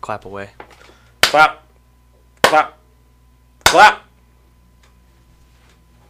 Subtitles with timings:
[0.00, 0.50] clap away.
[1.22, 1.62] Clap.
[2.42, 2.78] Clap.
[3.64, 4.02] Clap.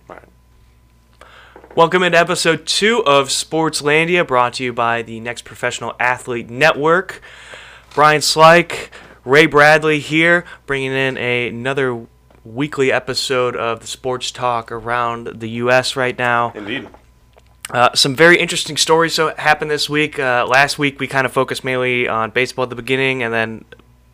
[0.09, 0.25] All right.
[1.77, 7.21] Welcome into episode two of Sportslandia, brought to you by the Next Professional Athlete Network.
[7.95, 8.93] Brian Slike,
[9.25, 12.07] Ray Bradley here, bringing in a, another
[12.45, 15.97] weekly episode of the sports talk around the U.S.
[15.97, 16.53] right now.
[16.55, 16.89] Indeed.
[17.73, 20.19] Uh, some very interesting stories so happened this week.
[20.19, 23.65] Uh, last week we kind of focused mainly on baseball at the beginning, and then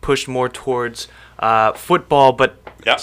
[0.01, 1.07] pushed more towards
[1.39, 2.31] uh, football.
[2.31, 3.01] But Yep.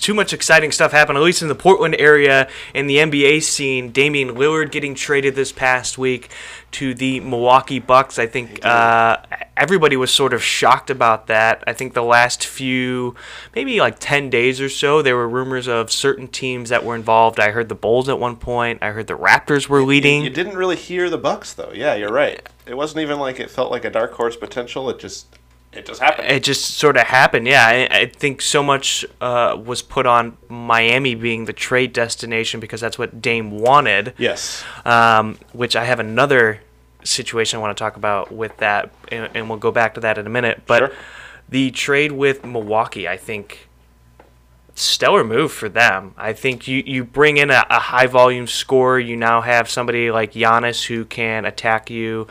[0.00, 3.90] too much exciting stuff happened, at least in the Portland area in the NBA scene.
[3.92, 6.30] Damian Lillard getting traded this past week
[6.72, 8.18] to the Milwaukee Bucks.
[8.18, 9.18] I think uh,
[9.56, 11.62] everybody was sort of shocked about that.
[11.66, 13.14] I think the last few,
[13.54, 17.38] maybe like 10 days or so, there were rumors of certain teams that were involved.
[17.38, 20.22] I heard the Bulls at one point, I heard the Raptors were leading.
[20.22, 21.72] You didn't really hear the Bucks though.
[21.72, 22.46] Yeah, you're right.
[22.66, 24.88] It wasn't even like it felt like a dark horse potential.
[24.90, 25.26] It just
[25.72, 26.28] it just happened.
[26.28, 27.46] it just sort of happened.
[27.46, 32.60] Yeah, I, I think so much uh, was put on Miami being the trade destination
[32.60, 34.14] because that's what Dame wanted.
[34.16, 34.64] yes.
[34.84, 36.60] Um, which I have another
[37.04, 40.18] situation I want to talk about with that, and, and we'll go back to that
[40.18, 40.62] in a minute.
[40.66, 40.92] But Sure.
[41.48, 43.68] the trade with Milwaukee, I think,
[44.74, 46.14] stellar move for them.
[46.16, 48.98] I think you, you bring in a, a high volume scorer.
[48.98, 52.26] You now have somebody like Giannis who can attack you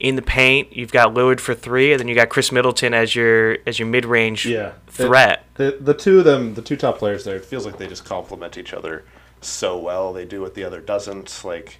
[0.00, 0.74] in the paint.
[0.76, 3.88] You've got Lillard for three, and then you got Khris Middleton as your as your
[3.88, 4.72] mid range Yeah.
[4.88, 5.44] threat.
[5.54, 8.04] The the two of them, the two top players there, it feels like they just
[8.04, 9.04] complement each other
[9.40, 10.12] so well.
[10.12, 11.42] They do what the other doesn't.
[11.44, 11.78] Like,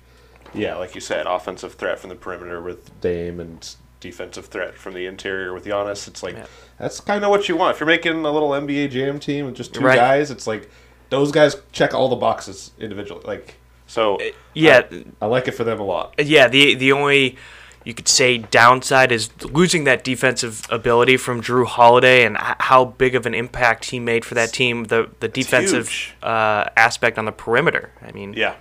[0.57, 4.95] yeah, like you said, offensive threat from the perimeter with Dame and defensive threat from
[4.95, 6.07] the interior with Giannis.
[6.09, 6.47] It's like Yeah.
[6.79, 7.75] that's kind of what you want.
[7.75, 9.97] If you're making a little NBA Jam team with just two Right.
[9.97, 10.71] guys, it's like
[11.11, 13.23] those guys check all the boxes individually.
[13.27, 14.19] Like, so
[14.55, 14.83] yeah.
[14.91, 16.15] I, I like it for them a lot.
[16.19, 17.37] Yeah, the the only
[17.85, 23.15] you could say downside is losing that defensive ability from Jrue Holiday and how big
[23.15, 24.85] of an impact he made for that team.
[24.85, 27.93] The the defensive uh, aspect on the perimeter.
[28.03, 28.55] I mean, Yeah.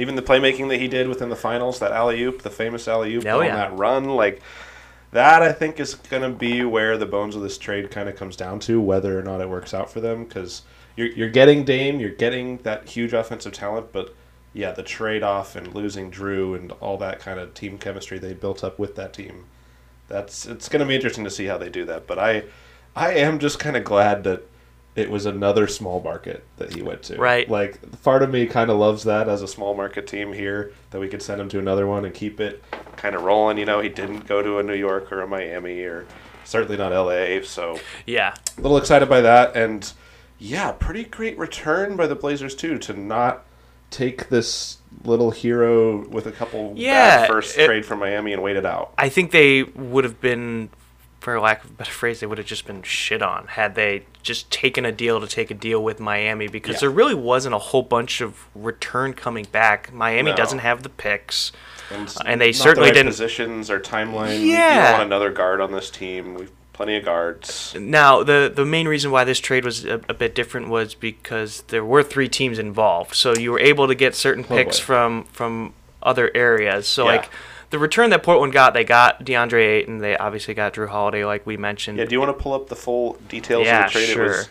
[0.00, 3.14] Even the playmaking that he did within the finals, that alley oop, the famous alley
[3.14, 3.56] oop Oh, on yeah.
[3.56, 4.40] that run, like
[5.12, 8.16] that, I think is going to be where the bones of this trade kind of
[8.16, 10.24] comes down to whether or not it works out for them.
[10.24, 10.62] Because
[10.96, 14.14] you're you're getting Dame, you're getting that huge offensive talent, but
[14.52, 18.32] yeah, the trade off and losing Jrue and all that kind of team chemistry they
[18.32, 19.44] built up with that team.
[20.08, 22.06] That's it's going to be interesting to see how they do that.
[22.06, 22.44] But I
[22.96, 24.42] I am just kind of glad that
[24.96, 27.16] it was another small market that he went to.
[27.16, 27.48] Right.
[27.48, 30.98] Like part of me kind of loves that as a small market team here that
[31.00, 32.62] we could send him to another one and keep it
[32.96, 33.56] kind of rolling.
[33.58, 36.06] You know, he didn't go to a New York or a Miami or
[36.44, 37.42] certainly not LA.
[37.44, 39.90] So yeah, a little excited by that and
[40.38, 43.44] yeah, pretty great return by the Blazers too to not
[43.90, 48.42] take this little Herro with a couple Yeah, bad first it- trade from Miami and
[48.42, 48.92] wait it out.
[48.98, 50.70] I think they would have been,
[51.20, 54.04] for lack of a better phrase, they would have just been shit on had they
[54.22, 56.80] just taken a deal to take a deal with Miami because Yeah.
[56.80, 59.92] there really wasn't a whole bunch of return coming back.
[59.92, 60.36] Miami No.
[60.36, 61.52] doesn't have the picks.
[61.90, 64.46] And, Uh, and they not the certainly right didn't- positions or timeline.
[64.46, 64.82] Yeah.
[64.84, 66.34] don't want another guard on this team.
[66.34, 67.74] We've plenty of guards.
[67.78, 71.62] Now, the the main reason why this trade was a, a bit different was because
[71.68, 74.84] there were three teams involved, so you were able to get certain Oh, picks boy.
[74.86, 76.86] from from other areas.
[76.88, 77.10] So Yeah.
[77.16, 77.28] like
[77.70, 81.46] the return that Portland got, they got DeAndre Ayton, they obviously got Jrue Holiday, like
[81.46, 81.98] we mentioned.
[81.98, 84.10] Yeah, do you want to pull up the full details Yeah, of the trade?
[84.10, 84.26] It sure.
[84.28, 84.48] was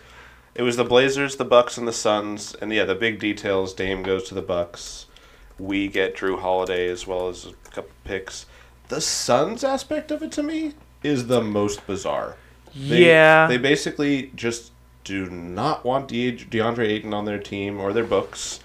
[0.54, 3.72] it was the Blazers, the Bucks, and the Suns, and yeah, the big details.
[3.72, 5.06] Dame goes to the Bucks.
[5.58, 8.46] We get Jrue Holiday as well as a couple picks.
[8.88, 10.72] The Suns aspect of it to me
[11.02, 12.36] is the most bizarre.
[12.74, 13.46] They, Yeah.
[13.46, 14.72] they basically just
[15.04, 18.60] do not want De- DeAndre Ayton on their team or their books,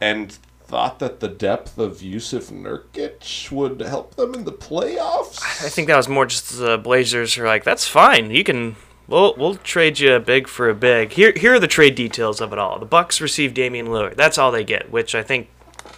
[0.00, 0.38] and
[0.70, 5.42] thought that the depth of Jusuf Nurkic would help them in the playoffs.
[5.42, 8.30] I think that was more just the Blazers are like, that's fine.
[8.30, 8.76] You can
[9.08, 11.12] we'll we'll trade you a big for a big.
[11.12, 12.78] Here here are the trade details of it all.
[12.78, 14.14] The Bucks receive Damian Lillard.
[14.14, 15.48] That's all they get, which I think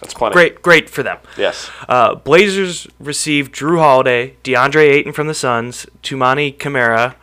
[0.01, 0.33] That's plenty.
[0.33, 1.19] great great for them.
[1.37, 1.69] Yes.
[1.87, 7.15] Uh, Blazers receive Jrue Holiday, DeAndre Ayton from the Suns, Toumani Camara,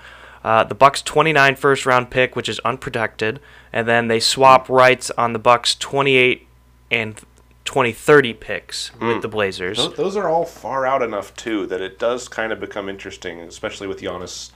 [0.45, 3.41] uh, the Bucks 29 first round pick, which is unprotected,
[3.73, 6.47] and then they swap rights on the Bucks 28
[6.93, 7.21] and
[7.65, 9.77] 2030 picks with the Blazers.
[9.77, 13.41] Those, those are all far out enough too that it does kind of become interesting,
[13.41, 14.51] especially with Giannis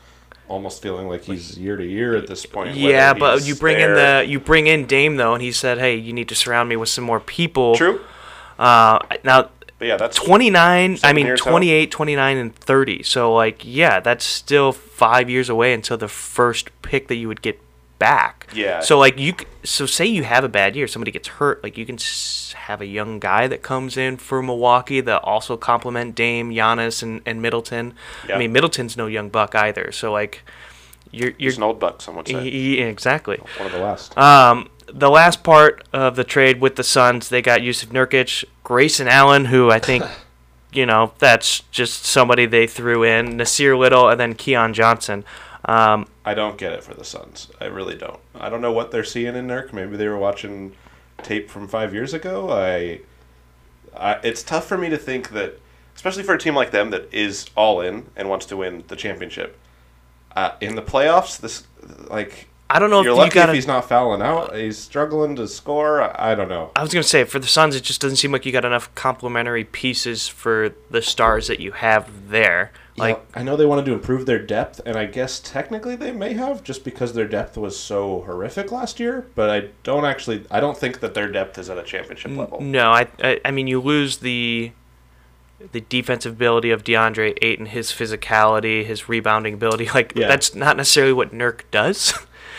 [0.48, 2.76] almost feeling like he's year to year at this point.
[2.76, 5.96] Yeah, but you bring in the you bring in Dame though, and he said, "Hey,
[5.96, 8.00] you need to surround me with some more people." true.
[8.58, 11.50] Uh, now But yeah, that's 29 i mean years out?
[11.50, 16.70] 28 29 and 30 so like yeah that's still five years away until the first
[16.82, 17.60] pick that you would get
[17.98, 18.48] back.
[18.54, 18.80] Yeah.
[18.80, 21.86] So like you, so say you have a bad year, somebody gets hurt, like you
[21.86, 21.98] can
[22.56, 27.20] have a young guy that comes in for Milwaukee that also complement Dame, Giannis, and,
[27.26, 27.94] and Middleton.
[28.28, 28.36] Yeah.
[28.36, 29.92] I mean Middleton's no young buck either.
[29.92, 30.42] So like,
[31.10, 32.34] you're you're He's an old buck, Someone say.
[32.34, 33.38] y- y- exactly.
[33.58, 34.16] One of the last.
[34.18, 39.08] Um, the last part of the trade with the Suns, they got Jusuf Nurkic, Grayson
[39.08, 40.04] Allen, who I think,
[40.72, 45.24] you know, that's just somebody they threw in, Nassir Little, and then Keon Johnson.
[45.66, 47.50] Um, I don't get it for the Suns.
[47.60, 48.20] I really don't.
[48.34, 49.72] I don't know what they're seeing in Nurk.
[49.72, 50.74] Maybe they were watching
[51.22, 52.50] tape from five years ago.
[52.50, 53.00] I,
[53.96, 55.58] I, it's tough for me to think that,
[55.96, 58.96] especially for a team like them that is all in and wants to win the
[58.96, 59.58] championship.
[60.36, 61.64] Uh, in the playoffs, this
[62.08, 64.56] like I don't know you're if you lucky got if he's not fouling out.
[64.56, 66.02] He's struggling to score.
[66.02, 66.72] I, I don't know.
[66.74, 68.92] I was gonna say for the Suns, it just doesn't seem like you got enough
[68.94, 72.72] complementary pieces for the stars that you have there.
[72.96, 76.34] Like, I know they wanted to improve their depth, and I guess technically they may
[76.34, 79.26] have just because their depth was so horrific last year.
[79.34, 80.44] But I don't actually.
[80.50, 82.60] I don't think that their depth is at a championship level.
[82.60, 84.70] no, I, I, I mean, you lose the
[85.72, 89.88] the defensive ability of DeAndre Ayton, his physicality, his rebounding ability.
[89.94, 90.28] Like, Yeah.
[90.28, 92.12] that's not necessarily what Nurk does.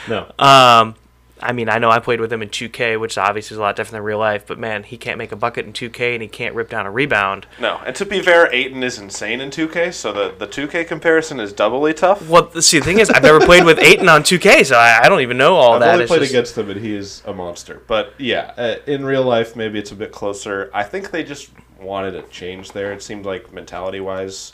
[0.09, 0.31] No.
[0.39, 0.95] Um,
[1.41, 3.75] I mean, I know I played with him in 2K, which obviously is a lot
[3.75, 4.47] different than real life.
[4.47, 6.91] But man, he can't make a bucket in 2K, and he can't rip down a
[6.91, 7.45] rebound.
[7.59, 11.39] No, and to be fair, Ayton is insane in 2K, so the, the 2K comparison
[11.41, 12.27] is doubly tough.
[12.29, 15.09] Well, see, the thing is, I've never played with Ayton on 2K, so I, I
[15.09, 15.81] don't even know all that.
[15.81, 15.91] I've that.
[15.93, 17.81] only It's played just- against him, and he is a monster.
[17.85, 20.71] But yeah, uh, in real life, maybe it's a bit closer.
[20.73, 21.49] I think they just
[21.81, 22.93] wanted a change there.
[22.93, 24.53] It seemed like mentality wise,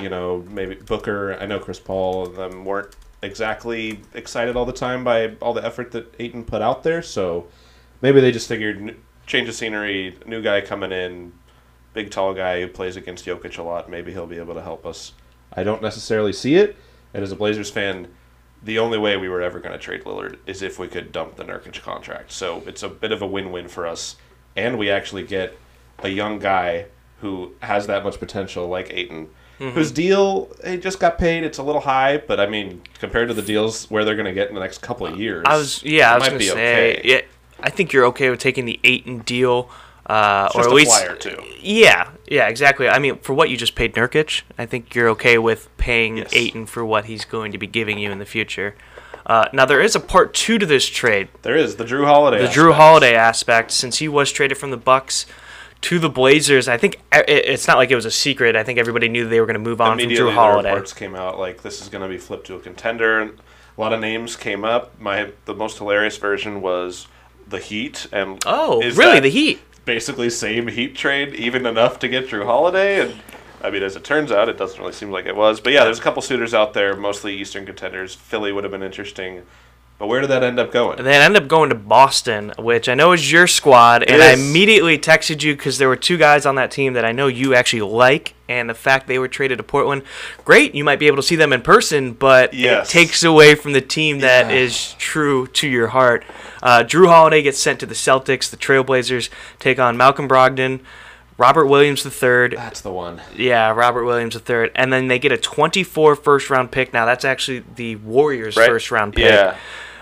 [0.00, 4.72] you know, maybe Booker, I know Chris Paul, and them weren't exactly excited all the
[4.72, 7.02] time by all the effort that Ayton put out there.
[7.02, 7.48] So
[8.00, 11.32] maybe they just figured change of scenery, new guy coming in,
[11.92, 13.90] big tall guy who plays against Jokic a lot.
[13.90, 15.12] Maybe he'll be able to help us.
[15.52, 16.76] I don't necessarily see it,
[17.14, 18.08] and as a Blazers fan,
[18.62, 21.36] the only way we were ever going to trade Lillard is if we could dump
[21.36, 22.32] the Nurkic contract.
[22.32, 24.16] So it's a bit of a win-win for us,
[24.56, 25.56] and we actually get
[26.00, 26.86] a young guy
[27.20, 29.28] who has that much potential, like Ayton,
[29.58, 31.44] whose deal he just got paid.
[31.44, 34.32] It's a little high, but I mean, compared to the deals where they're going to
[34.32, 36.98] get in the next couple of years, I was, yeah, I was gonna be say,
[36.98, 37.00] okay.
[37.04, 37.20] yeah,
[37.60, 39.68] I think you're okay with taking the Ayton deal,
[40.06, 41.26] uh, or at a least,
[41.60, 42.88] yeah, yeah, exactly.
[42.88, 46.32] I mean, for what you just paid Nurkic, I think you're okay with paying Yes.
[46.32, 48.74] Ayton for what he's going to be giving you in the future.
[49.26, 51.28] Uh, now there is a part two to this trade.
[51.42, 52.40] There is the Jrue Holiday.
[52.40, 52.72] the Jrue.
[52.74, 55.26] Holiday aspect, since he was traded from the Bucks
[55.82, 58.56] to the Blazers, I think uh, it's not like it was a secret.
[58.56, 60.70] I think everybody knew they were going to move on from Jrue the Holiday.
[60.70, 63.20] reports came out like this is going to be flipped to a contender.
[63.20, 63.38] And
[63.76, 64.98] a lot of names came up.
[65.00, 67.06] My the most hilarious version was
[67.46, 69.20] the Heat, and Oh, really?
[69.20, 69.60] The Heat?
[69.84, 73.00] basically same Heat trade, even enough to get Jrue Holiday.
[73.00, 73.20] And
[73.62, 75.60] I mean, as it turns out, it doesn't really seem like it was.
[75.60, 78.14] But yeah, there's a couple suitors out there, mostly Eastern contenders.
[78.14, 79.44] Philly would have been interesting,
[79.98, 81.02] but where did that end up going?
[81.02, 84.32] They ended up going to Boston, which I know is your squad, and It I
[84.32, 87.54] immediately texted you because there were two guys on that team that I know you
[87.54, 90.02] actually like, and the fact they were traded to Portland,
[90.44, 90.74] great.
[90.74, 92.88] You might be able to see them in person, but Yes.
[92.88, 94.56] it takes away from the team that Yeah.
[94.56, 96.24] is true to your heart.
[96.62, 98.48] Uh, Jrue Holiday gets sent to the Celtics.
[98.50, 99.28] The Trailblazers
[99.58, 100.80] take on Malcolm Brogdon,
[101.36, 103.20] Robert Williams III, That's the one.
[103.36, 106.92] yeah, Robert Williams III, and then they get a 24 first round pick.
[106.92, 108.66] Now that's actually the Warriors' Right.
[108.68, 109.26] first round pick.
[109.26, 109.54] Yeah.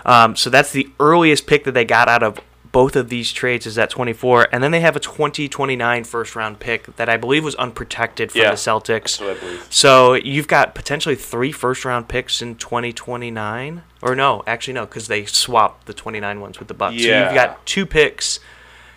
[0.07, 2.39] Um, so that's the earliest pick that they got out of
[2.71, 6.59] both of these trades is at 24, and then they have a 2029 first round
[6.59, 9.17] pick that I believe was unprotected from Yeah, the Celtics.
[9.17, 9.67] That's what I believe.
[9.69, 15.07] So you've got potentially three first round picks in 2029, or no, actually no, because
[15.07, 17.01] they swapped the 29 ones with the Bucks.
[17.01, 17.25] So Yeah.
[17.25, 18.39] you've got two picks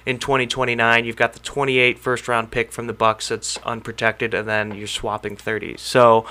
[0.06, 1.04] in 2029.
[1.04, 4.86] You've got the 28 first round pick from the Bucks that's unprotected, and then you're
[4.86, 5.76] swapping 30.
[5.78, 6.26] So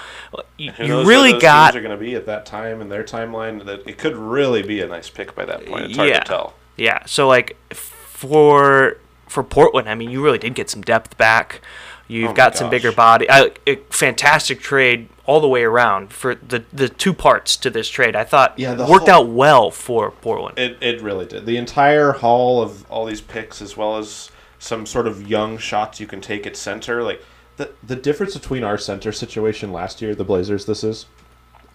[0.58, 2.82] you, Who you knows really those got teams are going to be at that time
[2.82, 3.66] in their timeline.
[3.66, 5.86] That it could really be a nice pick by that point.
[5.86, 6.20] It's hard yeah.
[6.20, 6.54] to tell.
[6.78, 7.06] Yeah.
[7.06, 8.98] So like for
[9.28, 11.62] for Portland, I mean, you really did get some depth back.
[12.08, 13.30] You've Oh got some bigger body.
[13.30, 17.88] I, a fantastic trade all the way around for the the two parts to this
[17.88, 18.16] trade.
[18.16, 20.58] I thought Yeah, the worked whole- out well for Portland.
[20.58, 21.46] It it really did.
[21.46, 26.00] The entire haul of all these picks, as well as some sort of young shots
[26.00, 27.24] you can take at center, like
[27.58, 31.06] the the difference between our center situation last year, the Blazers, this is,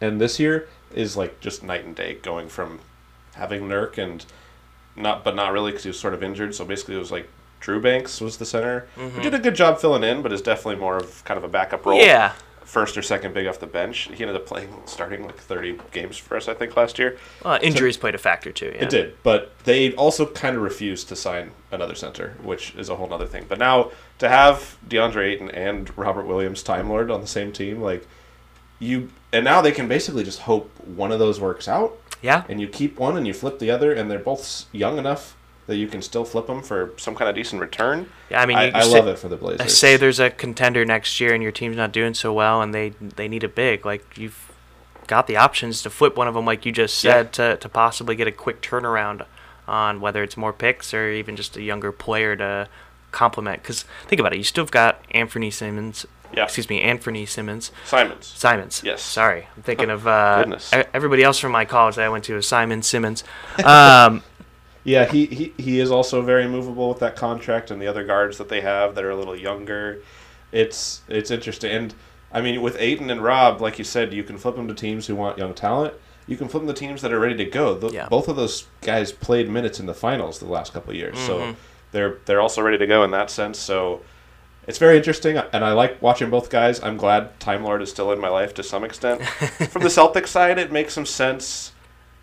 [0.01, 2.15] and this year is like just night and day.
[2.15, 2.81] Going from
[3.37, 4.27] having Nurk and
[4.97, 6.57] not, but not really because he was sort of injured.
[6.57, 7.29] So basically, it was like
[7.61, 9.23] Drew Eubanks was the center, who mm-hmm.
[9.23, 11.87] did a good job filling in, but is definitely more of kind of a backup
[11.87, 12.01] role.
[12.01, 12.33] yeah.
[12.65, 14.09] First or second big off the bench.
[14.13, 17.19] He ended up playing, starting like 30 games for us, I think, last year.
[17.45, 18.73] Well, injuries played a factor too.
[18.75, 18.85] Yeah.
[18.85, 22.97] It did, but they also kind of refused to sign another center, which is a
[22.97, 23.47] whole other thing.
[23.49, 27.81] But now to have DeAndre Ayton and Robert Williams, Time Lord, on the same team,
[27.81, 28.07] like
[28.79, 31.99] you, and now they can basically just hope one of those works out.
[32.23, 32.45] Yeah.
[32.49, 35.77] and you keep one and you flip the other, and they're both young enough that
[35.77, 38.09] you can still flip them for some kind of decent return.
[38.31, 39.77] Yeah, I mean, I, you- you I say- love it for the Blazers.
[39.77, 42.91] Say there's a contender next year and your team's not doing so well and they
[43.01, 43.85] they need a big.
[43.87, 44.53] Like you've
[45.07, 48.15] got the options to flip one of them, like you just said, to, to possibly
[48.17, 49.25] get a quick turnaround
[49.69, 52.69] on whether it's more picks or even just a younger player to
[53.11, 53.63] complement.
[53.63, 56.07] Because think about it, you still have got Anthony Simmons.
[56.35, 56.45] Yeah.
[56.45, 57.71] Excuse me, Anthony Simmons.
[57.85, 58.27] Simons.
[58.27, 58.83] Simons.
[58.85, 59.03] Yes.
[59.03, 60.59] Sorry, I'm thinking of uh,
[60.93, 63.25] everybody else from my college that I went to is Simon Simmons.
[63.65, 64.23] Um,
[64.85, 68.37] Yeah, he, he, he is also very movable with that contract and the other guards
[68.39, 70.03] that they have that are a little younger.
[70.53, 71.71] It's it's interesting.
[71.71, 71.95] And
[72.33, 75.07] I mean, with Ayton and Rob, like you said, you can flip them to teams
[75.07, 75.95] who want young talent.
[76.27, 77.75] You can flip them to teams that are ready to go.
[77.75, 78.09] Tho- Yeah.
[78.09, 81.27] Both of those guys played minutes in the finals the last couple of years, Mm-hmm.
[81.53, 81.57] so
[81.93, 83.59] they're they're also ready to go in that sense.
[83.59, 84.01] So
[84.67, 86.83] it's very interesting, and I like watching both guys.
[86.83, 89.23] I'm glad Time Lord is still in my life to some extent.
[89.71, 91.73] From the Celtics side, it makes some sense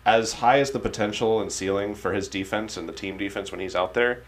[0.04, 3.60] as high as the potential and ceiling for his defense and the team defense when
[3.60, 4.22] he's out there.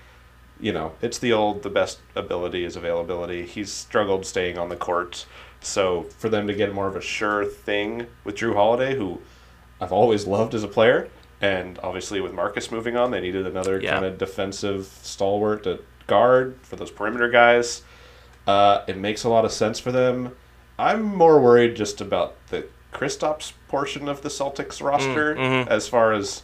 [0.60, 3.44] You know, it's the old the best ability is availability.
[3.44, 5.26] He's struggled staying on the court.
[5.60, 9.20] So for them to get more of a sure thing with Jrue Holiday, who
[9.80, 11.08] I've always loved as a player,
[11.40, 13.94] and obviously with Marcus moving on, they needed another Yeah.
[13.94, 17.82] kind of defensive stalwart at guard for those perimeter guys.
[18.46, 20.36] Uh, it makes a lot of sense for them.
[20.78, 25.66] I'm more worried just about the Kristaps portion of the Celtics roster mhm.
[25.66, 26.42] as far as,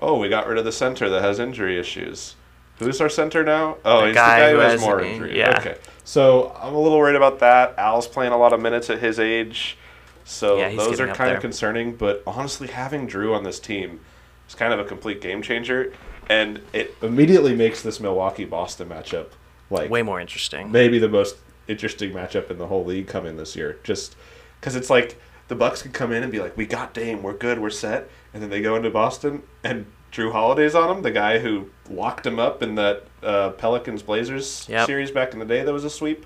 [0.00, 2.36] oh, we got rid of the center that has injury issues.
[2.78, 3.78] Who's our center now?
[3.84, 5.38] Oh, The he's guy the guy who who has has more injury.
[5.38, 5.58] yeah.
[5.58, 5.76] Okay.
[6.04, 7.74] So I'm a little worried about that.
[7.78, 9.78] Al's playing a lot of minutes at his age.
[10.24, 11.36] So Yeah, those are kind there.
[11.36, 11.96] of concerning.
[11.96, 14.00] But honestly, having Jrue on this team
[14.46, 15.92] is kind of a complete game changer.
[16.28, 19.28] And it immediately makes this Milwaukee Boston matchup
[19.70, 20.70] like way more interesting.
[20.70, 21.36] maybe the most
[21.68, 23.78] interesting matchup in the whole league coming this year.
[23.82, 24.16] Just
[24.60, 27.32] because it's like the Bucks could come in and be like, "We got Dame, we're
[27.34, 31.10] good, we're set," and then they go into Boston and Jrue Holiday's on him, the
[31.10, 34.86] guy who locked him up in that uh, Pelicans Blazers Yep.
[34.86, 36.24] series back in the day that was a sweep.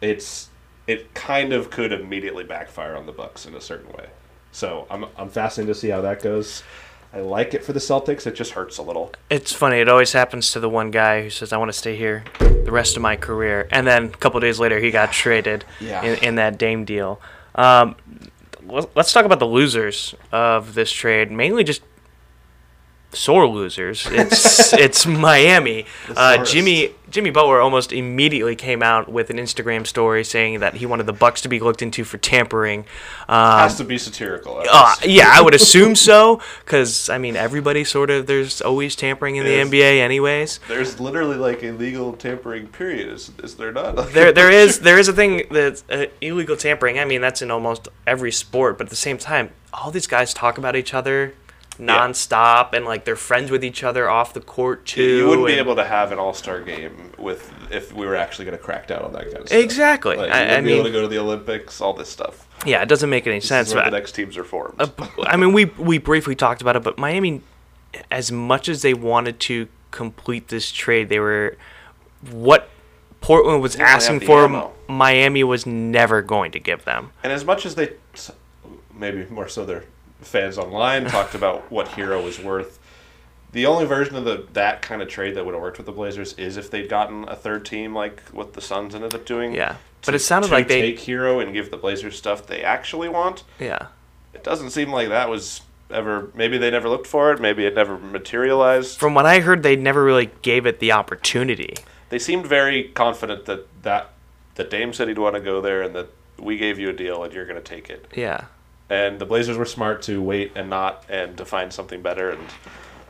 [0.00, 0.48] It's
[0.86, 4.08] it kind of could immediately backfire on the Bucks in a certain way.
[4.52, 6.62] So I'm I'm fascinated to see how that goes.
[7.12, 8.24] I like it for the Celtics.
[8.26, 9.12] It just hurts a little.
[9.30, 9.78] It's funny.
[9.80, 12.70] It always happens to the one guy who says, "I want to stay here the
[12.70, 16.02] rest of my career," and then a couple days later, he got traded Yeah.
[16.02, 17.20] in, in that Dame deal.
[17.56, 17.96] Um,
[18.70, 21.30] let's talk about the losers of this trade.
[21.30, 21.82] Mainly just
[23.12, 24.06] sore losers.
[24.10, 25.86] It's it's Miami.
[26.14, 26.44] Uh.
[26.44, 31.06] Jimmy Jimmy Butler almost immediately came out with an Instagram story saying that he wanted
[31.06, 32.80] the Bucks to be looked into for tampering.
[33.28, 34.60] Um, Has to be satirical.
[34.60, 38.94] at uh, yeah, I would assume so, because I mean, everybody sort of there's always
[38.94, 39.50] tampering in the.
[39.60, 40.60] NBA, anyways.
[40.68, 43.08] There's literally like a legal tampering period.
[43.08, 44.10] Is, is there not?
[44.20, 46.98] There, there is there is a thing that's uh, illegal tampering.
[46.98, 50.34] I mean, that's in almost every sport, but at the same time, all these guys
[50.34, 51.34] talk about each other
[51.80, 55.02] nonstop, and like they're friends with each other off the court too.
[55.02, 58.44] You wouldn't be able to have an All Star game with if we were actually
[58.44, 59.58] going to crack down on that kind of stuff.
[59.58, 60.16] Exactly.
[60.16, 61.80] Like, I- I be able to go to the Olympics.
[61.80, 62.46] All this stuff.
[62.66, 63.72] Yeah, it doesn't make any This sense.
[63.72, 64.74] but- the next teams are formed.
[64.78, 64.88] Uh,
[65.24, 67.40] I mean, we we briefly talked about it, but Miami,
[68.10, 71.56] as much as they wanted to complete this trade, they were
[72.30, 72.68] what
[73.20, 74.44] Portland was They only have asking for.
[74.44, 74.72] ammo.
[74.88, 77.12] Miami was never going to give them.
[77.22, 77.92] and as much as they,
[78.94, 79.84] maybe more so their
[80.20, 82.78] fans online talked about what Herro was worth.
[83.52, 85.92] The only version of the that kind of trade that would have worked with the
[85.92, 89.54] Blazers is if they'd gotten a third team like what the Suns ended up doing.
[89.54, 90.80] Yeah, but to- it sounded like they.
[90.80, 93.42] take Herro and give the Blazers stuff they actually want.
[93.58, 93.88] Yeah,
[94.34, 96.30] It doesn't seem like that was ever.
[96.34, 97.40] Maybe they never looked for it.
[97.40, 98.98] Maybe it never materialized.
[99.00, 101.74] from what I heard, they never really gave it the opportunity.
[102.10, 104.10] They seemed very confident that that
[104.54, 106.06] that Dame said he'd want to go there, and that
[106.38, 108.06] we gave you a deal and you're going to take it.
[108.14, 108.44] Yeah,
[108.90, 112.30] And the Blazers were smart to wait and not and to find something better.
[112.30, 112.42] And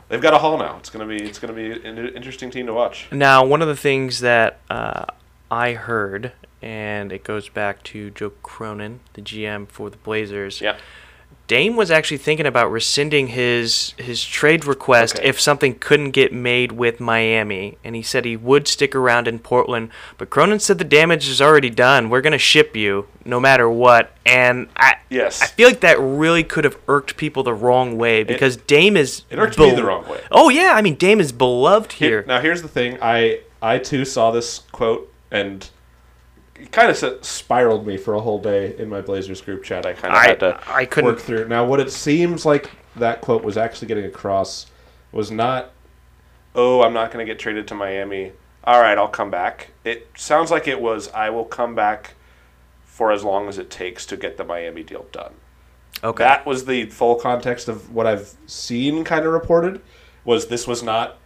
[0.09, 0.77] they've got a haul now.
[0.77, 3.09] It's gonna be it's gonna be an interesting team to watch.
[3.11, 5.07] Now, one of the things that uh,
[5.51, 10.61] I heard, and it goes back to Joe Cronin, the GM for the Blazers.
[10.61, 10.77] Yeah.
[11.51, 15.29] Dame was actually thinking about rescinding his his trade request Okay.
[15.29, 19.41] if something couldn't get made with Miami, and he said he would stick around in
[19.41, 19.89] Portland.
[20.17, 22.09] But Cronin said the damage is already done.
[22.09, 24.17] We're gonna ship you no matter what.
[24.25, 25.43] And I Yes.
[25.43, 29.25] I feel like that really could have irked people the wrong way because Dame is
[29.29, 30.21] It irked me the wrong way.
[30.31, 32.25] Oh yeah, I mean Dame is beloved Here, here.
[32.29, 32.97] now here's the thing.
[33.03, 35.69] I I too saw this quote and
[36.63, 39.87] it kind of spiraled me for a whole day in my Blazers group chat.
[39.87, 41.49] I kind of I- had to I couldn't- work through.
[41.49, 44.67] Now, what it seems like that quote was actually getting across
[45.13, 45.71] was not,
[46.55, 48.33] "Oh, I'm not going to get traded to Miami.
[48.65, 52.15] All right, I'll come back." It sounds like it was, "I will come back
[52.85, 55.33] for as long as it takes to get the Miami deal done."
[56.03, 56.25] Okay.
[56.25, 59.81] That was the full context of what I've seen kind of reported.
[60.25, 61.17] Was this was not.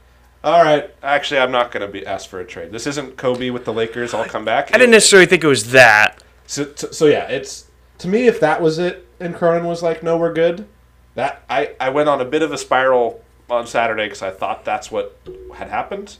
[0.44, 2.70] All right, actually, I'm not going to be asked for a trade.
[2.70, 4.12] This isn't Kobe with the Lakers.
[4.12, 4.68] I'll come back.
[4.74, 6.22] I didn't necessarily think it was that.
[6.46, 10.02] So, so, so yeah, it's to me if that was it, and Cronin was like,
[10.02, 10.68] "No, we're good."
[11.14, 14.66] That I I went on a bit of a spiral on Saturday because I thought
[14.66, 15.18] that's what
[15.54, 16.18] had happened.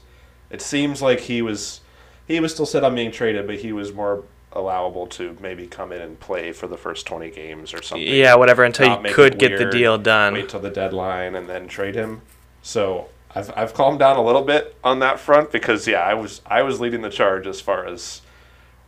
[0.49, 1.81] It seems like he was
[2.27, 5.91] he was still set on being traded, but he was more allowable to maybe come
[5.91, 8.07] in and play for the first twenty games or something.
[8.07, 10.33] Yeah, whatever, until Not you could get the deal done.
[10.33, 12.23] Wait till the deadline and then trade him.
[12.63, 16.41] So I've I've calmed down a little bit on that front because yeah, I was
[16.45, 18.21] I was leading the charge as far as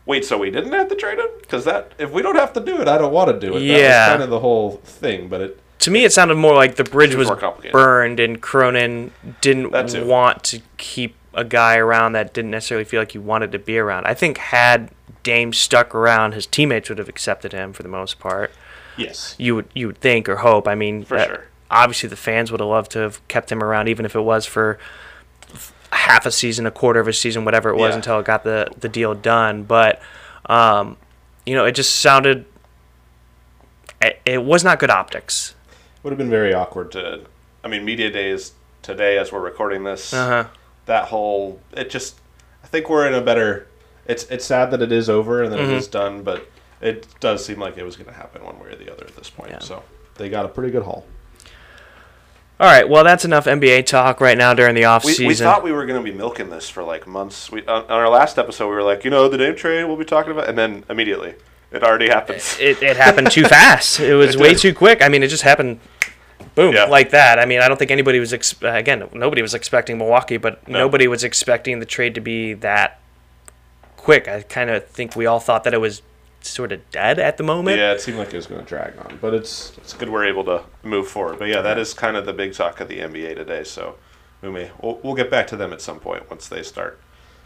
[0.06, 2.60] wait, so we didn't have to trade him because that if we don't have to
[2.62, 3.60] do it, I don't want to do it.
[3.60, 4.06] That Yeah.
[4.08, 6.84] was kind of the whole thing, but it To me, it sounded more like the
[6.86, 7.30] bridge was
[7.72, 9.12] burned, and Cronin
[9.42, 9.72] didn't
[10.08, 13.78] want to keep a guy around that didn't necessarily feel like he wanted to be
[13.78, 14.06] around.
[14.08, 14.90] I think had
[15.24, 18.52] Dame stuck around, his teammates would have accepted him for the most part.
[18.96, 20.68] yes, You would you would think or hope.
[20.70, 21.44] I mean, For that- sure.
[21.70, 24.46] Obviously, the fans would have loved to have kept him around, even if it was
[24.46, 24.78] for
[25.92, 27.96] half a season, a quarter of a season, whatever it was, Yeah.
[27.98, 29.64] until it got the the deal done.
[29.64, 30.02] But
[30.48, 30.98] um,
[31.46, 32.46] you know, it just sounded.
[34.02, 35.56] It, it was not good optics.
[36.04, 37.22] would have been very awkward to.
[37.64, 40.14] I mean, media days today as we're recording this.
[40.14, 40.50] Uh huh.
[40.86, 42.20] That whole it just.
[42.64, 43.68] I think we're in a better.
[44.06, 45.72] It's it's sad that it is over and that Mm-hmm.
[45.72, 46.48] it is done, but
[46.80, 49.16] it does seem like it was going to happen one way or the other at
[49.16, 49.50] this point.
[49.52, 49.60] Yeah.
[49.60, 49.84] So
[50.16, 51.06] they got a pretty good haul.
[52.60, 52.90] All right.
[52.90, 55.28] Well, that's enough NBA talk right now during the off We, season.
[55.28, 57.52] we thought we were going to be milking this for like months.
[57.52, 59.96] We on, on our last episode we were like, you know, the Dame trade we'll
[59.98, 61.36] be talking about, and then immediately
[61.72, 62.58] it already happens.
[62.60, 64.00] it, it happened too fast.
[64.00, 64.60] It was It way did.
[64.60, 65.04] too quick.
[65.04, 65.80] I mean, it just happened,
[66.56, 66.86] boom, Yeah.
[66.86, 67.38] like that.
[67.38, 69.08] I mean, I don't think anybody was ex- uh, again.
[69.14, 70.80] Nobody was expecting Milwaukee, but No.
[70.80, 73.00] nobody was expecting the trade to be that
[73.98, 74.28] quick.
[74.28, 76.02] I kind of think we all thought that it was
[76.48, 77.78] sort of dead at the moment.
[77.78, 80.26] yeah, it seemed like it was going to drag on, but it's it's good we're
[80.26, 81.40] able to move forward.
[81.40, 83.64] But yeah, that is kind of the big talk of the NBA today.
[83.64, 83.96] So
[84.42, 87.00] we may we'll, we'll get back to them at some point once they start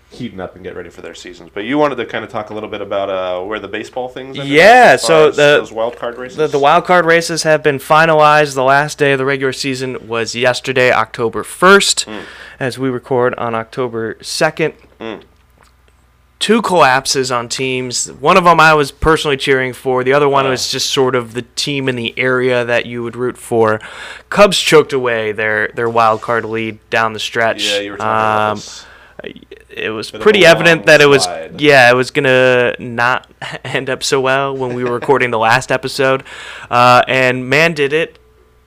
[0.10, 1.50] heating up and get ready for their seasons.
[1.54, 4.10] But you wanted to kind of talk a little bit about uh, where the baseball
[4.10, 4.38] things.
[4.38, 6.36] ended Yeah, so the- those wild card races.
[6.36, 8.54] The, the wild card races have been finalized.
[8.56, 12.24] The last day of the regular season was yesterday, October 1st, Mm.
[12.60, 14.74] as we record on October 2nd.
[15.00, 15.22] Mm.
[16.42, 18.12] Two collapses on teams.
[18.12, 20.04] One of them I was personally cheering for.
[20.04, 23.16] The other one was just sort of the team in the area that you would
[23.16, 23.80] root for.
[24.30, 27.64] Cubs choked away their, their wild card lead down the stretch.
[27.72, 28.86] yeah, you were talking about Um, this.
[29.70, 31.62] it was pretty evident that it was slide.
[31.62, 33.30] yeah it was gonna not
[33.64, 36.24] end up so well when we were recording the last episode
[36.72, 38.18] uh, and man did it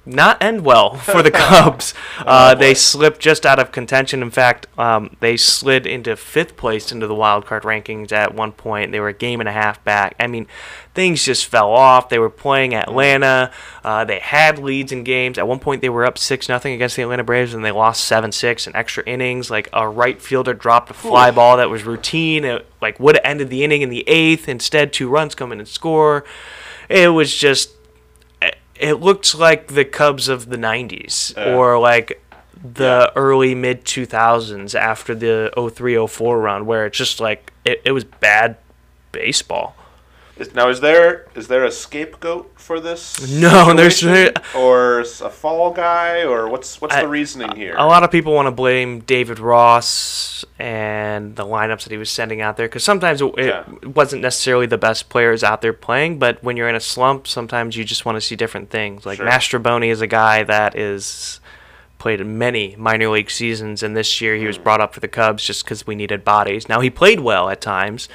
[0.07, 1.95] not end well for the Cubs.
[2.19, 4.21] Uh, Oh, they slipped just out of contention.
[4.21, 8.53] In fact, um, they slid into fifth place into the wild card rankings at one
[8.53, 8.93] point.
[8.93, 10.15] They were a game and a half back.
[10.21, 10.47] I mean,
[10.95, 12.09] things just fell off.
[12.09, 13.51] They were playing Atlanta.
[13.83, 15.39] Uh, they had leads in games.
[15.39, 18.05] At one point, they were up six nothing against the Atlanta Braves, and they lost
[18.05, 19.51] seven six in extra innings.
[19.51, 22.45] Like a right fielder dropped a fly ball that was routine.
[22.45, 24.49] It like would have ended the inning in the eighth.
[24.49, 26.25] Instead, two runs come in and score.
[26.89, 27.71] It was just
[28.85, 31.55] it looked like the Cubs of the 90s Yeah.
[31.55, 32.21] or like
[32.63, 38.05] the early mid 2000s after the 0304 run where it's just like it, it was
[38.05, 38.57] bad
[39.13, 39.75] baseball.
[40.37, 43.21] Is, now, is there is there a scapegoat for this?
[43.31, 44.03] No, there's-
[44.55, 47.77] or a fall guy, or what's what's I- the reasoning here?
[47.79, 52.11] A lot of people want to blame David Ross and the lineups that he was
[52.11, 56.19] sending out there because sometimes it, it wasn't necessarily the best players out there playing,
[56.19, 59.07] but when you're in a slump, sometimes you just want to see different things.
[59.07, 59.27] Like Sure.
[59.27, 61.39] Mastrobuoni is a guy that is
[61.99, 64.47] played in many minor league seasons, and this year he Hmm.
[64.49, 66.69] was brought up for the Cubs just because we needed bodies.
[66.69, 68.09] Now he played well at times.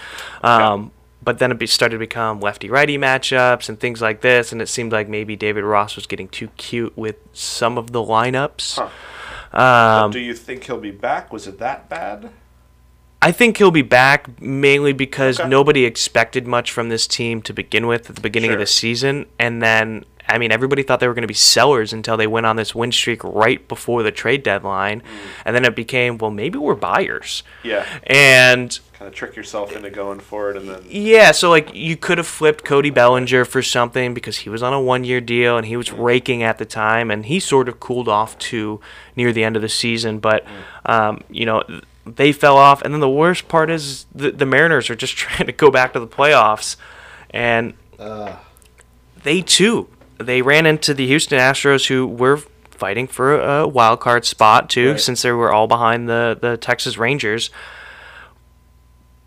[0.44, 0.92] Um,
[1.30, 4.68] But then it started to become lefty righty matchups and things like this, and it
[4.68, 8.80] seemed like maybe David Ross was getting too cute with some of the lineups.
[9.54, 9.56] Huh.
[10.06, 11.32] Um, Do you think he'll be back?
[11.32, 12.32] Was it that bad?
[13.22, 15.48] I think he'll be back mainly because Okay.
[15.48, 19.28] nobody expected much from this team to begin with at the beginning of the season.
[19.38, 22.48] And then, I mean, everybody thought they were going to be sellers until they went
[22.48, 25.04] on this win streak right before the trade deadline.
[25.46, 27.44] And then it became, well, maybe we're buyers.
[27.62, 27.86] Yeah.
[28.08, 31.96] And Kind of trick yourself into going for it, and then yeah, so like you
[31.96, 35.56] could have flipped Cody Bellinger for something because he was on a one year deal
[35.56, 38.82] and he was raking at the time and he sort of cooled off to
[39.16, 40.20] near the end of the season.
[40.20, 40.46] But,
[40.86, 41.64] um, you know,
[42.06, 42.82] they fell off.
[42.82, 45.94] And then the worst part is the, the Mariners are just trying to go back
[45.94, 46.76] to the playoffs.
[47.30, 47.76] And
[49.24, 52.38] they too, they ran into the Houston Astros who were
[52.72, 55.00] fighting for a wild card spot too Right.
[55.00, 57.50] since they were all behind the, the Texas Rangers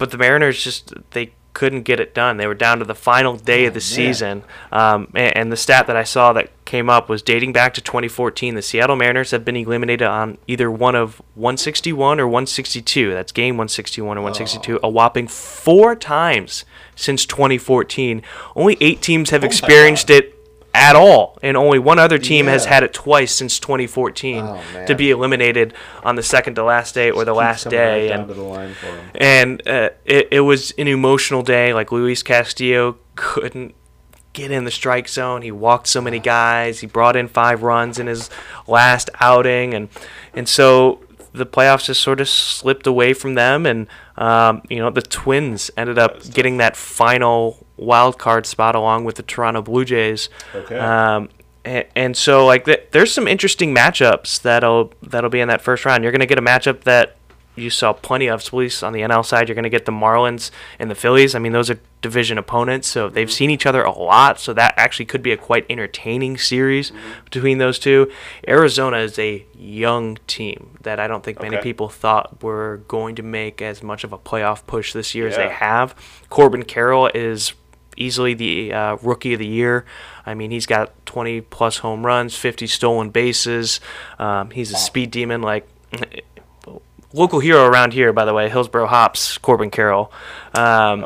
[0.02, 2.36] but the Mariners just they couldn't get it done.
[2.36, 3.80] They were down to the final day of the man.
[3.80, 4.42] season.
[4.72, 7.80] Um, and, and the stat that I saw that came up was dating back to
[7.80, 8.56] 2014.
[8.56, 13.12] The Seattle Mariners have been eliminated on either one of 161 or 162.
[13.12, 16.64] That's game 161 or 162, a whopping four times
[16.96, 18.22] since 2014.
[18.56, 20.36] Only eight teams have my experienced it
[20.74, 24.94] at all, and only one other team has had it twice since 2014 Oh, to
[24.94, 28.10] be eliminated on the second to last day or the last coming right day.
[28.12, 29.10] and to the line for 'em.
[29.16, 31.74] and uh, it, it was an emotional day.
[31.74, 33.74] Like Luis Castillo couldn't
[34.32, 35.42] get in the strike zone.
[35.42, 36.80] He walked so many guys.
[36.80, 38.30] He brought in five runs in his
[38.66, 39.90] last outing, and
[40.32, 41.00] and so
[41.34, 43.66] the playoffs just sort of slipped away from them.
[43.66, 49.04] And um, you know the Twins ended up getting that final wild card spot along
[49.04, 50.28] with the Toronto Blue Jays.
[50.54, 50.78] Okay.
[50.78, 51.28] Um,
[51.64, 55.84] and, and so like th- there's some interesting matchups that'll that'll be in that first
[55.84, 56.02] round.
[56.02, 57.16] You're gonna get a matchup that
[57.54, 58.40] you saw plenty of.
[58.40, 61.34] At least on the NL side, you're gonna get the Marlins and the Phillies.
[61.34, 64.40] I mean, those are division opponents, so they've seen each other a lot.
[64.40, 66.90] So that actually could be a quite entertaining series
[67.26, 68.10] between those two.
[68.48, 71.62] Arizona is a young team that I don't think many Okay.
[71.62, 75.36] people thought were going to make as much of a playoff push this year as
[75.36, 75.94] they have.
[76.28, 77.52] Corbin Carroll is
[77.96, 79.84] easily the uh, rookie of the year.
[80.24, 83.80] I mean, he's got 20 plus home runs, 50 stolen bases.
[84.18, 85.42] Um, he's a speed demon.
[85.42, 85.68] Like
[87.12, 90.12] local hero around here, by the way, Hillsboro Hops, Corbin Carroll.
[90.54, 91.04] Um,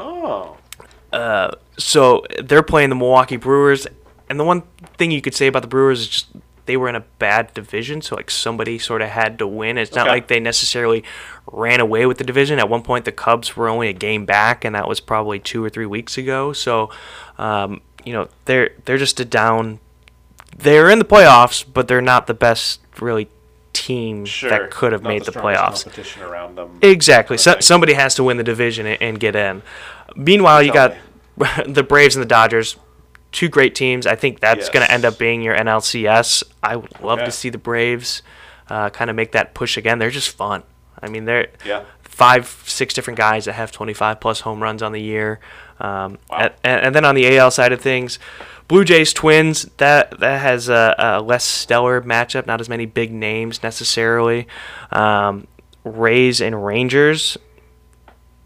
[1.13, 1.53] Oh.
[1.79, 3.87] so they're playing the Milwaukee Brewers,
[4.29, 4.63] and the one
[4.99, 6.27] thing you could say about the Brewers is just
[6.67, 9.79] they were in a bad division, so like somebody sort of had to win.
[9.79, 11.03] It's not like they necessarily
[11.51, 12.59] ran away with the division.
[12.59, 15.65] At one point, the Cubs were only a game back, and that was probably two
[15.65, 16.53] or three weeks ago.
[16.53, 16.91] So,
[17.39, 19.81] um, you know, they're they're just a down.
[20.57, 23.29] They're in the playoffs, but they're not the best really
[23.73, 24.49] team Sure.
[24.49, 25.85] that could have Not made the, strongest playoffs.
[25.85, 26.79] Competition around them.
[26.83, 27.37] Exactly.
[27.37, 29.63] So, somebody has to win the division and, and get in.
[30.15, 30.95] Meanwhile, you got
[31.67, 32.77] the Braves and the Dodgers,
[33.37, 34.07] two great teams.
[34.07, 36.43] I think that's going to end up being your NLCS.
[36.63, 38.23] I would love to see the Braves
[38.71, 39.99] uh, kind of make that push again.
[39.99, 40.63] They're just fun.
[41.03, 41.85] I mean, they're Yeah.
[42.01, 45.39] five, six different guys that have 25 plus home runs on the year.
[45.79, 46.51] Um, Wow.
[46.65, 48.19] and, and then on the AL side of things,
[48.69, 53.13] Blue Jays Twins that that has a, a less stellar matchup, not as many big
[53.13, 54.49] names necessarily.
[54.91, 55.47] Um,
[55.85, 57.37] Rays and Rangers,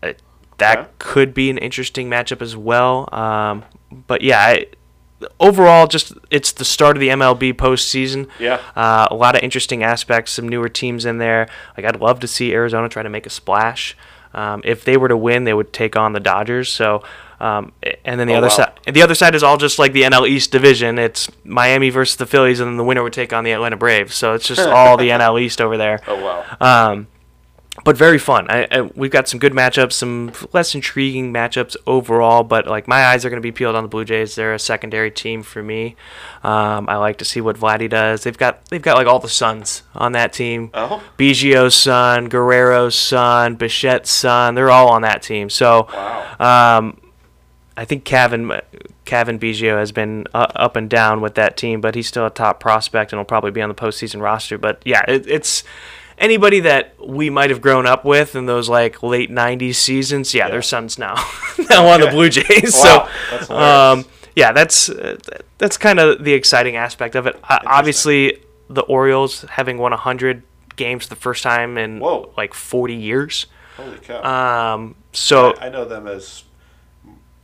[0.02, 0.12] uh,
[0.58, 0.88] that Okay.
[0.98, 3.08] could be an interesting matchup as well.
[3.14, 3.64] Um,
[4.06, 4.66] but yeah, I,
[5.38, 8.28] overall, just it's the start of the MLB postseason.
[8.38, 8.60] Yeah.
[8.76, 11.48] Uh, a lot of interesting aspects, some newer teams in there.
[11.76, 13.96] Like I'd love to see Arizona try to make a splash.
[14.32, 16.68] Um, if they were to win, they would take on the Dodgers.
[16.70, 17.02] So,
[17.40, 17.72] um,
[18.04, 18.54] and then the Oh, other wow.
[18.54, 20.98] side, the other side is all just like the NL East division.
[21.00, 24.14] It's Miami versus the Phillies, and then the winner would take on the Atlanta Braves.
[24.14, 26.00] So it's just all the NL East over there.
[26.06, 26.22] Oh
[26.60, 26.90] wow.
[26.92, 27.08] Um,
[27.84, 28.46] but very fun.
[28.50, 32.42] I, I, we've got some good matchups, some less intriguing matchups overall.
[32.44, 34.34] But like my eyes are going to be peeled on the Blue Jays.
[34.34, 35.96] They're a secondary team for me.
[36.42, 38.24] Um, I like to see what Vladdy does.
[38.24, 40.70] They've got they've got like all the sons on that team.
[40.74, 41.02] Oh.
[41.18, 44.54] Biggio's son, Guerrero's son, Bichette's son.
[44.54, 45.48] They're all on that team.
[45.50, 46.78] So Wow.
[46.78, 47.00] um,
[47.76, 48.52] I think Cavan
[49.06, 52.30] Cavan Biggio has been uh, up and down with that team, but he's still a
[52.30, 54.58] top prospect and will probably be on the postseason roster.
[54.58, 55.64] But yeah, it, it's
[56.20, 60.32] anybody that we might have grown up with in those like late '90s seasons.
[60.34, 60.50] Yeah, Yeah.
[60.52, 61.14] their sons now
[61.70, 62.74] now on the Blue Jays.
[62.84, 63.08] Wow,
[63.46, 64.04] so um,
[64.36, 65.16] yeah, that's uh,
[65.58, 67.36] that's kind of the exciting aspect of it.
[67.42, 70.42] Uh, obviously, the Orioles having won 100
[70.76, 72.32] games the first time in Whoa.
[72.36, 73.46] like 40 years.
[73.76, 74.74] Holy cow.
[74.74, 76.44] Um, so I, I know them as.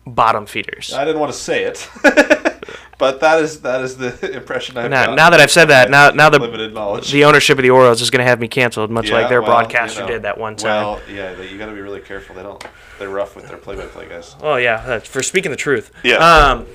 [0.07, 0.93] Bottom feeders.
[0.93, 1.89] I didn't want to say it,
[2.99, 6.11] but that is that is the impression I've Now, now that I've said that, now
[6.11, 7.11] now the limited knowledge.
[7.11, 9.51] the ownership of the Orioles is going to have me canceled, much like their well,
[9.51, 10.85] broadcaster you know, did that one time.
[10.85, 12.35] Well, yeah, they, you got to be really careful.
[12.37, 12.65] They don't.
[12.99, 14.37] They're rough with their play-by-play guys.
[14.41, 15.93] Oh yeah, uh, for speaking the truth.
[16.03, 16.17] Yeah.
[16.17, 16.67] Um,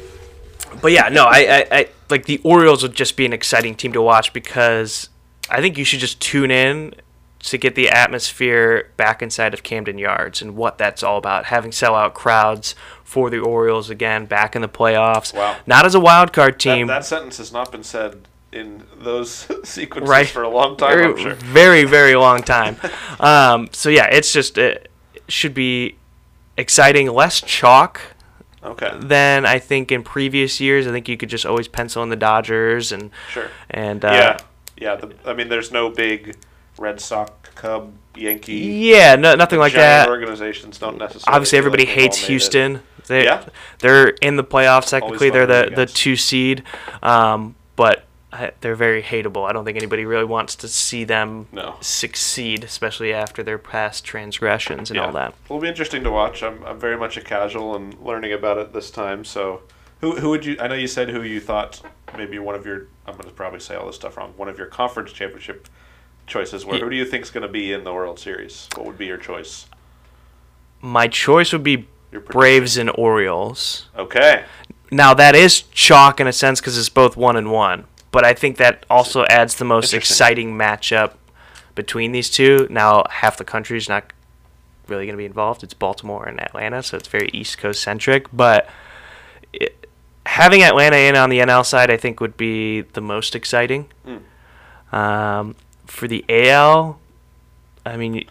[0.81, 3.91] but yeah, no, I, I, I like the Orioles would just be an exciting team
[3.93, 5.09] to watch because
[5.49, 6.93] I think you should just tune in
[7.43, 11.45] to get the atmosphere back inside of Camden Yards and what that's all about.
[11.45, 15.33] Having sellout crowds for the Orioles again, back in the playoffs.
[15.33, 15.57] Wow.
[15.65, 16.87] Not as a wild card team.
[16.87, 20.27] that sentence has not been said in those sequences Right.
[20.27, 20.97] for a long time.
[20.97, 21.33] very, I'm sure.
[21.35, 22.77] very, very long time.
[23.19, 24.89] um, so yeah, it's just it
[25.27, 25.95] should be
[26.57, 27.07] exciting.
[27.11, 28.01] Less chalk
[28.63, 28.91] Okay.
[28.99, 30.85] than I think in previous years.
[30.85, 33.49] I think you could just always pencil in the Dodgers and Sure.
[33.71, 34.37] and uh, yeah.
[34.77, 34.95] Yeah.
[34.97, 36.35] The, I mean, there's no big
[36.81, 38.53] Red Sox, Cub, Yankee.
[38.55, 40.09] yeah, no, nothing like that.
[40.09, 41.35] organizations don't necessarily.
[41.35, 42.17] Obviously, everybody like hates.
[42.17, 42.81] Houston.
[43.07, 43.45] They, Yeah.
[43.79, 44.89] they're in the playoffs.
[44.89, 46.63] Technically, they're the, the two seed.
[47.03, 48.03] Um, but
[48.61, 49.47] they're very hateable.
[49.47, 51.75] I don't think anybody really wants to see them No.
[51.81, 55.33] succeed, especially after their past transgressions and all that.
[55.45, 56.41] It'll be interesting to watch.
[56.41, 59.23] I'm, I'm very much a casual and learning about it this time.
[59.25, 59.61] So,
[59.99, 60.57] who who would you?
[60.59, 61.81] I know you said who you thought
[62.17, 62.87] maybe one of your.
[63.05, 64.33] I'm going to probably say all this stuff wrong.
[64.37, 65.67] One of your conference championship
[66.31, 66.65] choices.
[66.65, 68.67] Where Ye- who do you think is going to be in the World Series?
[68.75, 69.67] What would be your choice?
[70.81, 73.89] My choice would be Braves and Orioles.
[73.95, 74.45] Okay.
[74.89, 78.33] Now that is chalk in a sense because it's both one and one, but I
[78.33, 81.13] think that also adds the most exciting matchup
[81.75, 82.67] between these two.
[82.69, 84.11] Now half the country is not
[84.87, 85.63] really going to be involved.
[85.63, 88.25] It's Baltimore and Atlanta, so it's very East Coast centric.
[88.33, 88.67] But
[89.53, 89.87] it,
[90.25, 93.87] having Atlanta in on the NL side, I think, would be the most exciting.
[94.91, 95.55] Um,
[95.91, 96.99] for the AL,
[97.85, 98.23] I mean,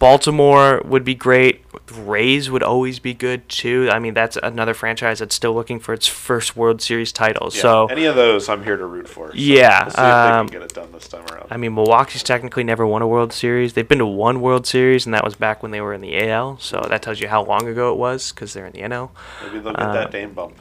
[0.00, 1.62] Baltimore would be great.
[1.92, 3.88] Rays would always be good too.
[3.92, 7.50] I mean, that's another franchise that's still looking for its first World Series title.
[7.52, 7.60] Yeah.
[7.62, 9.28] So, any of those, I'm here to root for.
[9.28, 11.46] So Yeah, We'll see if um, they can get it done this time around.
[11.50, 13.74] I mean, Milwaukee's technically never won a World Series.
[13.74, 16.28] They've been to one World Series, and that was back when they were in the
[16.28, 16.58] AL.
[16.58, 19.10] So that tells you how long ago it was because they're in the NL.
[19.44, 20.56] Maybe they'll get uh, that Dame bump.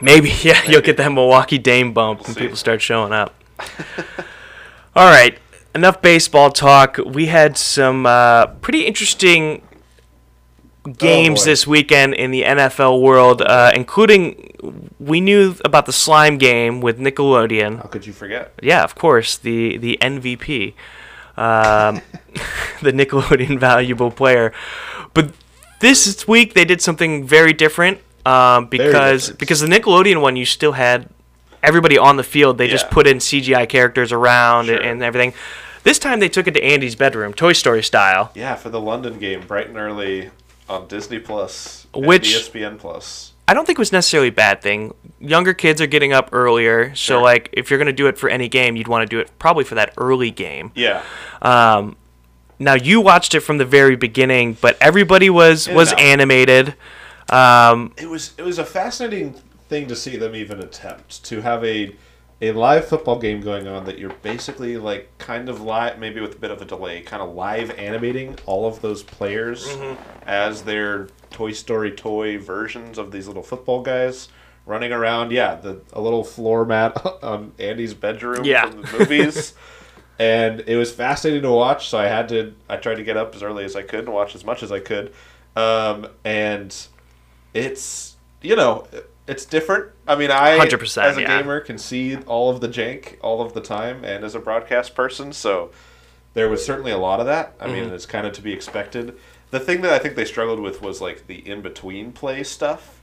[0.00, 2.40] Maybe, yeah, you'll get that Milwaukee Dame bump We'll when see.
[2.40, 3.34] people start showing up.
[4.94, 5.38] All right,
[5.74, 6.98] enough baseball talk.
[6.98, 9.62] We had some uh, pretty interesting
[10.98, 11.46] games boy.
[11.46, 16.98] this weekend in the NFL world, uh, including we knew about the slime game with
[16.98, 17.78] Nickelodeon.
[17.78, 18.52] How could you forget?
[18.62, 20.74] Yeah, of course, the the MVP,
[21.38, 22.02] um,
[22.82, 24.52] the Nickelodeon valuable player.
[25.14, 25.32] But
[25.80, 29.38] this week they did something very different um, because different.
[29.38, 31.08] because the Nickelodeon one you still had
[31.62, 32.58] everybody on the field.
[32.58, 34.76] They just put in CGI characters around Sure.
[34.76, 35.34] and, and everything.
[35.84, 38.30] This time they took it to Andy's bedroom, Toy Story style.
[38.34, 40.30] Yeah, for the London game, bright and early
[40.68, 43.30] on Disney Plus, Which- ESPN Plus.
[43.48, 44.94] I don't think it was necessarily a bad thing.
[45.18, 47.20] Younger kids are getting up earlier, so Sure.
[47.22, 49.64] like if you're gonna do it for any game, you'd want to do it probably
[49.64, 50.70] for that early game.
[50.76, 51.02] Yeah,
[51.42, 51.96] Um,
[52.60, 55.98] now you watched it from the very beginning, but everybody was was out.
[56.00, 56.74] animated.
[57.28, 59.34] Um, it was it was a fascinating
[59.72, 61.96] thing to see them even attempt to have a
[62.42, 66.34] a live football game going on that you're basically like kind of live, maybe with
[66.34, 69.74] a bit of a delay, kind of live animating all of those players
[70.26, 74.28] as their Toy Story toy versions of these little football guys
[74.66, 75.30] running around.
[75.30, 78.68] Yeah, the a little floor mat on Andy's bedroom Yeah.
[78.68, 79.54] from the movies.
[80.18, 81.88] and it was fascinating to watch.
[81.88, 84.12] So I had to, I tried to get up as early as I could and
[84.12, 85.12] watch as much as I could.
[85.54, 86.76] Um, and
[87.54, 88.86] it's, you know,
[89.26, 89.90] it's different.
[90.06, 91.38] I mean, I, 100%, as a yeah.
[91.42, 94.94] gamer, can see all of the jank all of the time, and as a broadcast
[94.94, 95.70] person, so
[96.34, 97.54] there was certainly a lot of that.
[97.60, 97.74] I Mm-hmm.
[97.74, 99.16] mean, it's kind of to be expected.
[99.50, 103.00] The thing that I think they struggled with was like the in between play stuff,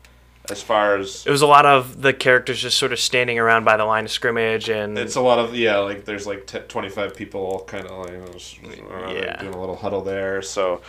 [0.49, 3.65] as far as it was a lot of the characters just sort of standing around
[3.65, 6.59] by the line of scrimmage, and It's a lot of yeah, like there's like t-
[6.67, 9.39] 25 people all kind of like you know, just, uh, Yeah.
[9.41, 10.41] doing a little huddle there.
[10.41, 10.81] So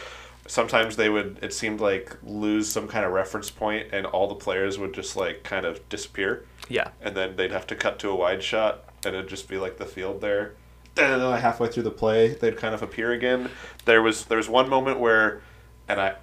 [0.50, 4.34] sometimes they would it seemed like lose some kind of reference point and all the
[4.34, 8.10] players would just like kind of disappear yeah, and then they'd have to cut to
[8.10, 10.54] a wide shot and it'd just be like the field there.
[10.96, 13.48] and Then halfway through the play, they'd kind of appear again.
[13.84, 15.40] There was there was one moment where,
[15.88, 16.14] and I.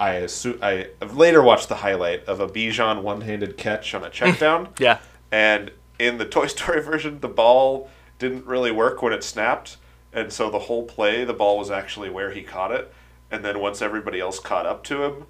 [0.00, 4.10] I assume I have later watched the highlight of a Bijan one-handed catch on a
[4.10, 4.68] check down.
[4.78, 4.98] yeah,
[5.32, 9.76] And in the Toy Story version, the ball didn't really work when it snapped,
[10.12, 12.92] and so the whole play, the ball was actually where he caught it.
[13.30, 15.26] And then once everybody else caught up to him,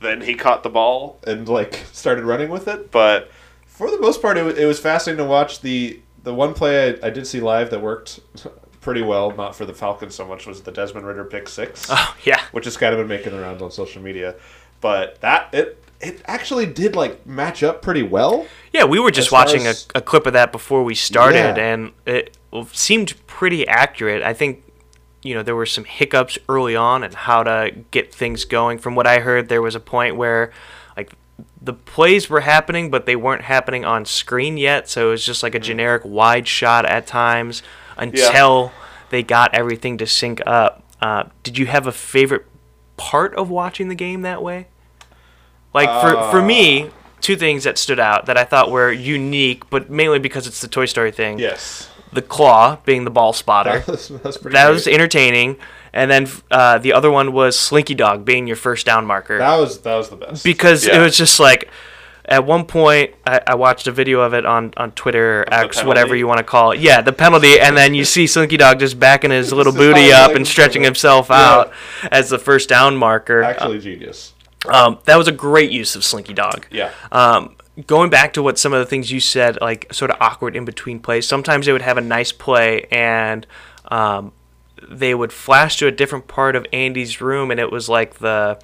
[0.00, 2.90] then he caught the ball and like started running with it.
[2.90, 3.30] But
[3.66, 5.60] for the most part, it was, it was fascinating to watch.
[5.60, 8.20] the The one play I, I did see live that worked
[8.80, 12.16] pretty well, not for the Falcons so much, was the Desmond Ridder pick six oh
[12.24, 14.34] yeah, which has kind of been making the rounds on social media.
[14.80, 18.46] But that it it actually did like match up pretty well.
[18.72, 18.84] yeah.
[18.84, 21.72] We were just watching as- a, a clip of that before we started, Yeah.
[21.72, 22.36] and it
[22.72, 24.22] seemed pretty accurate.
[24.22, 24.62] I think
[25.26, 28.78] you know there were some hiccups early on and how to get things going.
[28.78, 30.52] From what I heard, there was a point where
[30.96, 31.12] like
[31.60, 34.88] the plays were happening, but they weren't happening on screen yet.
[34.88, 37.62] So it was just like a generic wide shot at times
[37.96, 38.72] until
[39.10, 40.82] they got everything to sync up.
[41.00, 42.46] Uh, did you have a favorite
[42.96, 44.68] part of watching the game that way?
[45.74, 49.90] Like for for me, two things that stood out that I thought were unique, but
[49.90, 51.38] mainly because it's the Toy Story thing.
[51.38, 53.78] Yes, The claw being the ball spotter.
[53.80, 54.54] that was, that's pretty.
[54.54, 54.72] That great.
[54.74, 55.56] was entertaining.
[55.92, 59.38] And then uh, the other one was Slinky Dog being your first down marker.
[59.38, 60.96] that was that was the best because Yeah.
[61.00, 61.70] it was just like,
[62.26, 65.82] at one point, I, I watched a video of it on, on Twitter, the X,
[65.84, 66.80] whatever you want to call it.
[66.80, 67.58] Yeah, the penalty.
[67.60, 70.86] And then you see Slinky Dog just backing his little booty up and stretching coming.
[70.86, 71.36] himself Yeah.
[71.36, 71.72] out
[72.10, 73.42] as the first down marker.
[73.42, 74.34] actually genius.
[74.68, 76.66] Um, that was a great use of Slinky Dog.
[76.70, 80.16] Yeah, Um, going back to what some of the things you said, like sort of
[80.20, 81.28] awkward in between plays.
[81.28, 83.46] Sometimes they would have a nice play and
[83.88, 84.32] um,
[84.88, 88.58] they would flash to a different part of Andy's room, and it was like the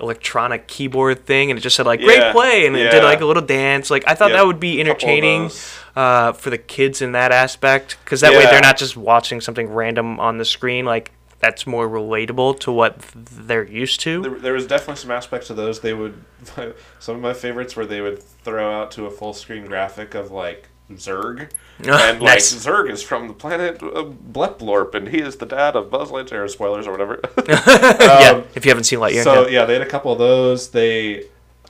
[0.00, 3.20] electronic keyboard thing, and it just said like "great Yeah, play," and it did like
[3.20, 3.90] a little dance.
[3.90, 5.50] Like I thought Yep, that would be entertaining
[5.94, 9.68] uh, for the kids in that aspect, because that way they're not just watching something
[9.68, 10.84] random on the screen.
[10.84, 14.22] Like that's more relatable to what they're used to.
[14.22, 15.80] There, there was definitely some aspects of those.
[15.80, 16.22] They would,
[16.98, 20.30] some of my favorites where they would throw out to a full screen graphic of
[20.30, 22.54] like Zurg, and like Nice.
[22.54, 26.48] Zurg is from the planet uh, Bleplorp, and he is the dad of Buzz Lightyear.
[26.48, 27.20] Spoilers or whatever.
[27.48, 29.24] yeah, Um, if you haven't seen Lightyear.
[29.24, 29.60] So yeah.
[29.60, 30.70] yeah, they had a couple of those.
[30.70, 31.24] They,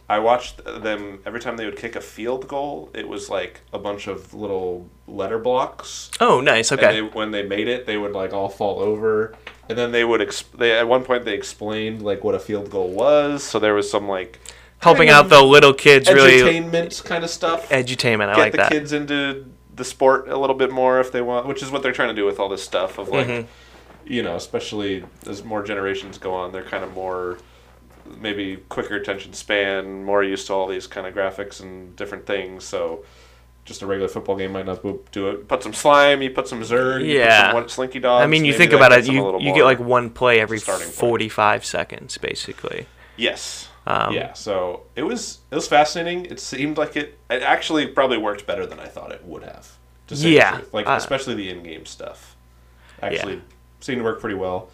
[0.09, 2.90] I watched them every time they would kick a field goal.
[2.94, 6.11] It was like a bunch of little letter blocks.
[6.20, 6.70] Oh, nice.
[6.70, 7.00] And Okay.
[7.00, 9.35] they, when they made it, they would like all fall over,
[9.68, 10.20] and then they would.
[10.20, 13.42] Exp- they at one point they explained like what a field goal was.
[13.42, 14.38] So there was some like
[14.79, 17.68] Helping out the little kids, really entertainment kind of stuff.
[17.70, 18.29] edutainment.
[18.29, 18.72] I Get like the that.
[18.72, 21.92] kids into the sport a little bit more if they want, which is what they're
[21.92, 23.46] trying to do with all this stuff of like, Mhm.
[24.07, 27.38] you know, especially as more generations go on, they're kind of more
[28.20, 32.64] maybe quicker attention span, more used to all these kind of graphics and different things.
[32.64, 33.05] So
[33.66, 34.81] just a regular football game might not
[35.12, 35.46] do it.
[35.48, 37.52] Put some slime, you put some Zurg, you put Yeah.
[37.52, 38.22] some Slinky Dogs.
[38.24, 40.40] I mean, you think about it, gets them a you, you get like one play
[40.40, 40.94] every starting point.
[40.96, 42.87] 45 seconds, basically.
[43.16, 43.68] yes.
[43.88, 46.24] Um, yeah, so it was it was fascinating.
[46.26, 49.76] It seemed like it it actually probably worked better than I thought it would have.
[50.09, 50.74] To say the Yeah, truth.
[50.74, 52.35] like uh, especially the in-game stuff.
[53.00, 53.42] Actually,
[53.79, 54.70] seemed to work pretty well.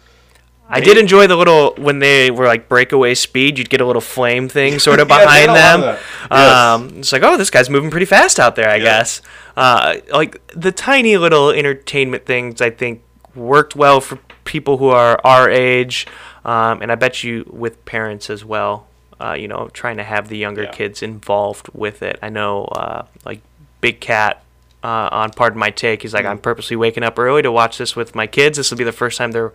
[0.69, 3.57] I did enjoy the little when they were like breakaway speed.
[3.59, 5.97] You'd get a little flame thing sort of Yeah, behind them.
[6.31, 6.31] Yes.
[6.31, 8.69] Um, it's like, oh, this guy's moving pretty fast out there.
[8.69, 8.83] I Yeah.
[8.83, 9.21] guess.
[9.55, 13.03] Uh, like the tiny little entertainment things, I think
[13.35, 16.07] worked well for people who are our age,
[16.43, 18.87] um, and I bet you with parents as well.
[19.21, 20.71] Uh, you know, trying to have the younger Yeah.
[20.71, 22.17] kids involved with it.
[22.21, 23.41] I know, uh, like
[23.79, 24.43] Big Cat
[24.83, 26.01] uh, on Pardon My Take.
[26.01, 26.29] He's like, Mm.
[26.31, 28.57] I'm purposely waking up early to watch this with my kids.
[28.57, 29.53] This will be the first time they're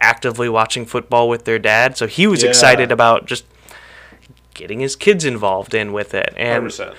[0.00, 1.96] actively watching football with their dad.
[1.96, 2.48] So he was Yeah.
[2.50, 3.44] excited about just
[4.54, 6.32] getting his kids involved in with it.
[6.36, 6.94] And 100%.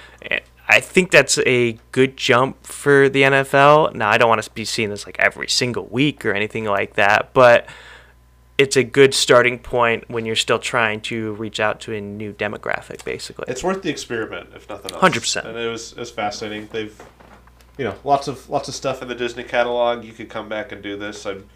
[0.70, 3.94] I think that's a good jump for the NFL.
[3.96, 6.96] Now, I don't want to be seeing this like every single week or anything like
[6.96, 7.68] that, but
[8.58, 12.34] it's a good starting point when you're still trying to reach out to a new
[12.34, 13.46] demographic, basically.
[13.48, 15.02] It's worth the experiment, if nothing else.
[15.02, 15.46] 100%.
[15.48, 16.68] And it was it was fascinating.
[16.72, 17.00] They've,
[17.78, 20.04] you know, lots of lots of stuff in the Disney catalog.
[20.04, 21.26] You could come back and do this.
[21.26, 21.48] I'm,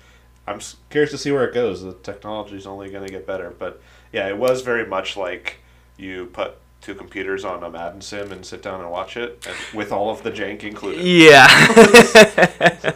[0.47, 1.81] I'm curious to see where it goes.
[1.83, 3.51] The technology's only going to get better.
[3.57, 5.57] But yeah, it was very much like
[5.97, 9.55] you put two computers on a Madden sim and sit down and watch it, and
[9.77, 11.03] with all of the jank included.
[11.05, 11.45] yeah.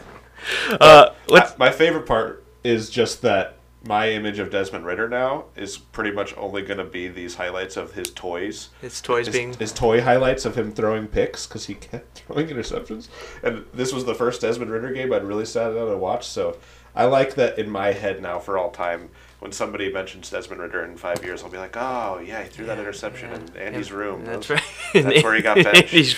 [0.82, 5.78] uh, I- my favorite part is just that my image of Desmond Ridder now is
[5.78, 8.70] pretty much only going to be these highlights of his toys.
[8.82, 9.54] his toys his, being.
[9.54, 13.08] his toy highlights of him throwing picks because he kept throwing interceptions.
[13.44, 16.32] And this was the first Desmond Ridder game I'd really sat down and watched.
[16.32, 16.58] So
[16.96, 19.10] I like that in my head now for all time.
[19.40, 22.66] When somebody mentions Desmond Ridder in five years, I'll be like, "Oh yeah, he threw
[22.66, 24.26] that interception in Andy's room.
[24.26, 24.62] That's That was-
[24.96, 25.04] right.
[25.14, 25.90] That's where he got benched.
[25.90, 26.16] He's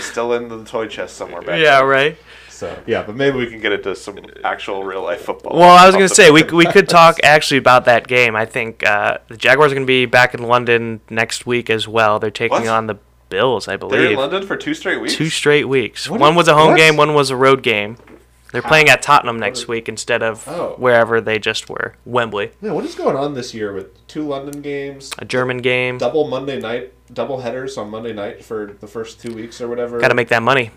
[0.00, 1.86] still in the toy chest somewhere back yeah, there.
[1.86, 2.16] right.
[2.48, 5.56] So yeah, but maybe we can get into some actual real life football.
[5.58, 8.34] Well, I was gonna say we we could talk actually about that game.
[8.34, 12.18] I think uh, the Jaguars are gonna be back in London next week as well.
[12.18, 12.68] They're taking What?
[12.68, 14.00] on the Bills, I believe.
[14.00, 14.16] They're in.
[14.16, 15.14] London for two straight weeks.
[15.14, 16.08] Two straight weeks.
[16.08, 16.76] What one is- was a home what?
[16.78, 17.98] game, one was a road game.
[18.54, 20.76] They're playing at Tottenham next is- week instead of Oh.
[20.78, 22.52] wherever they just were, Wembley.
[22.62, 25.98] Yeah, what is going on this year with two London games, A German game.
[25.98, 29.98] double Monday night, double headers on Monday night for the first two weeks or whatever?
[29.98, 30.70] Got to make that money.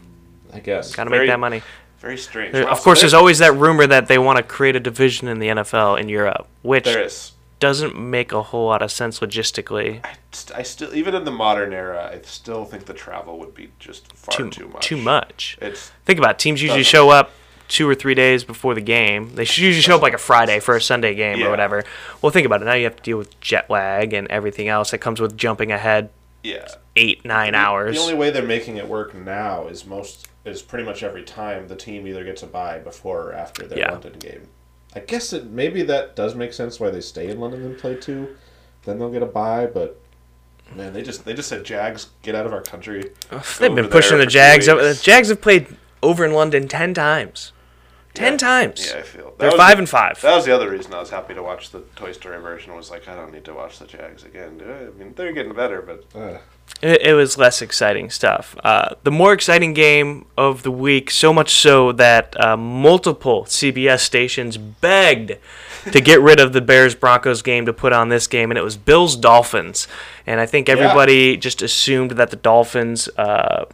[0.52, 0.96] I guess.
[0.96, 1.62] Got to Very- make that money.
[2.00, 2.52] Very strange.
[2.54, 4.80] There- Wow, of course, there- there's always that rumor that they want to create a
[4.80, 7.34] division in the NFL in Europe, which there is.
[7.60, 10.00] doesn't make a whole lot of sense logistically.
[10.04, 13.54] I, st- I still, even in the modern era, I still think the travel would
[13.54, 14.86] be just far Too, too, much.
[14.86, 15.58] Too much.
[15.62, 16.40] It's Think about it.
[16.40, 16.92] Teams usually Doesn't.
[16.92, 17.32] show up
[17.68, 19.36] two or three days before the game.
[19.36, 21.48] They should usually show up like a Friday for a Sunday game Yeah.
[21.48, 21.84] or whatever.
[22.22, 22.66] Well, think about it.
[22.66, 25.72] Now you have to deal with jet lag and everything else that comes with jumping
[25.72, 26.10] ahead
[26.44, 26.68] yeah.
[26.96, 27.96] eight, nine hours.
[27.98, 31.68] The only way they're making it work now is most is pretty much every time
[31.68, 33.92] the team either gets a bye before or after their Yeah.
[33.92, 34.48] London game.
[34.96, 37.96] I guess it maybe that does make sense why they stay in London and play
[37.96, 38.36] two.
[38.86, 40.00] Then they'll get a bye, but
[40.74, 43.12] man, they just they just said Jags get out of our country.
[43.60, 44.68] They've been pushing the Jags.
[44.68, 44.98] The.
[45.04, 45.68] Jags have played
[46.02, 47.52] over in London ten times.
[48.18, 48.38] Ten Yeah.
[48.38, 48.90] times.
[48.92, 50.20] Yeah, I feel that They're was five and five.
[50.22, 52.76] That was the other reason I was happy to watch the Toy Story version.
[52.76, 54.58] Was like, I don't need to watch the Jags again.
[54.58, 54.88] do I?
[54.88, 56.38] I mean, they're getting better, but uh,
[56.82, 58.56] It, it was less exciting stuff.
[58.64, 64.00] Uh, the more exciting game of the week, so much so that uh, multiple CBS
[64.02, 65.34] stations begged
[65.92, 68.64] to get rid of the Bears Broncos game to put on this game, and it
[68.64, 69.88] was Bills Dolphins.
[70.26, 73.08] And I think everybody just assumed that the Dolphins.
[73.18, 73.66] Uh,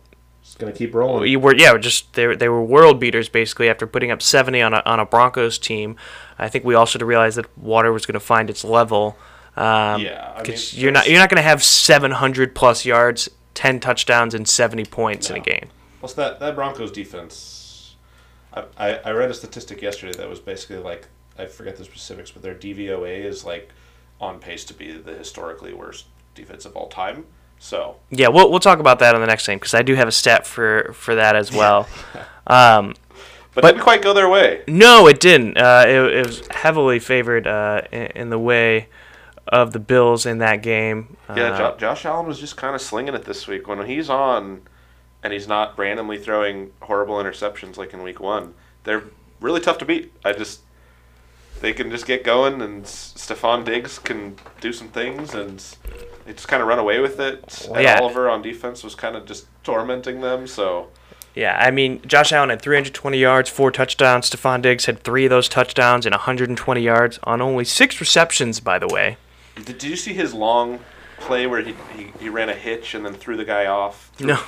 [0.54, 1.30] just gonna keep rolling.
[1.30, 4.22] you were yeah, were just they were, they were world beaters basically after putting up
[4.22, 5.96] 70 on a on a Broncos team.
[6.38, 9.18] I think we all should have realized that water was going to find its level.
[9.58, 13.30] Um, Yeah, I because mean, you're not you're not going to have 700 plus yards,
[13.56, 15.70] 10 touchdowns, and 70 points in a game.
[16.00, 17.96] Plus that that Broncos defense.
[18.54, 22.30] I, I I read a statistic yesterday that was basically like I forget the specifics,
[22.30, 23.72] but their DVOA is like
[24.22, 27.26] on pace to be the historically worst defense of all time.
[27.64, 30.10] So Yeah, we'll we'll talk about that on the next game because I do have
[30.10, 31.88] a stat for for that as well.
[32.48, 32.94] um,
[33.56, 34.64] but, But- didn't quite go their way.
[34.68, 35.58] no, it didn't.
[35.58, 38.90] Uh, it, it was heavily favored uh, in, in the way
[39.48, 41.16] of the Bills in that game.
[41.30, 43.66] Yeah, Uh, jo- Josh Allen was just kind of slinging it this week.
[43.68, 44.64] When he's on,
[45.24, 49.04] and he's not randomly throwing horrible interceptions like in week one, they're
[49.40, 50.12] really tough to beat.
[50.26, 50.60] I just
[51.62, 55.64] they can just get going, and Stephon Diggs can do some things, and
[56.26, 57.66] they just kind of run away with it.
[57.68, 58.00] Well, and yeah.
[58.00, 60.48] Oliver on defense was kind of just tormenting them.
[60.48, 60.90] So
[61.36, 64.30] Yeah, I mean, Josh Allen had 320 yards, four touchdowns.
[64.30, 68.80] Stephon Diggs had three of those touchdowns and 120 yards on only six receptions, by
[68.80, 69.18] the way.
[69.56, 70.80] did, did you see his long
[71.18, 74.12] play where he, he, he ran a hitch and then threw the guy off?
[74.20, 74.40] No.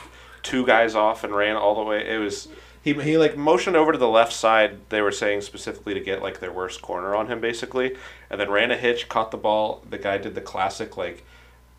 [0.45, 2.07] two guys off and ran all the way.
[2.07, 2.47] It was
[2.81, 4.77] he he like motioned over to the left side.
[4.89, 7.97] They were saying specifically to get like their worst corner on him basically,
[8.29, 9.83] and then ran a hitch, caught the ball.
[9.89, 11.25] The guy did the classic like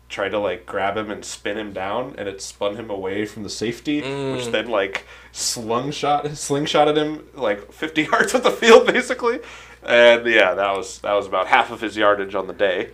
[0.09, 3.43] tried to like grab him and spin him down, and it spun him away from
[3.43, 9.39] the safety, which then like slingshot slingshotted him like fifty yards of the field basically,
[9.83, 12.91] and yeah, that was that was about half of his yardage on the day.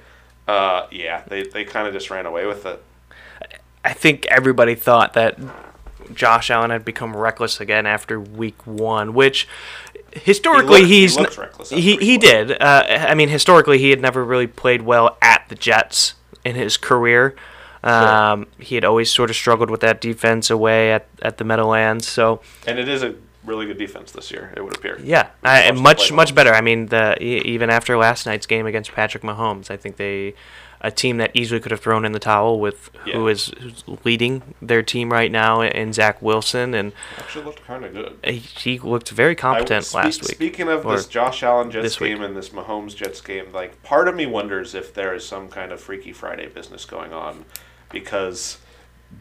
[0.48, 2.84] Uh, yeah, they they kind of just ran away with it.
[3.86, 5.38] I think everybody thought that
[6.14, 9.48] Josh Allen had become reckless again after week one, which
[10.12, 12.20] historically he he's looked reckless after he, he one.
[12.20, 12.62] did.
[12.62, 16.78] Uh, I mean, historically he had never really played well at the Jets in his
[16.78, 17.36] career.
[17.84, 22.08] Um, he had always sort of struggled with that defense away at, at the Meadowlands.
[22.08, 25.00] So And it is a really good defense this year, it would appear.
[25.04, 26.36] Yeah, I, much much well.
[26.36, 26.54] better.
[26.54, 30.34] I mean, the even after last night's game against Patrick Mahomes, I think they
[30.86, 33.14] a team that easily could have thrown in the towel with Yeah.
[33.16, 33.54] who's
[34.04, 38.18] leading their team right now and Zach Wilson, and Actually looked kind of good.
[38.26, 40.32] he, he looked very competent last week.
[40.36, 44.16] Speaking of this Josh Allen Jets game and this Mahomes Jets game, like part of
[44.16, 47.46] me wonders if there is some kind of Freaky Friday business going on,
[47.90, 48.58] because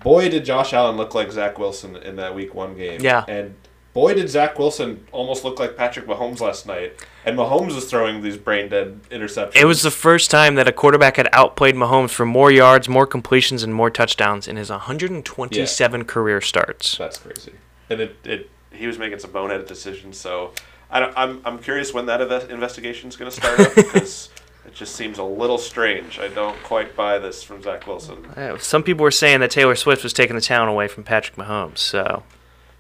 [0.01, 3.01] boy did Josh Allen look like Zach Wilson in that Week One game.
[3.01, 3.25] Yeah.
[3.29, 3.55] and
[3.95, 8.23] boy did Zach Wilson almost look like Patrick Mahomes last night, and Mahomes was throwing
[8.23, 9.57] these brain dead interceptions.
[9.57, 13.07] It was the first time that a quarterback had outplayed Mahomes for more yards, more
[13.07, 16.97] completions, and more touchdowns in his 127 career starts.
[16.97, 17.53] That's crazy.
[17.91, 20.17] And it, it he was making some boneheaded decisions.
[20.17, 20.53] So
[20.91, 24.31] I don't, I'm I'm curious when that inve- investigation is going to start up because
[24.67, 26.19] it just seems a little strange.
[26.19, 28.25] I don't quite buy this from Zach Wilson.
[28.27, 31.37] Uh, Some people were saying that Taylor Swift was taking the town away from Patrick
[31.37, 32.23] Mahomes, so.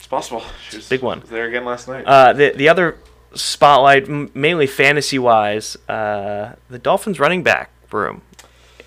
[0.03, 0.43] It's possible.
[0.69, 1.21] She was, Big one.
[1.21, 2.05] was there again last night.
[2.05, 2.99] Uh, the the other
[3.35, 8.23] spotlight, m- mainly fantasy wise, uh, the Dolphins running back room.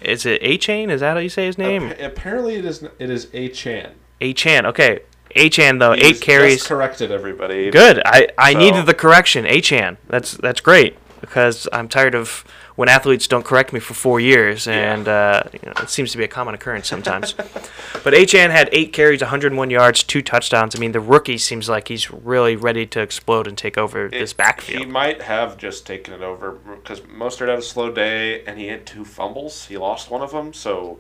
[0.01, 0.89] Is it A Chain?
[0.89, 1.83] Is that how you say his name?
[1.87, 2.83] Appa- apparently, it is.
[2.99, 3.91] It is A Chan.
[4.19, 4.65] A Chan.
[4.65, 4.99] Okay,
[5.37, 5.93] A Chan though.
[5.93, 6.55] He eight was carries.
[6.57, 7.71] Just corrected everybody.
[7.71, 8.01] Good.
[8.05, 9.45] I, I So- needed the correction.
[9.45, 9.95] A Chan.
[10.09, 12.43] That's that's great because I'm tired of
[12.75, 16.17] when athletes don't correct me for four years, and uh, you know, it seems to
[16.17, 17.33] be a common occurrence sometimes.
[18.03, 20.75] but Chan had eight carries, 101 yards, two touchdowns.
[20.75, 24.33] I mean, the rookie seems like he's really ready to explode and take over this
[24.33, 24.85] backfield.
[24.85, 28.67] He might have just taken it over because Mostert had a slow day and he
[28.67, 29.65] had two fumbles.
[29.67, 30.99] He lost one of them, so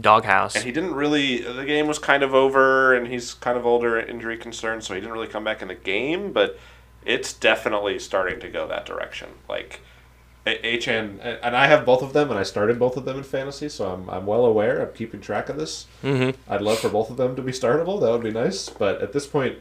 [0.00, 0.54] Doghouse.
[0.54, 1.42] and he didn't really.
[1.42, 5.00] The game was kind of over, and he's kind of older, injury concerned, so he
[5.00, 6.32] didn't really come back in the game.
[6.32, 6.58] But
[7.04, 9.30] it's definitely starting to go that direction.
[9.48, 9.80] Like
[10.62, 13.22] H and and I have both of them, and I started both of them in
[13.24, 14.80] fantasy, so I'm I'm well aware.
[14.82, 15.86] I'm keeping track of this.
[16.02, 18.00] hmm I'd love for both of them to be startable.
[18.00, 18.68] That would be nice.
[18.68, 19.58] But at this point,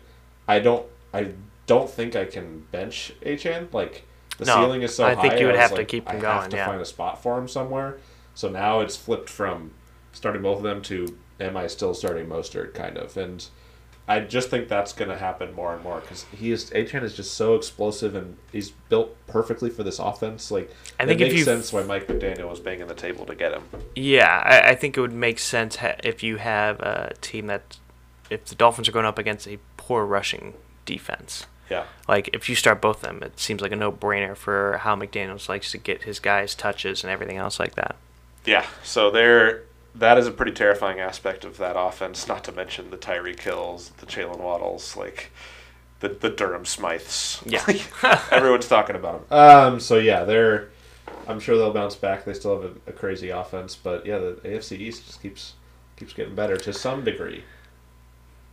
[0.47, 0.85] I don't.
[1.13, 1.31] I
[1.65, 3.71] don't think I can bench Achane.
[3.73, 4.05] Like
[4.37, 5.21] the No, ceiling is so I high.
[5.29, 6.65] think you would have to like, keep I him have to yeah.
[6.67, 7.97] find a spot for him somewhere.
[8.35, 9.71] So now it's flipped from
[10.11, 13.45] starting both of them to am I still starting Mostert kind of and.
[14.09, 17.13] I just think that's going to happen more and more because he is Achane is
[17.13, 20.49] just so explosive and he's built perfectly for this offense.
[20.49, 23.51] Like I think if makes sense why Mike McDaniel was banging the table to get
[23.51, 23.63] him.
[23.95, 27.77] Yeah, I, I think it would make sense ha- if you have a team that,
[28.29, 30.53] if the Dolphins are going up against a poor rushing
[30.85, 31.45] defense.
[31.69, 31.83] Yeah.
[32.07, 35.49] Like if you start both of them, it seems like a no-brainer for how McDaniel's
[35.49, 37.97] likes to get his guys touches and everything else like that.
[38.45, 38.65] Yeah.
[38.83, 39.63] So there,
[39.99, 42.27] that is a pretty terrifying aspect of that offense.
[42.27, 45.31] Not to mention the Tyreek Hills, the Jalen Waddles, like
[45.99, 47.41] the the Durham Smythes.
[47.45, 48.21] Yeah.
[48.31, 49.39] Everyone's talking about them.
[49.39, 49.79] Um.
[49.79, 50.69] So yeah, they're.
[51.27, 52.25] I'm sure they'll bounce back.
[52.25, 55.53] They still have a, a crazy offense, but yeah, the AFC East just keeps
[55.97, 57.43] keeps getting better to some degree.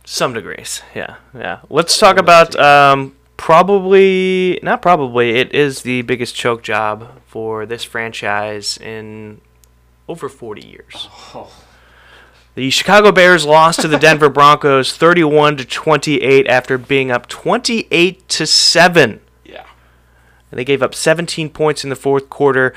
[0.03, 1.61] Some degrees, yeah, yeah.
[1.69, 5.31] Let's talk about um, probably not probably.
[5.31, 9.41] It is the biggest choke job for this franchise in
[10.07, 11.09] over 40 years.
[11.33, 11.51] Oh,
[12.55, 18.27] The Chicago Bears lost to the Denver Broncos 31 to 28 after being up 28
[18.29, 19.19] to 7.
[19.43, 19.65] yeah.
[20.51, 22.73] And they gave up 17 points in the fourth quarter.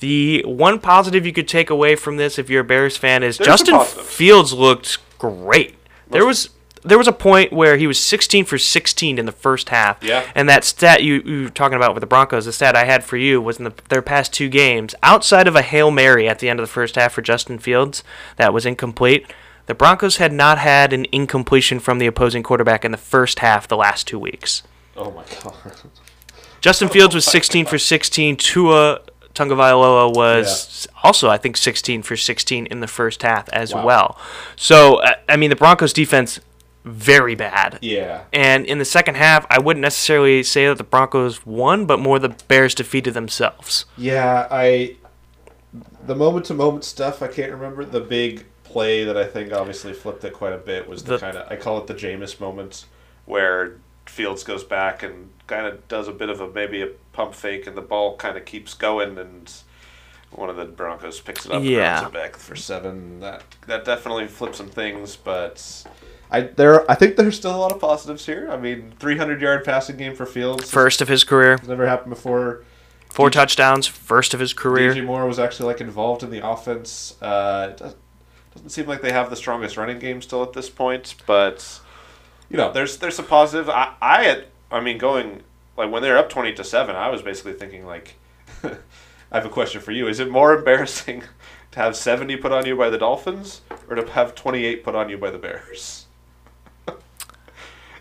[0.00, 3.36] The one positive you could take away from this, if you're a Bears fan, is
[3.38, 3.80] There's Justin.
[3.84, 5.74] Fields looked great.
[6.10, 6.50] There was
[6.84, 10.02] there was a point where he was 16 for 16 in the first half.
[10.02, 10.24] Yeah.
[10.34, 13.04] And that stat you, you were talking about with the Broncos, the stat I had
[13.04, 16.38] for you was in the, their past two games, outside of a Hail Mary at
[16.38, 18.02] the end of the first half for Justin Fields
[18.36, 19.26] that was incomplete,
[19.66, 23.68] the Broncos had not had an incompletion from the opposing quarterback in the first half
[23.68, 24.62] the last two weeks.
[24.96, 25.74] Oh my god.
[26.60, 28.36] Justin Fields was 16 for 16.
[28.36, 29.00] Tua
[29.34, 33.84] Tagovailoa was also, I think, 16 for 16 in the first half as Wow.
[33.86, 34.18] well.
[34.56, 36.40] So, uh, I mean, the Broncos defense
[36.88, 37.78] very bad.
[37.82, 38.22] Yeah.
[38.32, 42.18] And in the second half, I wouldn't necessarily say that the Broncos won, but more
[42.18, 43.84] the Bears defeated themselves.
[43.96, 44.96] Yeah, I
[46.06, 47.84] the moment to moment stuff I can't remember.
[47.84, 51.18] The big play that I think obviously flipped it quite a bit was the, The-
[51.18, 52.84] kind of I call it the Jameis moment
[53.26, 53.76] where
[54.06, 57.66] Fields goes back and kind of does a bit of a maybe a pump fake
[57.66, 59.52] and the ball kind of keeps going and
[60.30, 61.96] one of the Broncos picks it up and Yeah.
[62.00, 63.20] runs it back for seven.
[63.20, 65.84] That that definitely flipped some things, but
[66.30, 68.48] I there I think there's still a lot of positives here.
[68.50, 70.70] I mean, 300 yard passing game for Fields.
[70.70, 72.64] First of his career, never happened before.
[73.10, 74.92] four touchdowns, first of his career.
[74.94, 77.16] DJ Moore was actually like involved in the offense.
[77.22, 77.94] Uh, it does-
[78.54, 81.80] doesn't seem like they have the strongest running game still at this point, but
[82.50, 83.68] you know, there's there's some positive.
[83.70, 85.42] I I had, I mean, going
[85.76, 88.16] like when they're up twenty to seven, I was basically thinking like,
[88.64, 88.70] I
[89.32, 91.22] have a question for you: Is it more embarrassing
[91.72, 94.94] to have seventy put on you by the Dolphins, or to have twenty eight put
[94.94, 96.06] on you by the Bears?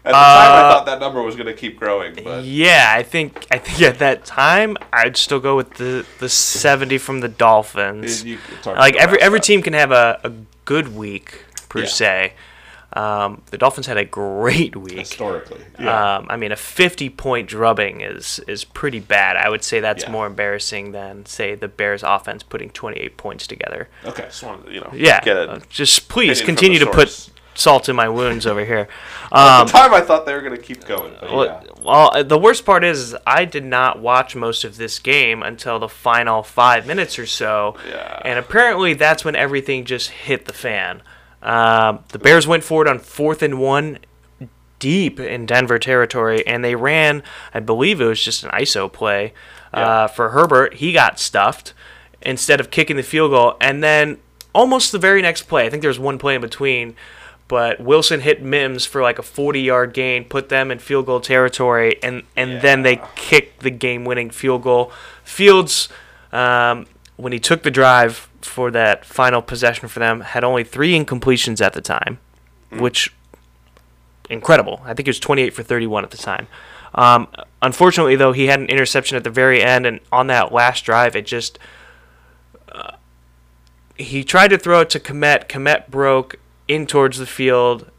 [0.07, 2.93] At the time, I Uh, thought that number was going to keep growing, but Yeah,
[2.95, 7.19] I think I think at that time I'd still go with the the 70 from
[7.19, 8.23] the Dolphins.
[8.23, 10.31] you- it's hard to like every every team can have a, a
[10.65, 11.85] good week per Yeah.
[11.87, 12.33] se.
[12.93, 14.97] Um, the Dolphins had a great week.
[14.99, 16.15] historically, yeah.
[16.17, 19.35] Um, I mean, a 50 point drubbing is is pretty bad.
[19.35, 20.11] I would say that's Yeah.
[20.11, 23.89] more embarrassing than say the Bears offense putting 28 points together.
[24.05, 25.49] okay, just wanted to, you know, Yeah, get it.
[25.49, 27.29] uh, just please continue to put source.
[27.57, 28.87] Salt in my wounds over here.
[29.31, 31.13] At Um, the time, I thought they were going to keep going.
[31.19, 31.61] But well, yeah.
[31.83, 35.43] well, uh, the worst part is, is I did not watch most of this game
[35.43, 38.21] until the final five minutes or so, Yeah.
[38.23, 41.01] and apparently that's when everything just hit the fan.
[41.41, 43.99] Um, the Bears went forward on fourth and one,
[44.79, 47.23] deep in Denver territory, and they ran.
[47.53, 49.33] I believe it was just an ISO play
[49.73, 49.79] Yeah.
[50.03, 50.75] uh, for Herbert.
[50.75, 51.73] He got stuffed
[52.21, 54.17] instead of kicking the field goal, and then
[54.53, 55.65] almost the very next play.
[55.65, 56.95] I think there was one play in between.
[57.47, 61.97] But Wilson hit Mims for like a 40-yard gain, put them in field goal territory,
[62.03, 64.91] and, and then they kicked the game-winning field goal.
[65.23, 65.87] Fields,
[66.33, 70.97] um, when he took the drive for that final possession for them, had only three
[70.97, 72.19] incompletions at the time,
[72.71, 73.13] which
[74.29, 74.81] incredible.
[74.83, 76.47] I think it was 28 for 31 at the time.
[76.95, 77.27] Um,
[77.61, 81.15] unfortunately, though, he had an interception at the very end, and on that last drive,
[81.15, 81.59] it just
[82.71, 82.93] uh,
[83.95, 85.47] he tried to throw it to Kmet.
[85.47, 86.37] Kmet broke
[86.67, 87.89] in towards the field,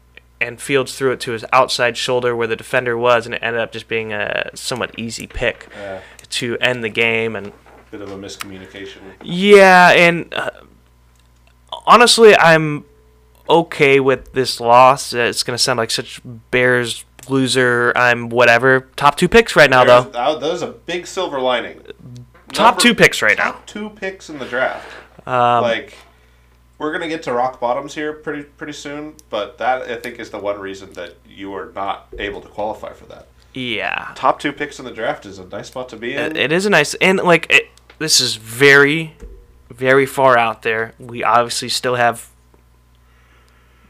[0.41, 3.61] and Fields threw it to his outside shoulder where the defender was, and it ended
[3.61, 5.99] up just being a somewhat easy pick Uh,
[6.29, 7.35] to end the game.
[7.35, 7.51] And
[7.91, 8.99] bit of a miscommunication.
[9.23, 10.51] yeah, and uh,
[11.85, 12.85] honestly, I'm
[13.49, 15.13] okay with this loss.
[15.13, 17.91] It's gonna sound like such Bears loser.
[17.95, 18.81] I'm whatever.
[18.95, 20.09] Top two picks right now, though.
[20.13, 21.81] uh, there's a big silver lining.
[22.53, 23.51] Top Number- two picks right now.
[23.51, 24.87] Top two picks in the draft.
[25.27, 25.95] Um, like,
[26.79, 30.31] we're gonna get to rock bottoms here pretty pretty soon, but that I think is
[30.31, 33.27] the one reason that you are not able to qualify for that.
[33.53, 36.19] yeah, Top two picks in the draft is a nice spot to be in.
[36.31, 37.67] it, it is a nice and like it,
[37.99, 39.15] this is very,
[39.69, 40.93] very far out there.
[40.97, 42.29] We obviously still have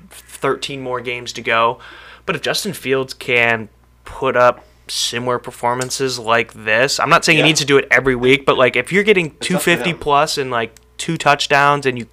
[0.09, 1.79] 13 more games to go,
[2.25, 3.69] but if Justin Fields can
[4.05, 7.43] put up similar performances like this, I'm not saying Yeah.
[7.43, 10.49] he needs to do it every week, but like if you're getting 250 plus and
[10.49, 12.07] like two touchdowns and you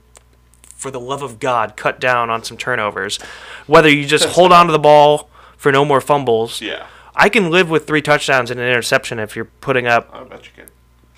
[0.77, 3.18] for the love of God, cut down on some turnovers.
[3.66, 6.87] Whether you just hold on to the ball for no more fumbles, yeah.
[7.14, 10.45] I can live with three touchdowns and an interception if you're putting up I bet
[10.45, 10.64] you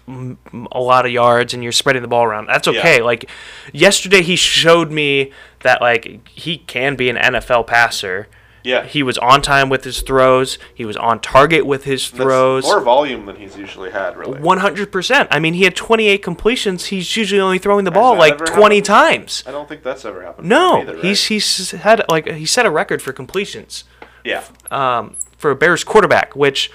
[0.07, 0.69] can.
[0.71, 2.47] a lot of yards and you're spreading the ball around.
[2.47, 2.99] That's okay.
[2.99, 3.05] Yeah.
[3.05, 3.29] Like
[3.73, 8.29] yesterday, he showed me that like he can be an NFL passer.
[8.69, 8.85] Yeah.
[8.85, 10.59] He was on time with his throws.
[10.75, 12.65] He was on target with his That's throws.
[12.65, 14.41] more volume than he's usually had, really.
[14.41, 15.29] One hundred percent.
[15.31, 16.87] I mean, he had twenty-eight completions.
[16.87, 18.85] He's usually only throwing the ball like twenty happened?
[18.85, 19.45] times.
[19.47, 20.49] I don't think that's ever happened.
[20.49, 21.05] No, either, right?
[21.05, 23.85] he's he's had like he set a record for completions
[24.25, 24.45] yeah.
[24.71, 26.71] um, for a Bears quarterback, which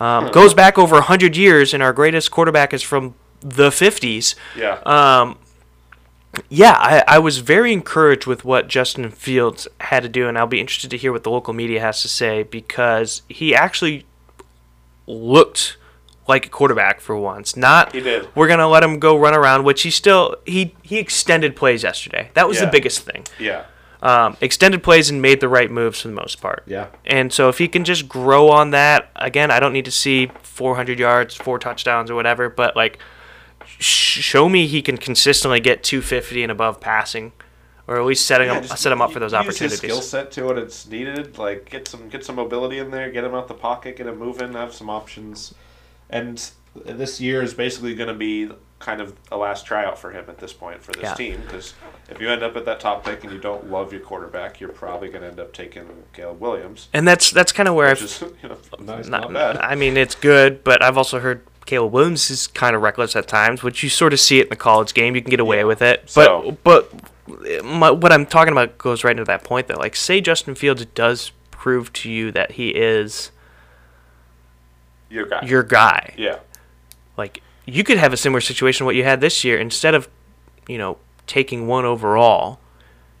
[0.00, 0.32] um, Hmm.
[0.32, 4.34] goes back over hundred years, and our greatest quarterback is from the fifties.
[4.56, 4.78] Yeah.
[4.86, 5.38] Um,
[6.48, 10.46] yeah, I, I was very encouraged with what Justin Fields had to do, and I'll
[10.46, 14.06] be interested to hear what the local media has to say because he actually
[15.06, 15.76] looked
[16.28, 17.56] like a quarterback for once.
[17.56, 18.28] Not He did.
[18.34, 22.30] We're gonna let him go run around, which he still he he extended plays yesterday.
[22.34, 23.26] That was the biggest thing.
[23.38, 23.64] yeah.
[24.02, 26.64] Um, extended plays and made the right moves for the most part.
[26.66, 26.88] Yeah.
[27.06, 30.28] And so if he can just grow on that, again, I don't need to see
[30.42, 32.98] 400 yards, four touchdowns, or whatever, but like,
[33.84, 37.32] show me he can consistently get 250 and above passing,
[37.86, 39.78] or at least setting Yeah, him set him up for those use opportunities.
[39.78, 41.38] Skill set to what it's needed.
[41.38, 44.18] Like get some get some mobility in there, get him out the pocket, get him
[44.18, 45.54] moving, have some options.
[46.10, 50.24] And this year is basically going to be kind of a last tryout for him
[50.28, 51.14] at this point for this Yeah.
[51.14, 51.40] team.
[51.46, 51.74] Because
[52.10, 54.70] if you end up at that top pick and you don't love your quarterback, you're
[54.70, 58.02] probably going to end up taking Caleb Williams, And that's that's kind of where I've
[58.02, 59.56] is you know nice, not, not, bad.
[59.58, 63.28] I mean, it's good, but I've also heard Caleb Williams is kind of reckless at
[63.28, 65.14] times, which you sort of see it in the college game.
[65.14, 65.64] You can get away Yeah.
[65.64, 66.90] with it, So- but
[67.26, 69.68] but my, what I'm talking about goes right into that point.
[69.68, 73.30] That like, say Justin Fields does prove to you that he is
[75.08, 75.40] Your guy.
[75.44, 76.14] your guy.
[76.16, 76.38] yeah.
[77.16, 79.58] Like you could have a similar situation to what you had this year.
[79.58, 80.08] Instead of,
[80.66, 80.98] you know,
[81.28, 82.58] taking one overall,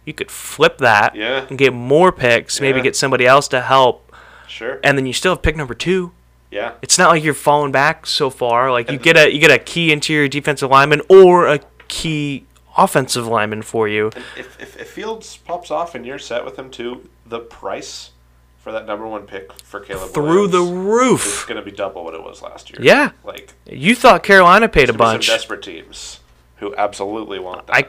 [0.04, 1.46] you could flip that Yeah.
[1.48, 2.60] and get more picks.
[2.60, 2.82] Maybe Yeah.
[2.84, 4.12] get somebody else to help,
[4.48, 4.80] Sure.
[4.82, 6.10] and then you still have pick number two.
[6.52, 6.74] Yeah.
[6.82, 8.70] It's not like you're falling back so far.
[8.70, 12.44] Like you get a you get a key interior defensive lineman or a key
[12.76, 14.08] offensive lineman for you.
[14.36, 18.10] If, if, if Fields pops off and you're set with him too, the price
[18.58, 21.40] for that number one pick for Caleb Through the roof.
[21.40, 22.78] is going to be double what it was last year.
[22.80, 23.10] Yeah.
[23.24, 25.26] Like You thought Carolina paid a there's gonna be bunch.
[25.26, 26.20] Desperate teams
[26.56, 27.76] who absolutely want that.
[27.76, 27.88] I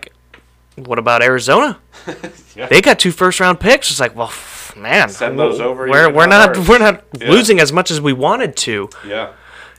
[0.82, 1.80] what about Arizona?
[2.56, 2.68] yeah.
[2.68, 3.92] They got two first round picks.
[3.92, 4.32] It's like, well,
[4.76, 7.30] man, Send those over, We're we're not have we're not Yeah.
[7.32, 9.30] losing as much as we wanted to, yeah.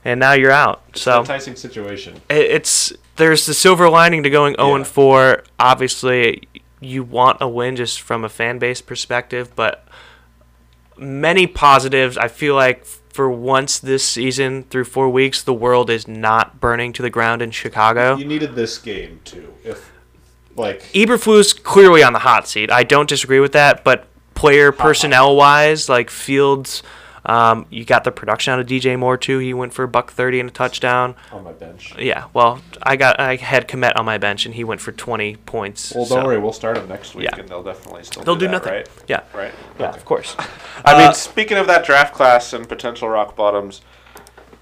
[0.05, 0.83] and now you're out.
[0.91, 2.21] It's so enticing situation.
[2.29, 4.91] it- it's there's the silver lining to going 0 and Yeah.
[4.91, 5.43] 4.
[5.61, 6.49] Obviously,
[6.81, 9.87] you want a win just from a fan base perspective, but
[10.97, 12.17] many positives.
[12.19, 16.93] I feel like for once this season, through four weeks, the world is not burning
[16.95, 18.17] to the ground in Chicago.
[18.17, 19.55] You needed this game too.
[19.63, 19.93] If
[20.57, 22.71] like Eberflus clearly on the hot seat.
[22.71, 26.83] I don't disagree with that, but player personnel wise, like Fields,
[27.27, 29.39] um, you got the production out of DJ Moore too.
[29.39, 31.15] He went for a buck thirty and a touchdown.
[31.33, 31.95] on my bench.
[31.99, 35.37] Yeah, well, I got I had Kmet on my bench and he went for twenty
[35.37, 35.95] points.
[35.95, 36.39] Well, don't worry.
[36.39, 37.41] We'll start them next week, Yeah.
[37.41, 38.73] and they'll definitely still They'll do, do that, nothing.
[38.75, 38.89] right?
[39.09, 39.53] Yeah, Right.
[39.81, 40.37] yeah, of course.
[40.85, 43.81] I Uh, mean, speaking of that draft class and potential rock bottoms,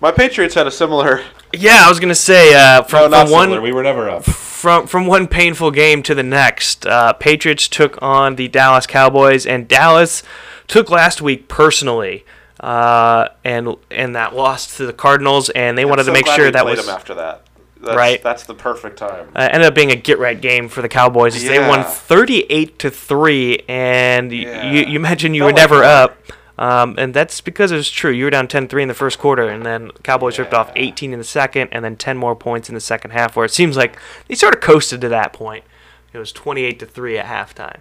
[0.00, 1.20] my Patriots had a similar.
[1.52, 3.60] Yeah, I was gonna say uh, from, No, from one similar.
[3.60, 4.24] We were never up.
[4.62, 6.86] From from one painful game to the next.
[6.86, 10.22] Uh, Patriots took on the Dallas Cowboys, and Dallas
[10.68, 12.24] took last week personally,
[12.60, 16.26] uh, and and that lost to the Cardinals, and they wanted I'm so to make
[16.28, 17.42] sure that was them after that.
[17.80, 18.22] That's, Right.
[18.22, 19.26] That's the perfect time.
[19.34, 21.34] uh, ended up being a get right game for the Cowboys.
[21.34, 24.70] as They won thirty eight to three, and Yeah.
[24.70, 26.16] you you mentioned you Felt were never like up.
[26.58, 28.10] Um, and that's because it was true.
[28.10, 31.18] You were down 10-3 in the first quarter, and then Cowboys ripped off 18 in
[31.18, 33.98] the second, and then 10 more points in the second half, where it seems like
[34.28, 35.64] they sort of coasted to that point.
[36.12, 37.78] It was 28 to three at halftime.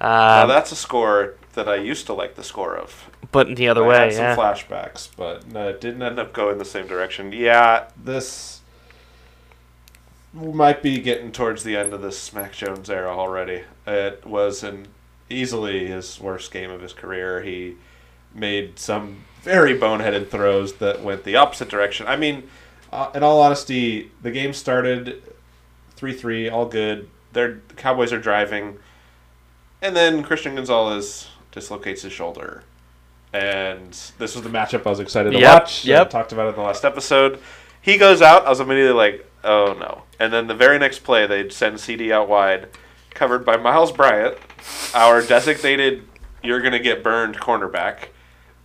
[0.00, 3.08] now Um, that's a score that I used to like the score of.
[3.30, 4.36] but in the other I way, had some yeah.
[4.36, 7.32] flashbacks, but no, it didn't end up going the same direction.
[7.32, 8.60] Yeah, this
[10.34, 13.64] might be getting towards the end of this Mac Jones era already.
[13.86, 14.88] It was an
[15.28, 17.42] easily his worst game of his career.
[17.42, 17.76] He
[18.34, 22.06] made some very boneheaded throws that went the opposite direction.
[22.06, 22.48] I mean,
[22.92, 25.22] uh, in all honesty, the game started
[25.96, 27.08] three three, all good.
[27.32, 28.78] They're, the Cowboys are driving,
[29.80, 32.62] and then Christian Gonzalez dislocates his shoulder.
[33.32, 35.84] And this was the matchup I was excited to Yep, watch.
[35.86, 36.08] yep.
[36.08, 37.40] I talked about it in the last episode.
[37.80, 38.44] He goes out.
[38.46, 42.12] I was immediately like, "Oh no!" And then the very next play, they send CeeDee
[42.12, 42.68] out wide,
[43.10, 44.36] covered by Miles Bryant,
[44.94, 46.06] our designated
[46.42, 48.08] "you're gonna get burned" cornerback.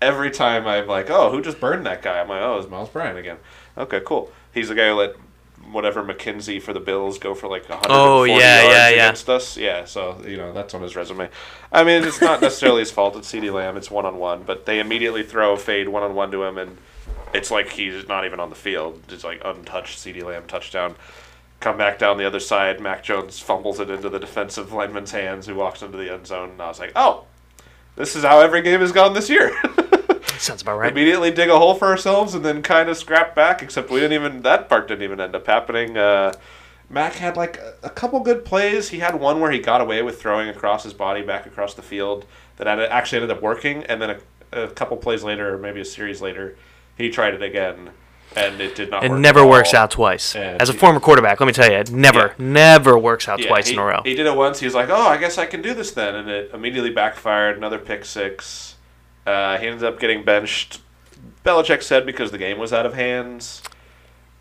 [0.01, 2.89] Every time I'm like, "Oh, who just burned that guy?" I'm like, "Oh, it's Miles
[2.89, 3.37] Bryant again."
[3.77, 4.31] Okay, cool.
[4.53, 5.15] He's the guy who let
[5.71, 8.89] whatever McKenzie for the Bills go for like 140 Oh, yeah, yards yeah, yeah.
[8.89, 9.57] against us.
[9.57, 11.29] Yeah, so you know that's on his resume.
[11.71, 13.15] I mean, it's not necessarily his fault.
[13.17, 13.75] It's CeeDee Lamb.
[13.75, 16.57] It's one on one, but they immediately throw a fade one on one to him,
[16.57, 16.77] and
[17.33, 19.01] it's like he's not even on the field.
[19.09, 20.95] It's like untouched CeeDee Lamb touchdown.
[21.59, 22.79] Come back down the other side.
[22.79, 26.51] Mac Jones fumbles it into the defensive lineman's hands, who walks into the end zone.
[26.51, 27.25] And I was like, oh,
[27.97, 29.51] this is how every game has gone this year.
[30.37, 30.91] Sounds about right.
[30.91, 33.61] immediately dig a hole for ourselves and then kind of scrap back.
[33.61, 35.97] Except we didn't even that part didn't even end up happening.
[35.97, 36.31] Uh,
[36.89, 38.89] Mac had like a, a couple good plays.
[38.89, 41.81] He had one where he got away with throwing across his body back across the
[41.81, 42.25] field
[42.57, 43.83] that had, actually ended up working.
[43.83, 44.21] And then
[44.51, 46.55] a, a couple plays later, or maybe a series later,
[46.97, 47.89] he tried it again,
[48.35, 49.03] and it did not.
[49.03, 50.35] It work never works out twice.
[50.35, 52.33] And As a he- former quarterback, let me tell you, it never, Yeah.
[52.37, 54.01] never works out Yeah, twice he, in a row.
[54.03, 54.59] He did it once.
[54.59, 57.57] He was like, "Oh, I guess I can do this then," and it immediately backfired.
[57.57, 58.75] Another pick six.
[59.25, 60.79] Uh, he ended up getting benched.
[61.43, 63.61] Belichick said because the game was out of hands.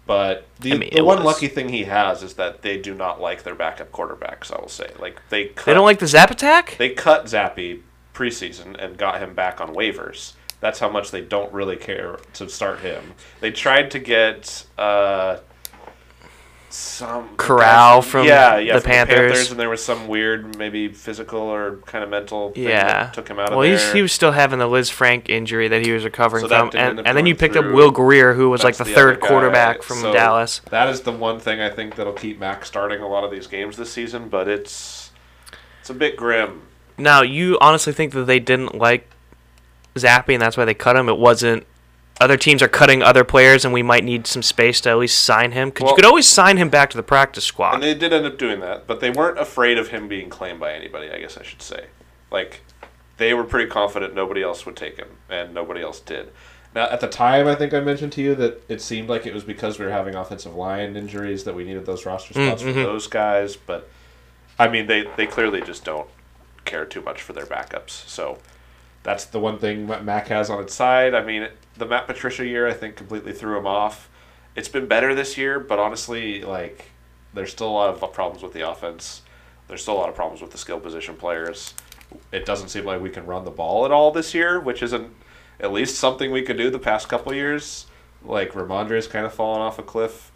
[0.07, 1.26] But the, I mean, the one was.
[1.34, 4.53] lucky thing he has is that they do not like their backup quarterbacks.
[4.57, 6.76] I will say, like they cut, they don't like the Zap attack?
[6.78, 7.80] they cut Zappe
[8.14, 10.34] preseason and got him back on waivers.
[10.67, 13.14] That's how much they don't really care to start him.
[13.39, 15.39] They tried to get uh,
[16.71, 19.53] some Corral from yeah, yeah, the from Panthers.
[19.53, 23.05] and there was some weird, maybe physical or kind of mental thing Yeah.
[23.05, 23.95] that took him out well, of there.
[23.95, 26.71] he was still having the Lisfranc injury that he was recovering So from.
[26.75, 27.64] And, and then you picked up.
[27.64, 30.62] Will Grier, who was like the, the third quarterback from So Dallas.
[30.71, 33.47] That is the one thing I think that'll keep Mac starting a lot of these
[33.47, 35.12] games this season, but it's
[35.81, 36.62] it's a bit grim.
[36.99, 39.09] Now, you honestly think that they didn't like
[39.97, 41.09] Zappe and that's why they cut him?
[41.09, 41.67] It wasn't.
[42.19, 45.23] Other teams are cutting other players, and we might need some space to at least
[45.23, 45.69] sign him.
[45.69, 47.75] Because Well- you could always sign him back to the practice squad.
[47.75, 50.59] And they did end up doing that, but they weren't afraid of him being claimed
[50.59, 51.87] by anybody, I guess I should say.
[52.31, 52.63] Like,
[53.19, 56.31] they were pretty confident nobody else would take him, and nobody else did.
[56.75, 59.35] Now, at the time, I think I mentioned to you that it seemed like it
[59.35, 62.73] was because we were having offensive line injuries that we needed those roster spots Mm-hmm.
[62.73, 63.89] for those guys, but,
[64.59, 66.09] I mean, they, they clearly just don't
[66.65, 68.39] care too much for their backups, so
[69.07, 71.15] that's the one thing Mac has on its side.
[71.15, 71.47] I mean,
[71.77, 74.11] the Matt Patricia year, I think, completely threw him off.
[74.57, 76.87] It's been better this year, but honestly, like,
[77.33, 79.23] there's still a lot of problems with the offense.
[79.69, 81.75] There's still a lot of problems with the skill position players.
[82.33, 85.15] It doesn't seem like we can run the ball at all this year, which isn't
[85.61, 87.87] at least something we could do the past couple years.
[88.25, 90.33] Like Rhamondre's kind of fallen off a cliff.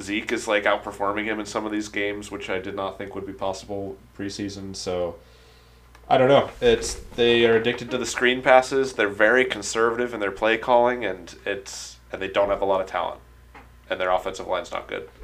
[0.00, 3.14] Zeke is like outperforming him in some of these games, which I did not think
[3.14, 4.74] would be possible preseason.
[4.74, 5.16] So
[6.08, 6.50] I don't know.
[6.60, 8.92] It's they are addicted to the screen passes.
[8.92, 12.80] They're very conservative in their play calling, and it's and they don't have a lot
[12.80, 13.20] of talent,
[13.90, 15.08] and their offensive line's not good.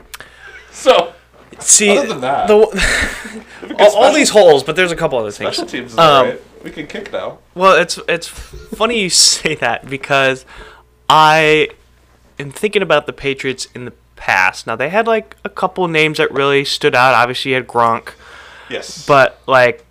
[0.74, 1.12] So
[1.58, 2.54] See, Other than that, the,
[3.78, 5.54] all, all these holes, but there's a couple other things.
[5.54, 6.42] special teams is Um, alright.
[6.64, 7.40] We can kick now.
[7.54, 10.46] Well, it's it's funny you say that because
[11.10, 11.68] I
[12.38, 14.66] am thinking about the Patriots in the past.
[14.66, 17.14] Now they had like a couple names that really stood out.
[17.14, 18.12] Obviously, you had Gronk,
[18.70, 19.84] Yes, but like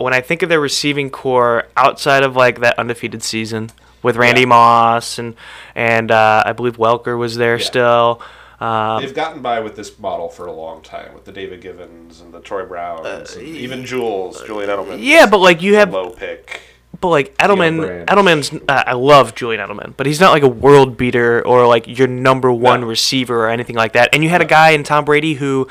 [0.00, 3.70] when I think of their receiving corps outside of like that undefeated season
[4.02, 4.46] with Randy Yeah.
[4.48, 5.34] Moss and
[5.74, 7.64] and uh, I believe Welker was there Yeah.
[7.64, 8.22] still.
[8.60, 12.20] Um, they've gotten by with this model for a long time with the David Givens
[12.20, 14.98] and the Troy Browns, and Uh, even Jules, Julian Edelman.
[15.00, 16.60] yeah, but like you have low pick.
[17.00, 20.98] But like Edelman, Edelman's uh, I love Julian Edelman, but he's not like a world
[20.98, 22.86] beater or like your number one No.
[22.88, 24.10] receiver or anything like that.
[24.12, 25.66] And you had a guy in Tom Brady who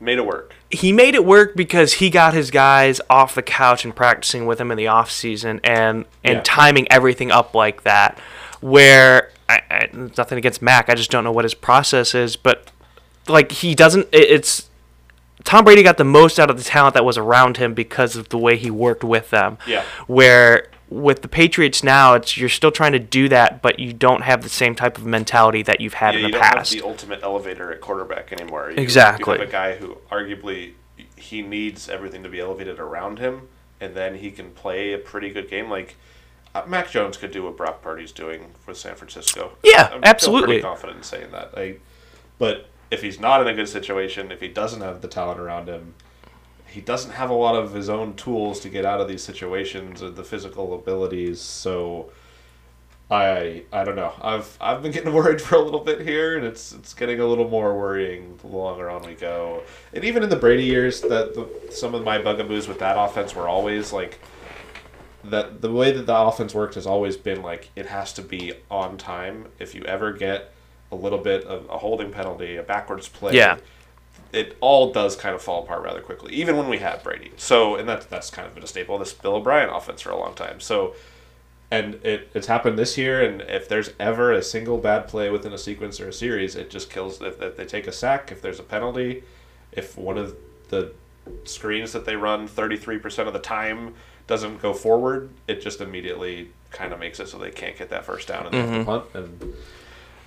[0.00, 0.54] Made it work.
[0.70, 4.60] He made it work because he got his guys off the couch and practicing with
[4.60, 6.42] him in the off season and and Yeah.
[6.44, 8.18] timing everything up like that.
[8.60, 9.88] Where I, I,
[10.18, 12.70] nothing against Mac, I just don't know what his process is, but
[13.28, 14.08] like he doesn't.
[14.12, 14.68] It, it's
[15.44, 18.28] Tom Brady got the most out of the talent that was around him because of
[18.28, 19.56] the way he worked with them.
[19.66, 19.84] Yeah.
[20.06, 24.22] Where with the Patriots now, it's you're still trying to do that, but you don't
[24.22, 26.72] have the same type of mentality that you've had Yeah, in you the don't past.
[26.72, 28.70] have the ultimate elevator at quarterback anymore.
[28.70, 29.34] You, Exactly.
[29.34, 30.72] You have a guy who arguably
[31.16, 33.48] he needs everything to be elevated around him,
[33.80, 35.68] and then he can play a pretty good game.
[35.70, 35.96] Like
[36.54, 39.52] uh, Mac Jones could do what Brock Purdy's doing for San Francisco.
[39.62, 39.96] Yeah, absolutely.
[39.96, 40.46] I'm absolutely.
[40.46, 41.56] pretty confident in saying that.
[41.56, 41.82] Like,
[42.38, 45.68] but if he's not in a good situation, if he doesn't have the talent around
[45.68, 45.94] him,
[46.78, 50.00] he doesn't have a lot of his own tools to get out of these situations
[50.00, 51.40] or the physical abilities.
[51.40, 52.12] So
[53.10, 54.12] I I don't know.
[54.22, 57.26] I've I've been getting worried for a little bit here, and it's it's getting a
[57.26, 59.64] little more worrying the longer on we go.
[59.92, 63.34] And even in the Brady years, that the, some of my bugaboos with that offense
[63.34, 64.20] were always like
[65.24, 65.60] that.
[65.60, 68.98] The way that the offense worked has always been like it has to be on
[68.98, 69.46] time.
[69.58, 70.52] If you ever get
[70.92, 73.56] a little bit of a holding penalty, a backwards play, Yeah.
[74.32, 77.32] It all does kind of fall apart rather quickly, even when we have Brady.
[77.36, 80.10] So, and that's that's kind of been a staple of this Bill O'Brien offense for
[80.10, 80.60] a long time.
[80.60, 80.94] So,
[81.70, 83.22] and it, it's happened this year.
[83.22, 86.70] And if there's ever a single bad play within a sequence or a series, it
[86.70, 87.22] just kills.
[87.22, 89.24] If, if they take a sack, if there's a penalty,
[89.72, 90.36] if one of
[90.68, 90.92] the
[91.44, 93.94] screens that they run 33% of the time
[94.26, 98.04] doesn't go forward, it just immediately kind of makes it so they can't get that
[98.04, 99.04] first down and they have to punt.
[99.14, 99.54] And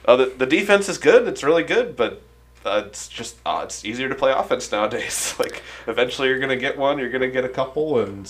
[0.06, 1.28] uh, the, the defense is good.
[1.28, 2.22] It's really good, but
[2.66, 5.36] uh, it's just uh, it's easier to play offense nowadays.
[5.40, 8.26] like eventually you're gonna get one, you're gonna get a couple, and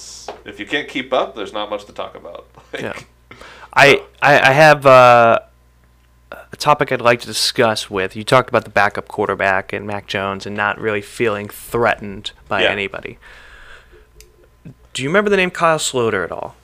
[0.46, 2.48] if you can't keep up, there's not much to talk about.
[2.74, 3.00] Like, Yeah.
[3.74, 5.40] I, I I have uh,
[6.32, 8.24] a topic I'd like to discuss with you.
[8.24, 12.70] Talked about the backup quarterback and Mac Jones and not really feeling threatened by Yeah.
[12.70, 13.18] anybody.
[14.94, 16.56] Do you remember the name Kyle Sloter at all?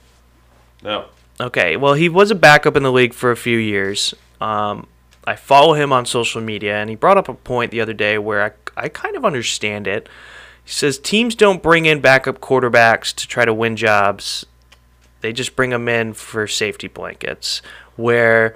[0.83, 1.05] No.
[1.39, 4.13] Okay, well, he was a backup in the league for a few years.
[4.41, 4.87] Um,
[5.27, 8.17] I follow him on social media, and he brought up a point the other day
[8.17, 10.07] where I, I kind of understand it.
[10.63, 14.45] He says teams don't bring in backup quarterbacks to try to win jobs,
[15.21, 17.61] they just bring them in for safety blankets,
[17.97, 18.55] where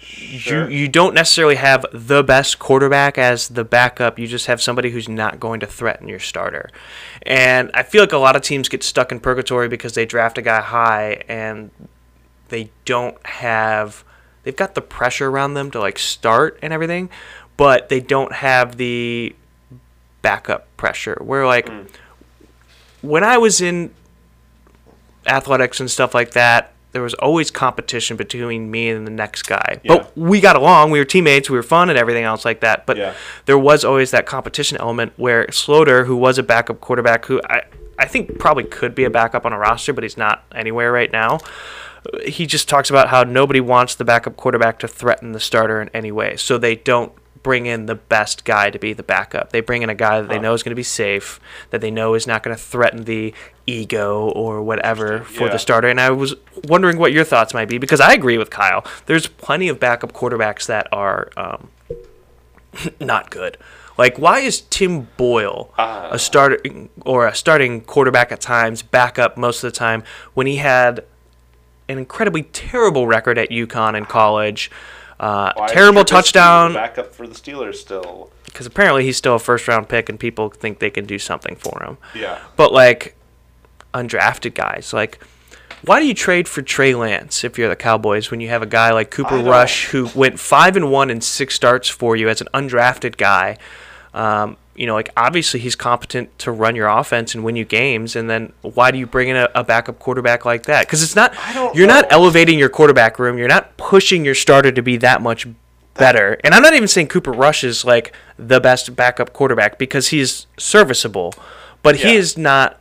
[0.00, 0.70] Sure.
[0.70, 4.18] you, you don't necessarily have the best quarterback as the backup.
[4.18, 6.70] You just have somebody who's not going to threaten your starter.
[7.22, 10.38] And I feel like a lot of teams get stuck in purgatory because they draft
[10.38, 11.70] a guy high and
[12.48, 14.02] they don't have
[14.48, 17.10] they've got the pressure around them to like start and everything,
[17.58, 19.36] but they don't have the
[20.22, 21.18] backup pressure.
[21.20, 21.82] Where like hmm.
[23.02, 23.92] when I was in
[25.26, 29.80] athletics and stuff like that, there was always competition between me and the next guy.
[29.84, 29.98] Yeah.
[29.98, 30.92] But we got along.
[30.92, 31.50] We were teammates.
[31.50, 32.86] We were fun and everything else like that.
[32.86, 33.12] But Yeah.
[33.44, 37.64] there was always that competition element where Sloter, who was a backup quarterback, who I,
[37.98, 41.12] I think probably could be a backup on a roster, but he's not anywhere right
[41.12, 41.40] now.
[42.26, 45.90] He just talks about how nobody wants the backup quarterback to threaten the starter in
[45.94, 46.36] any way.
[46.36, 49.52] So they don't bring in the best guy to be the backup.
[49.52, 51.38] They bring in a guy that they know is going to be safe,
[51.70, 53.32] that they know is not going to threaten the
[53.66, 55.52] ego or whatever for Yeah.
[55.52, 55.88] the starter.
[55.88, 56.34] And I was
[56.64, 58.84] wondering what your thoughts might be because I agree with Kyle.
[59.06, 61.68] There's plenty of backup quarterbacks that are um,
[63.00, 63.56] not good.
[63.96, 66.58] Like, why is Tim Boyle a starter
[67.04, 71.04] or a starting quarterback at times, backup most of the time, when he had
[71.88, 74.70] an incredibly terrible record at UConn in college?
[75.20, 78.30] Uh, terrible touchdown backup for the Steelers still.
[78.44, 81.56] because apparently he's still a first round pick and people think they can do something
[81.56, 81.98] for him.
[82.14, 82.38] Yeah.
[82.56, 83.16] But like
[83.92, 85.18] undrafted guys, like
[85.82, 88.66] why do you trade for Trey Lance if you're the Cowboys when you have a
[88.66, 92.40] guy like Cooper Rush who went five and one in six starts for you as
[92.40, 93.56] an undrafted guy?
[94.14, 98.14] Um, you know, like obviously he's competent to run your offense and win you games.
[98.14, 100.86] And then why do you bring in a, a backup quarterback like that?
[100.86, 101.34] Because it's not
[101.74, 103.38] you're not elevating your quarterback room.
[103.38, 105.46] You're not pushing your starter to be that much
[105.94, 106.38] better.
[106.44, 110.46] And I'm not even saying Cooper Rush is like the best backup quarterback because he's
[110.56, 111.34] serviceable,
[111.82, 112.80] but he is not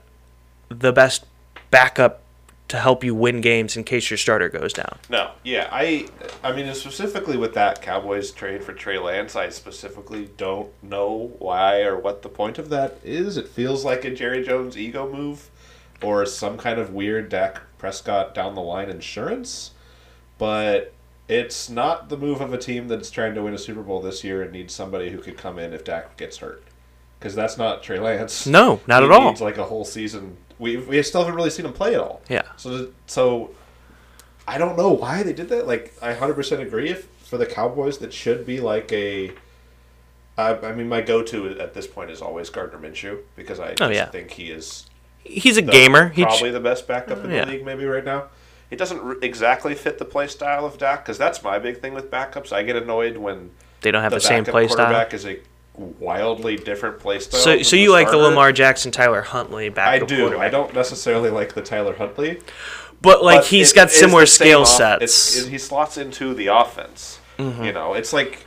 [0.70, 1.26] the best
[1.72, 2.22] backup
[2.68, 5.00] to help you win games in case your starter goes down.
[5.10, 6.08] No, yeah, I,
[6.44, 11.82] I mean, specifically with that Cowboys trade for Trey Lance, I specifically don't know why
[11.82, 13.38] or what the point of that is.
[13.38, 15.50] It feels like a Jerry Jones ego move,
[16.04, 19.72] or some kind of weird Dak Prescott down the line insurance,
[20.38, 20.94] but
[21.28, 24.24] it's not the move of a team that's trying to win a Super Bowl this
[24.24, 26.64] year and needs somebody who could come in if Dak gets hurt,
[27.18, 28.46] because that's not Trey Lance.
[28.46, 29.30] No, not He at all.
[29.30, 30.38] Needs like a whole season.
[30.60, 32.22] We we still haven't really seen him play at all.
[32.30, 32.44] Yeah.
[32.58, 33.52] So so
[34.48, 35.68] I don't know why they did that.
[35.68, 36.90] Like I hundred percent agree.
[36.90, 39.32] If for the Cowboys, that should be like a.
[40.38, 43.90] I, I mean, my go-to at this point is always Gardner Minshew because I Oh,
[43.90, 44.06] yeah.
[44.06, 44.86] think he is
[45.24, 46.10] He's a the- gamer.
[46.10, 47.44] He ch- probably the best backup in Yeah.
[47.46, 48.26] the league, maybe right now.
[48.70, 51.94] It doesn't r- exactly fit the play style of Dak because that's my big thing
[51.96, 52.52] with backups.
[52.54, 53.50] I get annoyed when
[53.82, 54.86] they don't have the, the, same play style.
[54.86, 55.40] quarterback is a
[55.78, 57.40] wildly different play style.
[57.42, 58.28] So, so you like the starter.
[58.30, 60.02] Lamar Jackson, Tyler Huntley back.
[60.02, 60.38] I do.
[60.40, 62.42] I don't necessarily like the Tyler Huntley.
[63.02, 65.04] but like But he's it got is similar skill off- sets.
[65.04, 67.20] it's- it- he slots into the offense.
[67.38, 67.64] Mm-hmm.
[67.64, 68.46] You know, it's like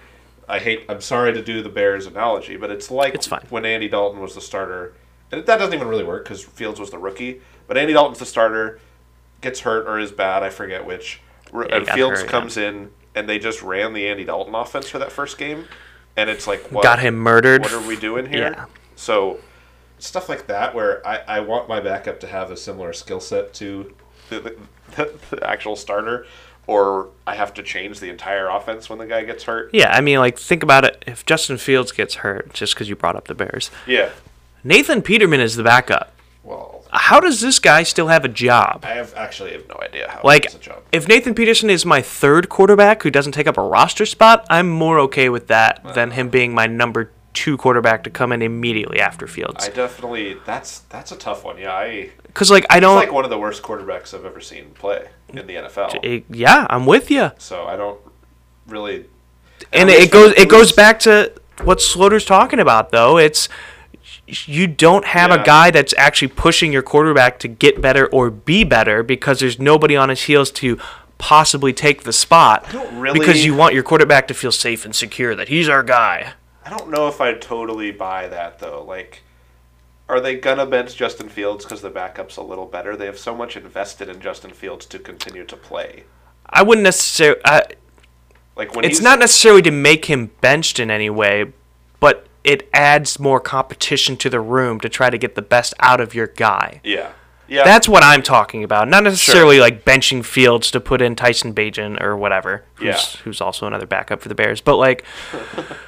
[0.49, 0.85] I hate.
[0.89, 3.43] I'm sorry to do the Bears analogy, but it's like It's fine.
[3.51, 4.95] when Andy Dalton was the starter,
[5.31, 7.41] and that doesn't even really work because Fields was the rookie.
[7.69, 8.81] But Andy Dalton's the starter,
[9.41, 10.43] gets hurt or is bad.
[10.43, 11.21] I forget which.
[11.53, 12.31] R- Yeah, he and got Fields hurt, yeah.
[12.33, 15.67] comes in, and they just ran the Andy Dalton offense for that first game,
[16.21, 17.63] and it's like what, got him murdered.
[17.63, 18.53] What are we doing here?
[18.53, 18.67] Yeah.
[18.97, 19.41] So
[19.99, 23.55] stuff like that, where I, I want my backup to have a similar skill set
[23.55, 23.95] to
[24.29, 24.57] the,
[24.97, 26.27] the, the actual starter,
[26.67, 29.71] or I have to change the entire offense when the guy gets hurt.
[29.73, 31.03] Yeah, I mean, like think about it.
[31.07, 34.11] If Justin Fields gets hurt, just because you brought up the Bears, Yeah.
[34.63, 36.13] Nathan Peterman is the backup.
[36.43, 38.85] Well, How does this guy still have a job?
[38.85, 40.83] I have actually have no idea how Like, it's a job.
[40.93, 44.69] if Nathan Peterson is my third quarterback who doesn't take up a roster spot, I'm
[44.69, 49.01] more okay with that than him being my number two quarterback to come in immediately
[49.01, 49.65] after Fields.
[49.65, 51.59] I definitely that's that's a tough one.
[51.59, 52.97] Yeah, I Because like I he's don't.
[52.97, 56.01] like one of the worst quarterbacks I've ever seen play in the NFL.
[56.03, 57.31] eh, yeah, I'm with you.
[57.39, 58.01] So I don't
[58.67, 59.07] really.
[59.73, 61.33] and it, goes it goes back to
[61.63, 63.17] what Sloter's talking about though.
[63.17, 63.49] It's
[64.47, 65.41] you don't have Yeah.
[65.43, 69.59] a guy that's actually pushing your quarterback to get better or be better because there's
[69.59, 70.79] nobody on his heels to
[71.19, 74.95] possibly take the spot don't really- because you want your quarterback to feel safe and
[74.97, 76.33] secure that he's our guy.
[76.65, 78.85] I don't know if I totally buy that though.
[78.87, 79.23] Like,
[80.09, 82.97] are they gonna bench Justin Fields because the backup's a little better?
[82.97, 86.05] They have so much invested in Justin Fields to continue to play.
[86.49, 87.41] I wouldn't necessarily.
[87.45, 87.63] I
[88.57, 91.53] Like when it's not necessarily to make him benched in any way,
[92.01, 96.01] but it adds more competition to the room to try to get the best out
[96.01, 96.81] of your guy.
[96.85, 97.13] Yeah,
[97.49, 97.65] yeah.
[97.65, 98.89] That's what I'm talking about.
[98.89, 103.21] Not necessarily like benching Fields to put in Tyson Bagent or whatever, who's, Yeah.
[103.25, 104.61] who's also another backup for the Bears.
[104.61, 105.05] But like,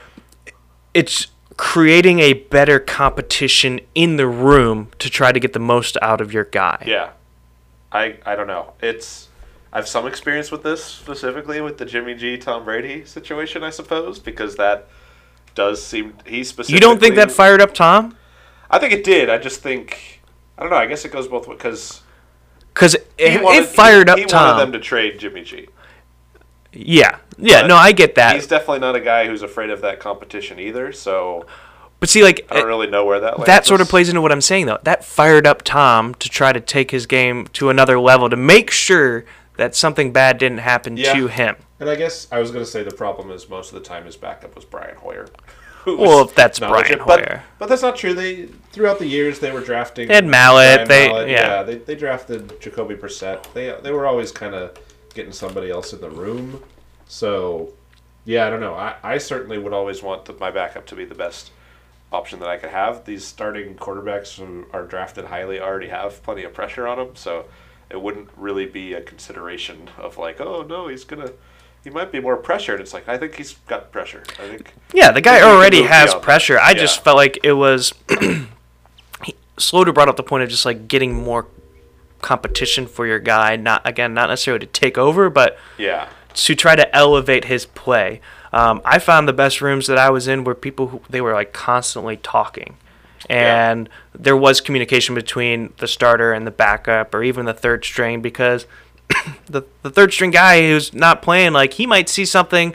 [0.94, 6.20] it's creating a better competition in the room to try to get the most out
[6.20, 6.82] of your guy.
[6.86, 7.10] Yeah.
[7.90, 8.72] I I don't know.
[8.80, 9.28] It's
[9.72, 13.70] I have some experience with this specifically with the Jimmy G Tom Brady situation, I
[13.70, 14.88] suppose, because that
[15.54, 16.74] does seem he specifically.
[16.74, 18.16] You don't think that fired up Tom?
[18.70, 19.28] I think it did.
[19.30, 20.20] I just think
[20.58, 20.76] I don't know.
[20.76, 22.02] I guess it goes both ways because
[22.74, 24.46] Because it, it fired he, up he Tom.
[24.56, 25.68] wanted them to trade Jimmy G.
[26.72, 27.62] yeah, yeah.
[27.62, 28.34] But No, I get that.
[28.34, 30.92] He's definitely not a guy who's afraid of that competition either.
[30.92, 31.46] So
[32.00, 34.32] But see, like I don't really know where that that sort of plays into what
[34.32, 34.78] I'm saying though.
[34.84, 38.70] That fired up Tom to try to take his game to another level to make
[38.70, 39.24] sure
[39.58, 41.12] that something bad didn't happen Yeah.
[41.12, 41.56] to him.
[41.82, 44.04] And I guess I was going to say the problem is most of the time
[44.04, 45.28] his backup was Brian Hoyer.
[45.84, 46.98] Well, if that's Brian legit.
[47.04, 47.42] But- Hoyer.
[47.58, 48.14] But, that's not true.
[48.14, 50.06] They throughout the years they were drafting.
[50.06, 51.62] They had Mallett, Brian they- Mallett, yeah.
[51.64, 53.52] they, they drafted Jacoby Brissett.
[53.52, 54.78] They they were always kind of
[55.12, 56.62] getting somebody else in the room.
[57.08, 57.72] So
[58.24, 58.74] yeah, I don't know.
[58.74, 61.50] I, I certainly would always want the, my backup to be the best
[62.12, 63.04] option that I could have.
[63.04, 67.46] These starting quarterbacks who are drafted highly already have plenty of pressure on them, so
[67.90, 71.32] it wouldn't really be a consideration of like, oh no, he's gonna.
[71.84, 72.80] He might be more pressured.
[72.80, 74.22] It's like I think he's got pressure.
[74.38, 76.58] I think Yeah, the guy think we can already has pressure.
[76.58, 76.74] I Yeah.
[76.78, 77.92] just felt like it was.
[79.24, 81.46] he, Sloter brought up the point of just like getting more
[82.20, 83.56] competition for your guy.
[83.56, 88.20] Not again, not necessarily to take over, but yeah, to try to elevate his play.
[88.52, 91.32] Um, I found the best rooms that I was in were people who they were
[91.32, 92.76] like constantly talking,
[93.28, 98.20] and there was communication between the starter and the backup, or even the third string,
[98.22, 98.66] because
[99.46, 102.74] the the third string guy who's not playing, like he might see something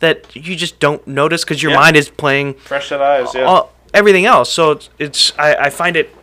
[0.00, 1.78] that you just don't notice because your Yeah.
[1.80, 3.34] mind is playing fresh set eyes.
[3.34, 4.52] Yeah, all, everything else.
[4.52, 6.14] So it's, it's I, I find it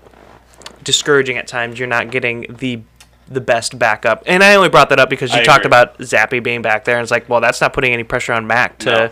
[0.84, 1.80] discouraging at times.
[1.80, 2.82] You're not getting the
[3.28, 5.70] the best backup, and I only brought that up because you I talked agree.
[5.78, 8.46] about Zappe being back there, and it's like, well, that's not putting any pressure on
[8.46, 9.10] Mac to No.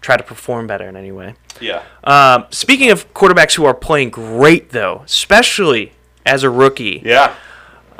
[0.00, 1.34] try to perform better in any way.
[1.60, 1.82] yeah.
[2.02, 5.92] Um, speaking of quarterbacks who are playing great, though, especially
[6.26, 7.32] as a rookie, Yeah.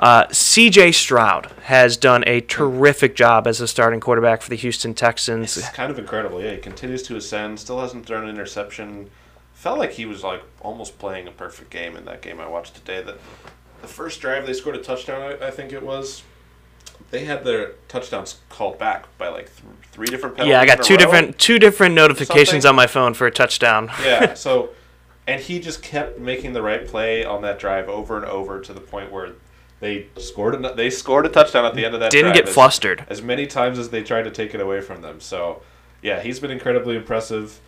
[0.05, 0.93] Uh, C.J.
[0.93, 5.57] Stroud has done a terrific job as a starting quarterback for the Houston Texans.
[5.57, 6.43] It's kind of incredible.
[6.43, 7.59] Yeah, he continues to ascend.
[7.59, 9.09] Still hasn't thrown an interception.
[9.55, 12.75] Felt like he was like almost playing a perfect game in that game I watched
[12.75, 13.01] today.
[13.01, 13.17] That
[13.81, 15.23] the first drive they scored a touchdown.
[15.23, 16.23] I, I think it was.
[17.11, 20.51] They had their touchdowns called back by like th- three different penalties.
[20.53, 23.91] Yeah, I got two different two different notifications Something- on my phone for a touchdown.
[24.03, 24.35] Yeah.
[24.45, 24.69] So,
[25.27, 28.75] and he just kept making the right play on that drive over and over to
[28.75, 29.33] the point where
[29.81, 30.55] they scored.
[30.65, 32.11] A, they scored a touchdown at the end of that.
[32.11, 33.05] Didn't drive get as- flustered.
[33.09, 35.21] as many times as they tried to take it away from them.
[35.21, 35.63] So,
[36.03, 37.61] yeah, he's been incredibly impressive.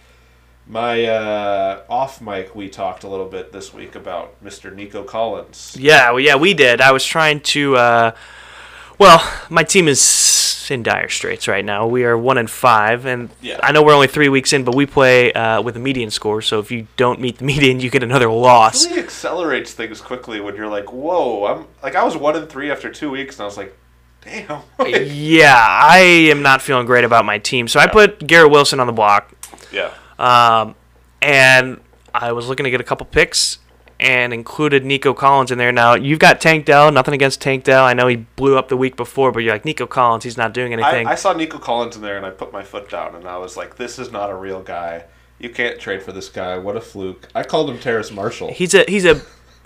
[0.69, 4.75] My uh, off mic, we talked a little bit this week about Mr.
[4.75, 5.77] Nico Collins.
[5.79, 6.81] Yeah, well, yeah, we did.
[6.81, 7.77] I was trying to.
[7.77, 8.17] Uh,
[8.99, 10.01] well, my team is
[10.71, 11.87] in dire straits right now.
[11.87, 13.59] We are one and five, and Yeah.
[13.62, 16.43] I know we're only three weeks in, but we play uh, with a median score.
[16.43, 18.85] So if you don't meet the median, you get another loss.
[18.85, 22.49] It really accelerates things quickly when you're like, "Whoa!" I'm like, I was one and
[22.49, 23.77] three after two weeks, and I was like,
[24.23, 25.99] "Damn." yeah, I
[26.31, 27.69] am not feeling great about my team.
[27.69, 29.33] So I put Garrett Wilson on the block,
[29.73, 30.75] yeah, um,
[31.23, 31.81] and
[32.14, 33.59] I was looking to get a couple picks.
[33.99, 35.72] And included Nico Collins in there.
[35.72, 36.92] Now you've got Tank Dell.
[36.92, 37.84] Nothing against Tank Dell.
[37.84, 40.24] I know he blew up the week before, but you're like Nico Collins.
[40.24, 41.07] He's not doing anything.
[41.07, 43.57] I saw Nico Collins in there, and I put my foot down, and I was
[43.57, 45.05] like, "This is not a real guy.
[45.38, 46.59] You can't trade for this guy.
[46.59, 48.53] What a fluke." I called him Terrace Marshall.
[48.53, 49.22] He's a he's a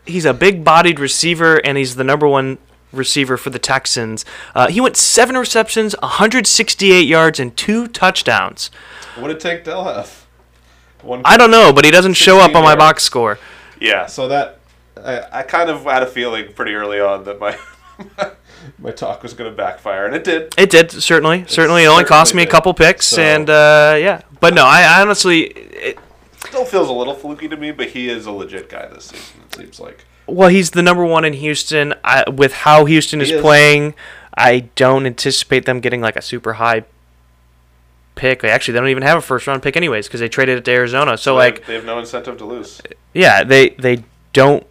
[0.07, 2.59] he's a big-bodied receiver, and he's the number one
[2.93, 4.25] receiver for the Texans.
[4.55, 8.71] Uh, he went seven receptions, 168 yards, and two touchdowns.
[9.17, 10.27] what did Tank Dell have?
[11.03, 11.23] One.
[11.25, 12.79] I don't know, but he doesn't show up on my yards.
[12.79, 13.39] box score.
[13.81, 14.61] Yeah, so that
[15.03, 17.57] I, I kind of had a feeling pretty early on that my
[18.79, 20.55] my talk was going to backfire, and it did.
[20.59, 21.85] It did certainly, certainly.
[21.85, 24.23] It only cost me certainly a couple picks, So- and uh, yeah.
[24.41, 25.99] But no, I, I honestly, it,
[26.47, 29.41] Still feels a little fluky to me, but he is a legit guy this season.
[29.51, 30.05] It seems like.
[30.27, 31.93] Well, he's the number one in Houston.
[32.03, 33.41] I, with how Houston is, is.
[33.43, 33.95] playing,
[34.35, 36.85] I don't anticipate them getting like a super high
[38.21, 38.45] pick.
[38.45, 40.71] Actually, they don't even have a first round pick anyways because they traded it to
[40.71, 41.17] Arizona.
[41.17, 42.81] So they- like, they have no incentive to lose.
[43.15, 44.65] yeah, they they don't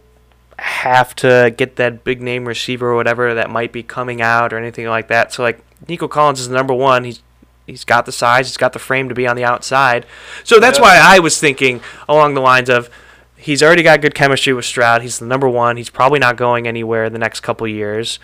[0.58, 4.58] have to get that big name receiver or whatever that might be coming out or
[4.58, 5.32] anything like that.
[5.32, 7.04] So like, Nico Collins is the number one.
[7.04, 7.22] He's
[7.66, 10.06] he's got the size, he's got the frame to be on the outside.
[10.44, 10.82] So that's Yeah.
[10.84, 12.88] why I was thinking along the lines of.
[13.36, 15.00] He's already got good chemistry with Stroud.
[15.00, 15.78] He's the number one.
[15.78, 18.18] He's probably not going anywhere the next couple years.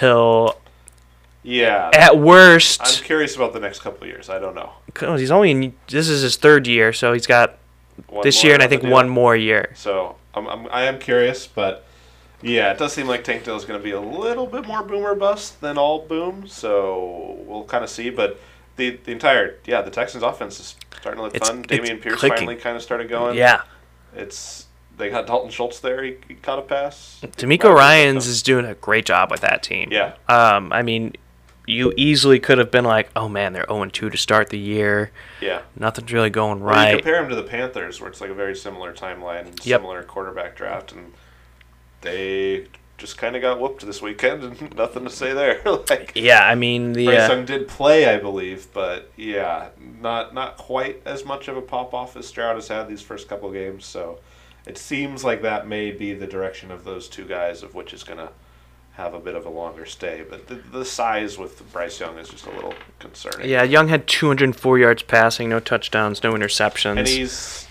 [0.00, 0.58] He'll,
[1.42, 1.90] Yeah.
[1.92, 4.28] at worst, I'm curious about the next couple of years.
[4.30, 4.72] I don't know.
[5.16, 5.74] he's only in.
[5.88, 7.58] This is his third year, so he's got
[8.08, 9.72] One this year and I think one more year.
[9.74, 11.84] So I'm, I'm I am curious, but
[12.42, 14.82] yeah, it does seem like Tank Dell is going to be a little bit more
[14.82, 16.46] boomer bust than all boom.
[16.46, 18.10] So we'll kind of see.
[18.10, 18.40] But
[18.76, 21.64] the the entire yeah, the Texans offense is starting to look It's- fun.
[21.68, 22.38] it's Dameon Pierce clicking.
[22.38, 23.36] finally kind of started going.
[23.36, 23.62] Yeah,
[24.14, 24.66] it's
[24.96, 26.02] they got Dalton Schultz there.
[26.04, 27.18] He, he caught a pass.
[27.22, 29.88] DeMeco Ryans is doing a great job with that team.
[29.90, 30.14] Yeah.
[30.28, 31.14] Um, I mean,
[31.66, 35.10] you easily could have been like, oh man, they're 0 2 to start the year.
[35.40, 35.62] Yeah.
[35.76, 36.94] Nothing's really going Or you right.
[36.96, 39.80] compare them to the Panthers, where it's like a very similar timeline, and Yep.
[39.80, 41.12] similar quarterback draft, and
[42.00, 42.66] they
[42.98, 45.60] just kind of got whooped this weekend, and nothing to say there.
[45.90, 49.68] like Yeah, I mean the uh, Young did play, I believe, but yeah,
[50.00, 53.28] not not quite as much of a pop off as Stroud has had these first
[53.28, 53.84] couple games.
[53.86, 54.18] So
[54.66, 58.02] it seems like that may be the direction of those two guys, of which is
[58.04, 58.30] going to
[58.92, 60.22] have a bit of a longer stay.
[60.28, 63.48] But the, the size with Bryce Young is just a little concerning.
[63.48, 66.98] yeah, Young had 204 yards passing, no touchdowns, no interceptions.
[66.98, 67.66] and he's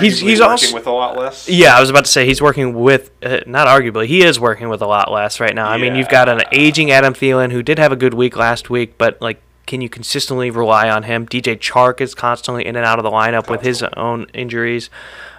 [0.00, 1.46] He's- he's working also- with a lot less.
[1.46, 4.70] Yeah, I was about to say he's working with, uh, not arguably, he is working
[4.70, 5.68] with a lot less right now.
[5.68, 8.70] I mean, you've got an aging Adam Thielen who did have a good week last
[8.70, 11.26] week, but like, can you consistently rely on him?
[11.26, 14.88] DJ Chark is constantly in and out of the lineup with his own injuries.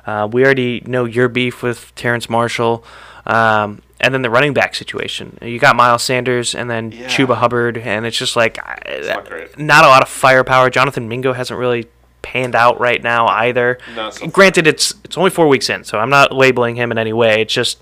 [0.06, 2.86] Uh, we already know your beef with Terrace Marshall.
[3.26, 5.38] Um, and then the running back situation.
[5.42, 7.08] You got Miles Sanders and then Yeah.
[7.08, 10.70] Chuba Hubbard, and it's just like It's not not a lot of firepower.
[10.70, 11.88] Jonathan Mingo hasn't really
[12.22, 13.78] panned out right now either.
[14.12, 14.28] So.
[14.28, 17.42] Granted, it's it's only four weeks in, so I'm not labeling him in any way.
[17.42, 17.78] It's just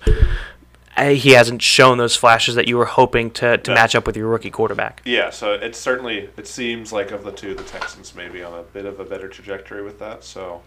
[0.96, 3.74] uh, he hasn't shown those flashes that you were hoping to, to No.
[3.74, 5.02] match up with your rookie quarterback.
[5.04, 8.52] Yeah, so it's certainly it seems like of the two, the Texans may be on
[8.52, 10.22] a bit of a better trajectory with that.
[10.24, 10.62] So,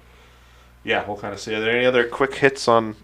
[0.83, 1.55] yeah, we'll kind of see.
[1.55, 2.95] Are there any other quick hits on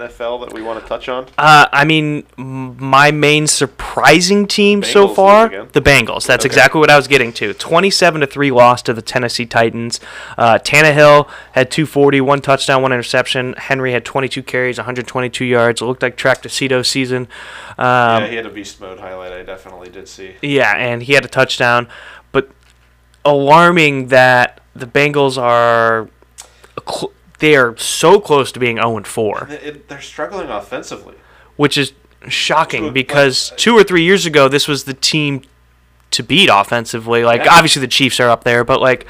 [0.00, 1.26] NFL that we want to touch on?
[1.38, 6.26] Uh, I mean, my main surprising team so far, the Bengals.
[6.26, 6.52] That's Okay.
[6.52, 7.54] exactly what I was getting to.
[7.54, 10.00] Twenty-seven to three loss to the Tennessee Titans.
[10.38, 13.54] Uh, Tannehill had 240, one touchdown, one interception.
[13.58, 15.80] Henry had 22 carries, 122 yards.
[15.80, 17.28] It looked like Tractacito season.
[17.78, 19.32] Um, yeah, he had a beast mode highlight.
[19.32, 20.34] I definitely did see.
[20.42, 21.88] Yeah, and he had a touchdown,
[22.32, 22.48] but
[23.24, 26.08] alarming that the Bengals are
[26.88, 31.14] cl- they are so close to being 0 4, It, it, they're struggling offensively.
[31.56, 31.92] which is
[32.28, 35.42] shocking because but- two or three years ago this was the team
[36.12, 37.24] to beat offensively.
[37.24, 37.54] Like Yeah.
[37.54, 39.06] obviously the Chiefs are up there, but like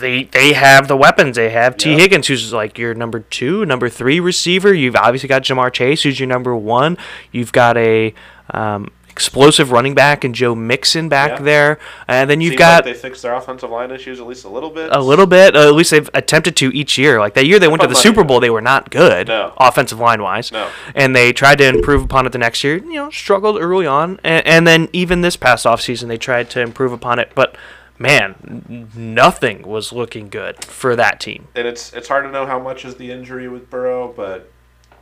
[0.00, 1.36] they they have the weapons.
[1.36, 1.96] They have T Yeah.
[1.98, 4.72] Higgins, who's like your number two, number three receiver.
[4.74, 6.98] You've obviously got Ja'Marr Chase, who's your number one.
[7.32, 8.12] You've got a
[8.52, 11.42] um, explosive running back and Joe Mixon back Yeah.
[11.42, 14.44] there, and then you've Seems got like they fixed their offensive line issues at least
[14.44, 14.90] a little bit.
[14.92, 15.56] a little bit.
[15.56, 17.18] Uh, at least they've attempted to each year.
[17.18, 19.52] Like that year they went to the Super Bowl, they were not good No.
[19.56, 20.52] offensive line wise.
[20.52, 20.68] No.
[20.94, 22.76] And they tried to improve upon it the next year.
[22.76, 26.60] You know, struggled early on, and, and then even this past offseason they tried to
[26.60, 27.32] improve upon it.
[27.34, 27.56] But
[27.98, 31.48] man, nothing was looking good for that team.
[31.56, 34.52] And it's it's hard to know how much is the injury with Burrow, but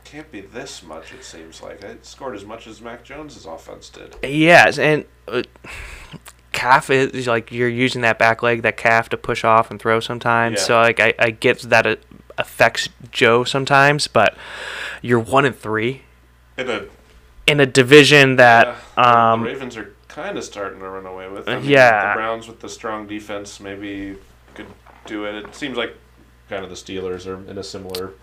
[0.07, 1.13] can't be this much.
[1.13, 4.15] It seems like it scored as much as Mac Jones's offense did.
[4.23, 5.43] Yes, and uh,
[6.53, 9.99] calf is like you're using that back leg, that calf to push off and throw
[9.99, 10.59] sometimes.
[10.59, 10.65] Yeah.
[10.65, 12.03] So like I, I get that it
[12.37, 14.37] affects Joe sometimes, but
[15.01, 16.03] you're one and three
[16.57, 16.85] In a
[17.45, 21.29] in a division that Yeah, um the Ravens are kind of starting to run away
[21.29, 21.49] with.
[21.49, 22.13] I mean, yeah.
[22.13, 24.15] the Browns with the strong defense maybe
[24.53, 24.67] could
[25.05, 25.35] do it.
[25.35, 25.95] It seems like
[26.47, 28.13] kind of the Steelers are in a similar.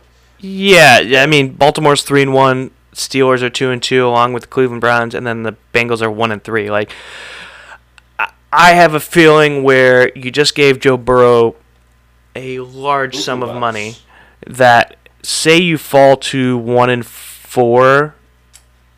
[0.46, 4.46] Yeah, I mean Baltimore's three and one, Steelers are two and two, along with the
[4.48, 6.70] Cleveland Browns, and then the Bengals are one and three.
[6.70, 6.90] Like
[8.52, 11.56] I- have a feeling where you just gave Joe Burrow
[12.36, 13.96] a large sum of money
[14.46, 18.14] that say you fall to one and four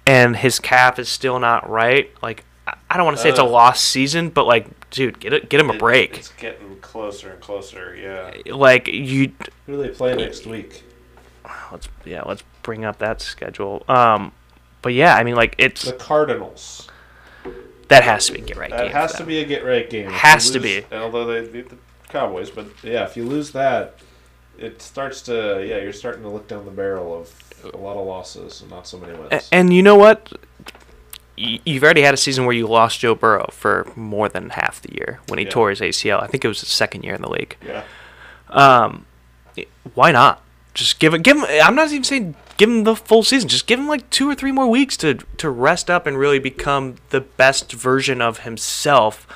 [0.06, 2.44] and his cap is still not right, like
[2.90, 3.48] I- don't want to say it's a Uh.
[3.48, 6.18] lost season, but like, dude, get it, get him a break.
[6.18, 7.96] It's getting closer and closer.
[7.96, 8.52] Yeah.
[8.54, 9.32] Like you,
[9.66, 10.82] Who do they play next week?
[11.72, 13.84] Let's yeah, let's bring up that schedule.
[13.88, 14.32] Um,
[14.82, 16.88] but yeah, I mean, like it's The Cardinals.
[17.88, 18.92] that has to be a get right That game.
[18.92, 20.10] has to be a get right game.
[20.10, 20.96] Has to lose- be.
[20.96, 21.76] Although they beat the
[22.08, 23.94] Cowboys, but yeah, if you lose that,
[24.58, 27.32] it starts to yeah, you're starting to look down the barrel of
[27.74, 29.32] a lot of losses and not so many wins.
[29.32, 30.32] A- And you know what?
[31.38, 34.94] You've already had a season where you lost Joe Burrow for more than half the
[34.94, 35.50] year when he Yeah.
[35.50, 36.18] tore his ACL.
[36.22, 37.56] I think it was his second year in the league.
[37.66, 37.82] yeah.
[38.48, 39.04] Um,
[39.94, 40.40] Why not?
[40.76, 41.22] Just give it.
[41.22, 41.44] Give him.
[41.62, 43.48] I'm not even saying give him the full season.
[43.48, 46.38] Just give him like two or three more weeks to to rest up and really
[46.38, 49.26] become the best version of himself.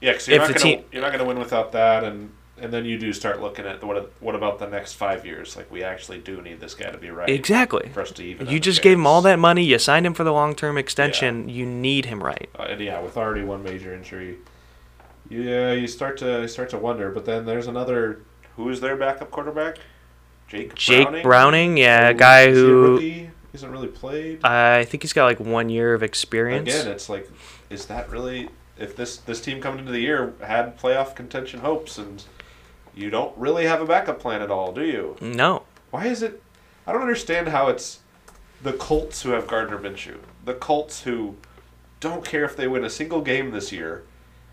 [0.00, 2.30] Yeah, because you're gonna you're not gonna win without that, and
[2.60, 5.56] and then you do start looking at what what about the next five years?
[5.56, 7.28] Like we actually do need this guy to be right.
[7.28, 7.88] Exactly.
[7.92, 8.48] For us to even.
[8.48, 9.64] You just gave him all that money.
[9.64, 11.48] You signed him for the long term extension.
[11.48, 12.48] You need him right.
[12.58, 14.38] Uh, and yeah, with already one major injury,
[15.28, 17.10] yeah, you start to you start to wonder.
[17.10, 18.22] But then there's another.
[18.58, 19.78] Who is their backup quarterback?
[20.48, 20.74] Jake.
[20.74, 21.22] Jake Browning?
[21.22, 24.44] Browning, yeah, a oh, guy who he hasn't really played.
[24.44, 26.68] I think he's got like one year of experience.
[26.68, 27.30] Again, it's like,
[27.70, 28.48] is that really?
[28.76, 32.24] If this this team coming into the year had playoff contention hopes, and
[32.96, 35.16] you don't really have a backup plan at all, do you?
[35.20, 35.62] No.
[35.92, 36.42] Why is it?
[36.84, 38.00] I don't understand how it's
[38.60, 41.36] the Colts who have Gardner Minshew, the Colts who
[42.00, 44.02] don't care if they win a single game this year,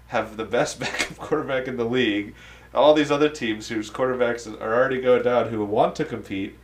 [0.09, 2.35] have the best backup quarterback in the league.
[2.75, 6.57] All these other teams whose quarterbacks are already going down, who want to compete,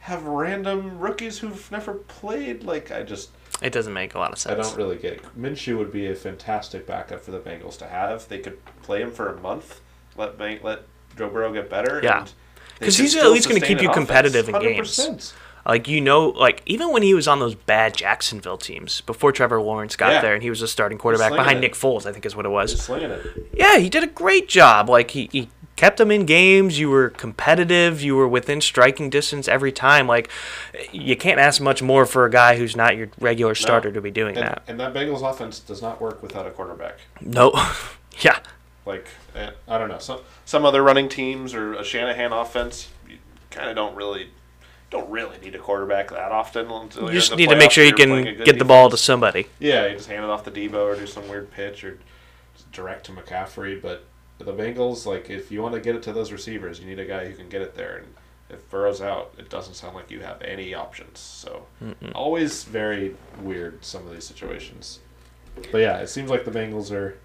[0.00, 2.62] have random rookies who've never played.
[2.62, 3.30] Like I just,
[3.60, 4.52] It doesn't make a lot of sense.
[4.58, 5.22] I don't really get it.
[5.38, 8.28] Minshew would be a fantastic backup for the Bengals to have.
[8.28, 9.80] They could play him for a month,
[10.16, 10.82] let Ban- let
[11.18, 12.00] Joe Burrow get better.
[12.02, 12.20] Yeah.
[12.20, 12.32] and
[12.78, 14.06] they 'Cause can he's at least gonna keep you offense.
[14.06, 15.34] competitive in games.
[15.66, 15.68] 100%.
[15.68, 19.60] Like you know, like even when he was on those bad Jacksonville teams before Trevor
[19.60, 20.20] Lawrence got Yeah.
[20.22, 21.60] there and he was a starting quarterback behind it.
[21.62, 22.88] Nick Foles, I think is what it was.
[23.52, 24.88] Yeah, he did a great job.
[24.88, 26.78] Like he, he kept them in games.
[26.78, 28.00] You were competitive.
[28.02, 30.06] You were within striking distance every time.
[30.06, 30.30] Like
[30.92, 34.10] you can't ask much more for a guy who's not your regular starter to be
[34.10, 34.62] doing And, that.
[34.68, 36.98] and that Bengals offense does not work without a quarterback.
[37.20, 37.52] No,
[38.20, 38.38] yeah,
[38.86, 43.18] Like eh, I don't know some some other running teams or a Shanahan offense, you
[43.50, 44.30] kind of don't really
[44.90, 46.70] don't really need a quarterback that often.
[46.70, 48.90] Until you just need to make sure you you're playing a can get the ball
[48.90, 49.48] to somebody.
[49.58, 51.98] Yeah, you just hand it off to Deebo or do some weird pitch or
[52.72, 53.80] direct to McCaffrey.
[53.80, 54.04] But
[54.38, 57.04] the Bengals, like if you want to get it to those receivers, you need a
[57.04, 57.96] guy who can get it there.
[57.98, 58.14] And
[58.48, 61.18] if Burrow's out, it doesn't sound like you have any options.
[61.18, 61.66] So
[62.14, 65.00] always very weird some of these situations.
[65.72, 67.18] But yeah, it seems like the Bengals are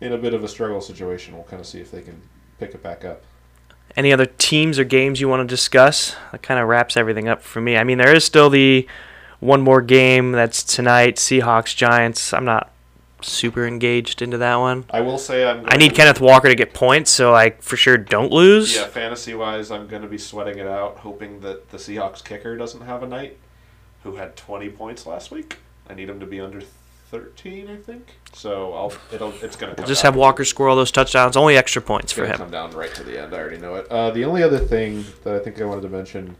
[0.00, 1.34] in a bit of a struggle situation.
[1.34, 2.20] We'll kind of see if they can
[2.58, 3.24] pick it back up.
[3.96, 6.16] Any other teams or games you want to discuss?
[6.32, 7.76] That kind of wraps everything up for me.
[7.76, 8.86] I mean, there is still the
[9.40, 12.34] one more game that's tonight Seahawks Giants.
[12.34, 12.70] I'm not
[13.22, 14.84] super engaged into that one.
[14.90, 15.64] I will say I'm.
[15.66, 18.74] I need Kenneth Walker to get points so I for sure don't lose.
[18.74, 22.56] Yeah, fantasy wise, I'm going to be sweating it out, hoping that the Seahawks kicker
[22.56, 23.38] doesn't have a night,
[24.02, 25.58] who had 20 points last week.
[25.88, 26.62] I need him to be under
[27.10, 28.16] 13, I think.
[28.32, 31.36] So I'll it'll it's going to Just have Walker score all those touchdowns.
[31.36, 32.50] Only extra points for It's gonna him.
[32.50, 33.34] come down right to the end.
[33.34, 33.86] I already know it.
[33.90, 36.36] Uh, the only other thing that I think I wanted to mention,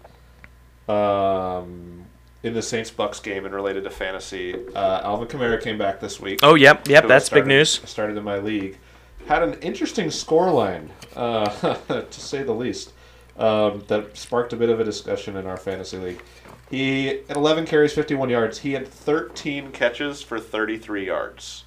[0.88, 2.04] um,
[2.42, 6.20] in the Saints Bucks game and related to fantasy, uh, Alvin Kamara came back this
[6.20, 6.40] week.
[6.42, 7.80] Oh, yep, yep, that's big started- news.
[7.84, 8.78] Started in my league.
[9.26, 11.46] Had an interesting scoreline, uh,
[11.88, 12.92] to say the least,
[13.38, 16.22] um, that sparked a bit of a discussion in our fantasy league.
[16.70, 18.58] He at 11 carries, 51 yards.
[18.58, 21.64] He had 13 catches for 33 yards.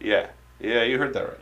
[0.00, 0.28] Yeah,
[0.60, 1.38] yeah, you heard that right.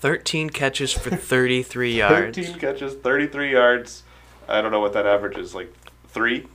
[0.00, 2.36] 13 catches for 33 yards.
[2.36, 4.02] 13 catches, 33 yards.
[4.48, 5.72] I don't know what that average is, like
[6.08, 6.46] three,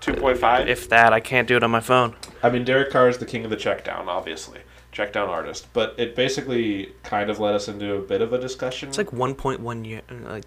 [0.00, 0.66] 2.5.
[0.66, 2.14] If that, I can't do it on my phone.
[2.42, 4.60] I mean, Derek Carr is the king of the check down, obviously.
[4.92, 5.68] Check down artist.
[5.72, 8.90] But it basically kind of led us into a bit of a discussion.
[8.90, 10.02] It's like 1.1 year.
[10.24, 10.44] Like,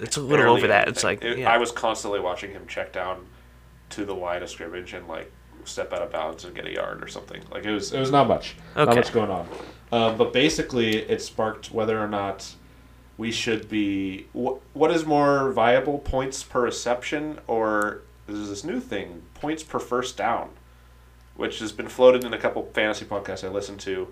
[0.00, 0.88] it's a little over that.
[0.88, 1.50] It's like, It- yeah.
[1.52, 3.26] I was constantly watching him check down
[3.90, 5.30] to the line of scrimmage and like
[5.64, 7.42] step out of bounds and get a yard or something.
[7.50, 9.48] Like it was, it was not much, not much going on.
[9.92, 12.54] Um, but basically, it sparked whether or not
[13.18, 14.26] we should be.
[14.32, 19.78] Wh- what is more viable, points per reception, or there's this new thing, points per
[19.80, 20.50] first down,
[21.34, 24.08] which has been floated in a couple fantasy podcasts I listened to,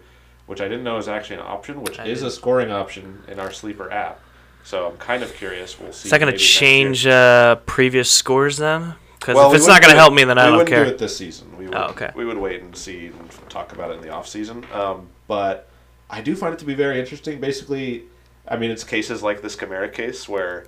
[0.46, 2.34] which I didn't know is actually an option, which I is a didn't.
[2.34, 4.20] scoring option in our sleeper app.
[4.64, 5.78] So I'm kind of curious.
[5.78, 6.06] We'll see.
[6.06, 6.70] Is that going to maybe next year.
[6.70, 8.94] change uh, previous scores then?
[9.18, 10.80] Because Well, if it's not going to help me, then I don't care.
[10.80, 11.56] We wouldn't do it this season.
[11.56, 12.10] We would, Oh, okay.
[12.14, 14.64] We would wait and see and talk about it in the off season.
[14.72, 15.68] Um, but
[16.10, 17.40] I do find it to be very interesting.
[17.40, 18.04] Basically,
[18.46, 20.66] I mean, it's cases like this Kamara case where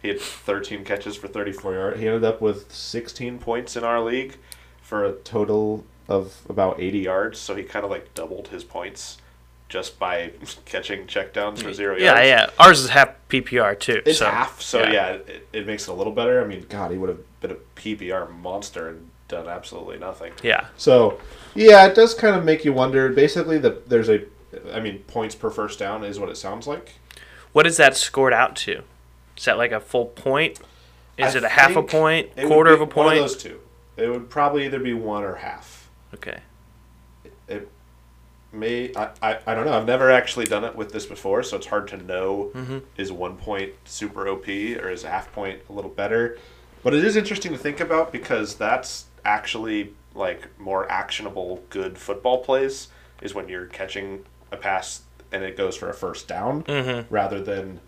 [0.00, 2.00] he had 13 catches for 34 yards.
[2.00, 4.36] He ended up with 16 points in our league
[4.82, 7.38] for a total of about 80 yards.
[7.38, 9.18] So he kind of like doubled his points
[9.72, 10.30] just by
[10.66, 12.26] catching checkdowns for zero yeah, yards.
[12.28, 12.64] yeah.
[12.64, 14.02] Ours is half PPR too.
[14.04, 16.44] It's so, half, so yeah, it, it makes it a little better.
[16.44, 20.34] I mean, God, he would have been a PPR monster and done absolutely nothing.
[20.42, 20.66] Yeah.
[20.76, 21.18] So,
[21.54, 23.08] yeah, it does kind of make you wonder.
[23.08, 24.26] Basically, the there's a,
[24.74, 26.96] I mean, points per first down is what it sounds like.
[27.52, 28.82] What is that scored out to?
[29.38, 30.60] Is that like a full point?
[31.16, 33.18] Is I it a half a point, It quarter of a One point?
[33.18, 33.58] of those two.
[33.96, 35.88] It would probably either be one or half.
[36.14, 36.40] Okay.
[37.48, 37.68] It
[38.52, 38.94] may.
[38.94, 39.72] I, I, I don't know.
[39.72, 42.78] I've never actually done it with this before, so it's hard to know Mm-hmm.
[42.96, 46.38] is one point super OP or is half point a little better.
[46.82, 52.38] But it is interesting to think about because that's actually like more actionable good football
[52.44, 52.88] plays
[53.22, 57.12] is when you're catching a pass and it goes for a first down Mm-hmm.
[57.14, 57.80] rather than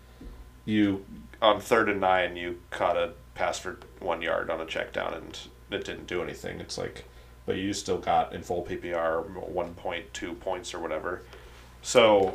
[0.63, 1.05] you
[1.41, 5.13] on third and nine you caught a pass for one yard on a check down
[5.13, 5.39] and
[5.69, 6.59] it didn't do anything.
[6.61, 7.03] It's like,
[7.45, 11.23] but you still got in full PPR one point two points or whatever.
[11.81, 12.33] So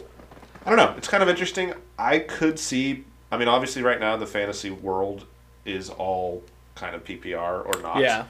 [0.65, 0.95] I don't know.
[0.97, 1.74] It's kind of interesting.
[1.99, 3.05] I could see.
[3.32, 5.24] I mean, obviously, right now the fantasy world
[5.65, 6.43] is all
[6.74, 7.99] kind of PPR or not.
[7.99, 8.27] Yeah.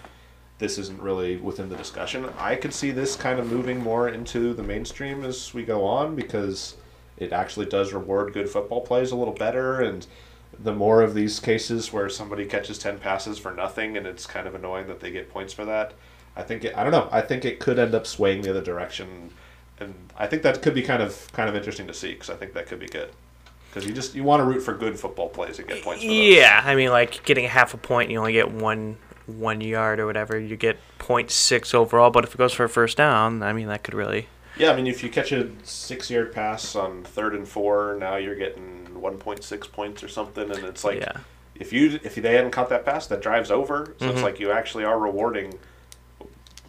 [0.58, 2.28] This isn't really within the discussion.
[2.38, 6.14] I could see this kind of moving more into the mainstream as we go on
[6.14, 6.76] because
[7.16, 10.06] it actually does reward good football plays a little better and
[10.58, 14.46] the more of these cases where somebody catches 10 passes for nothing and it's kind
[14.46, 15.94] of annoying that they get points for that
[16.36, 18.62] i think it, i don't know i think it could end up swaying the other
[18.62, 19.30] direction
[19.78, 22.34] and i think that could be kind of kind of interesting to see because i
[22.34, 23.10] think that could be good
[23.68, 26.02] because you just you want to root for good football plays and get points.
[26.02, 30.06] Yeah, I mean, like getting half a point, you only get one one yard or
[30.06, 30.36] whatever.
[30.38, 33.84] You get 0.6 overall, but if it goes for a first down, I mean, that
[33.84, 34.28] could really.
[34.56, 38.16] yeah i mean if you catch a six yard pass on third and four now
[38.16, 41.20] you're getting 1.6 points or something and it's like yeah.
[41.54, 43.94] if you if they hadn't caught that pass, that drive's over.
[44.00, 44.10] So Mm-hmm.
[44.10, 45.58] it's like you actually are rewarding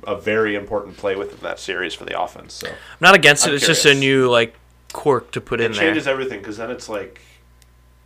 [0.07, 2.53] a very important play within that series for the offense.
[2.53, 3.55] So I'm not against I'm it.
[3.57, 4.55] It's just a new like
[4.93, 5.81] quirk to put it in there.
[5.83, 7.21] It changes everything because then it's like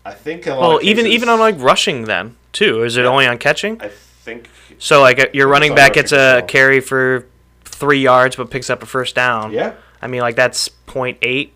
[0.05, 0.59] I think a lot.
[0.61, 2.83] Well, of even cases- even on like rushing, then too.
[2.83, 3.07] Is it Yeah.
[3.09, 3.81] only on catching?
[3.81, 6.41] I think So like uh, your running back gets a well.
[6.43, 7.25] carry for
[7.63, 9.51] three yards, but picks up a first down.
[9.51, 11.49] yeah, I mean, like that's 0.8,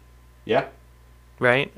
[0.45, 0.65] yeah,
[1.39, 1.71] right?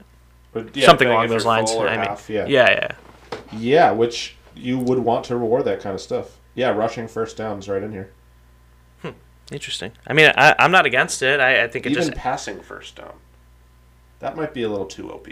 [0.53, 1.71] but yeah, Something along those lines.
[1.71, 2.45] I mean, half, yeah.
[2.47, 3.37] yeah, yeah.
[3.53, 6.37] yeah, which you would want to reward that kind of stuff.
[6.55, 8.11] Yeah, rushing first downs right in here.
[9.51, 9.91] Interesting.
[10.07, 11.39] I mean, I, I'm not against it.
[11.39, 13.13] I, I think it Even just passing first down,
[14.19, 15.27] that might be a little too OP.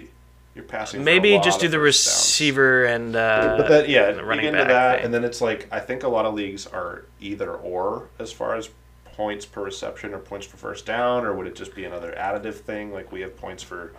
[0.56, 1.00] You're passing.
[1.00, 2.16] for maybe just do the first downs.
[2.18, 5.06] receiver and uh, but that yeah, and running into that, thing.
[5.06, 8.56] and then it's like I think a lot of leagues are either or as far
[8.56, 8.70] as
[9.06, 12.56] points per reception or points per first down, or would it just be another additive
[12.56, 12.92] thing?
[12.92, 13.94] Like we have points for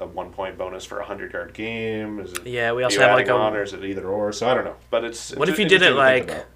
[0.00, 2.18] a one point bonus for a hundred yard game.
[2.18, 2.46] Is it?
[2.46, 4.32] Yeah, we also have, like, a- on, or is it either or?
[4.32, 5.32] So I don't know, but it's.
[5.34, 6.46] What it's if you did it interesting to think like-.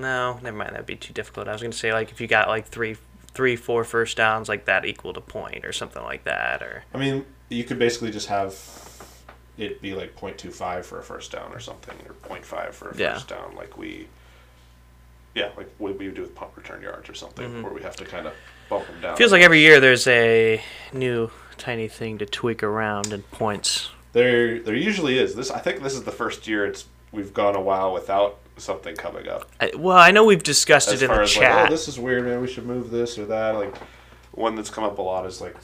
[0.00, 0.72] No, never mind.
[0.72, 1.48] That'd be too difficult.
[1.48, 2.96] I was gonna say like if you got like three,
[3.34, 6.98] three, four first downs, like that equal to point or something like that, or I
[6.98, 8.54] mean, you could basically just have
[9.58, 13.14] it be like 0.25 for a first down or something, or 0.5 for a Yeah.
[13.14, 14.08] first down, like we.
[15.34, 17.94] Yeah, like what we would do with punt return yards or something, where we have
[17.96, 18.32] to kind of
[18.68, 19.10] bump them down.
[19.10, 19.18] Mm-hmm.
[19.18, 20.60] feels like every year there's a
[20.92, 23.90] new tiny thing to tweak around in points.
[24.12, 25.36] There, there usually is.
[25.36, 28.94] This, I think, this is the first year it's we've gone a while without something
[28.96, 29.50] coming up.
[29.60, 31.56] I, well, I know we've discussed As it in the chat.
[31.56, 32.40] like, oh, this is weird, man.
[32.40, 33.54] We should move this or that.
[33.56, 33.74] Like,
[34.32, 35.56] one that's come up a lot is like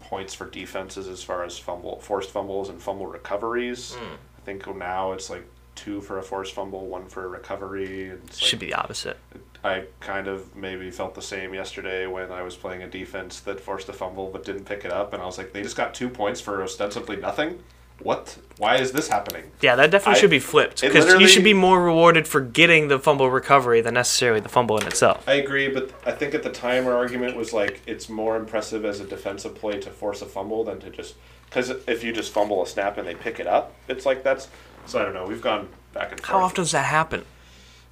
[0.00, 3.94] points for defenses as far as fumble, forced fumbles and fumble recoveries.
[3.94, 4.14] Hmm.
[4.38, 8.08] I think now it's like two for a forced fumble, one for a recovery.
[8.08, 9.18] It's like, Should be the opposite.
[9.64, 13.58] I kind of maybe felt the same yesterday when I was playing a defense that
[13.58, 15.94] forced a fumble but didn't pick it up, and I was like, they just got
[15.94, 17.58] two points for ostensibly nothing.
[18.00, 18.36] What?
[18.58, 19.50] Why is this happening?
[19.60, 22.88] Yeah, that definitely I- should be flipped because you should be more rewarded for getting
[22.88, 25.26] the fumble recovery than necessarily the fumble in itself.
[25.28, 28.84] I agree, but I think at the time our argument was like it's more impressive
[28.84, 31.14] as a defensive play to force a fumble than to just
[31.46, 34.48] because if you just fumble a snap and they pick it up, it's like that's
[34.86, 35.26] so I don't know.
[35.26, 36.30] We've gone back and forth.
[36.30, 37.24] How often does that happen?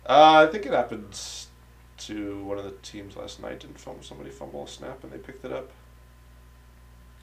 [0.05, 1.19] Uh, I think it happened
[1.99, 3.61] to one of the teams last night.
[3.61, 5.71] Didn't fumble somebody fumble a snap and they picked it up.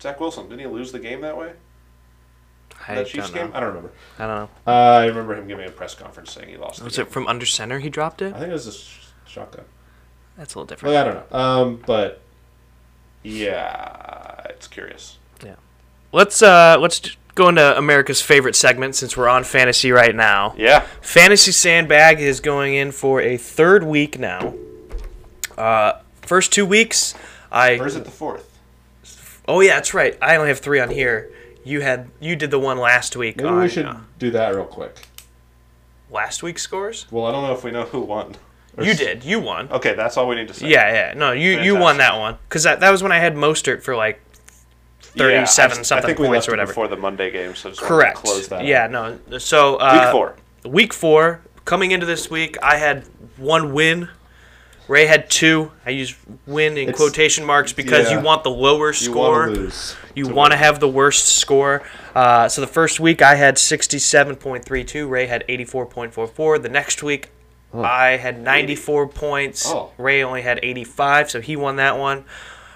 [0.01, 1.51] Zach Wilson didn't he lose the game that way?
[2.87, 3.51] I that Chiefs don't game?
[3.55, 3.91] I don't remember.
[4.17, 4.49] I don't know.
[4.65, 6.81] Uh, I remember him giving a press conference saying he lost.
[6.81, 7.11] Was it game.
[7.11, 8.33] from under center he dropped it?
[8.33, 9.65] I think it was a sh- shotgun.
[10.37, 10.93] That's a little different.
[10.93, 11.37] Well, I don't know.
[11.37, 12.21] Um, but
[13.23, 15.17] yeah, it's curious.
[15.43, 15.55] Yeah.
[16.11, 20.53] Let's uh let's go into America's favorite segment since we're on fantasy right now.
[20.57, 20.85] Yeah.
[21.01, 24.55] Fantasy Sandbag is going in for a third week now.
[25.57, 27.13] Uh, first two weeks,
[27.51, 28.57] I Or is it the fourth?
[29.47, 30.17] oh yeah, that's right.
[30.21, 31.31] I only have three on here.
[31.63, 33.37] You had you did the one last week.
[33.37, 34.95] Maybe on, we should uh, do that real quick.
[36.09, 37.05] last week's scores.
[37.11, 38.35] Well, I don't know if we know who won.
[38.81, 39.25] You did.
[39.25, 39.69] You won.
[39.71, 40.69] Okay, that's all we need to say.
[40.69, 41.13] Yeah, yeah.
[41.13, 43.93] No, you you won that one because that, that was when I had Mostert for
[43.95, 44.21] like
[45.15, 46.71] Yeah, I thirty-seven something I think we points left or it whatever.
[46.71, 48.17] before the Monday game, so just Correct.
[48.17, 48.63] Close that.
[48.65, 48.91] yeah, out.
[49.29, 49.37] no.
[49.37, 50.35] So uh, Week four.
[50.71, 51.41] Week four.
[51.65, 53.03] Coming into this week, I had
[53.37, 54.07] one win.
[54.87, 55.71] Ray had two.
[55.85, 56.15] I use
[56.47, 58.17] win in It's- quotation marks because yeah.
[58.17, 59.49] you want the lower You score.
[60.25, 60.29] Want to lose.
[60.29, 61.83] You want to have the worst score.
[62.15, 65.09] Uh, so the first week I had 67.32.
[65.09, 66.61] Ray had 84.44.
[66.61, 67.29] The next week
[67.73, 69.65] I had 94 points.
[69.67, 69.91] Oh.
[69.97, 72.25] Ray only had 85, so he won that one.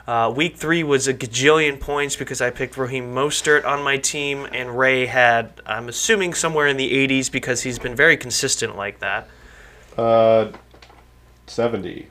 [0.05, 4.45] Uh, week three was a gajillion points because I picked Raheem Mostert on my team,
[4.51, 8.99] and Ray had, I'm assuming, somewhere in the 80s because he's been very consistent like
[8.99, 9.29] that.
[9.97, 10.51] Uh,
[11.47, 12.07] 70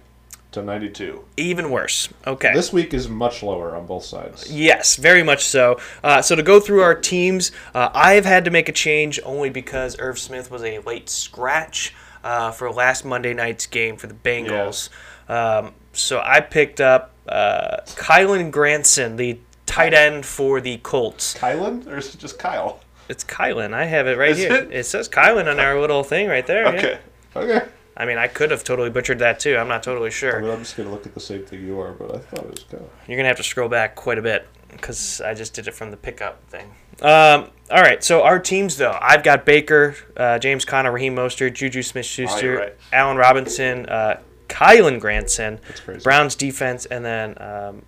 [0.53, 1.25] to 92.
[1.37, 2.09] Even worse.
[2.27, 2.53] Okay.
[2.55, 4.51] This week is much lower on both sides.
[4.51, 5.79] Yes, very much so.
[6.05, 9.51] Uh, so to go through our teams, uh, I've had to make a change only
[9.51, 14.15] because Irv Smith was a late scratch uh, for last Monday night's game for the
[14.15, 14.89] Bengals.
[15.29, 21.35] Um, so I picked up uh, Kylen Granson, the tight end for the Colts.
[21.35, 21.87] Kylen?
[21.87, 22.81] Or is it just Kyle?
[23.09, 23.73] It's Kylen.
[23.75, 24.69] I have it right Is here.
[24.71, 24.85] it?
[24.85, 26.75] says Kylen on our little thing right there.
[26.75, 26.99] yeah.
[27.35, 27.67] Okay.
[27.97, 28.03] Okay.
[28.03, 29.57] I mean, I could have totally butchered that too.
[29.57, 30.39] I'm not totally sure.
[30.39, 32.19] I mean, I'm just going to look at the same thing you are, but I
[32.19, 32.89] thought it was Kyle.
[33.07, 35.91] You're gonna have to scroll back quite a bit because I just did it from
[35.91, 36.73] the pickup thing.
[37.03, 41.55] Um, all right, so our teams though, I've got Baker, uh, James Conner, Raheem Mostert,
[41.55, 42.75] Juju Oh, Smith-Schuster, right.
[42.93, 46.03] Allen Robinson, uh, Kylen Granson, That's crazy.
[46.03, 47.83] Browns defense, and then um,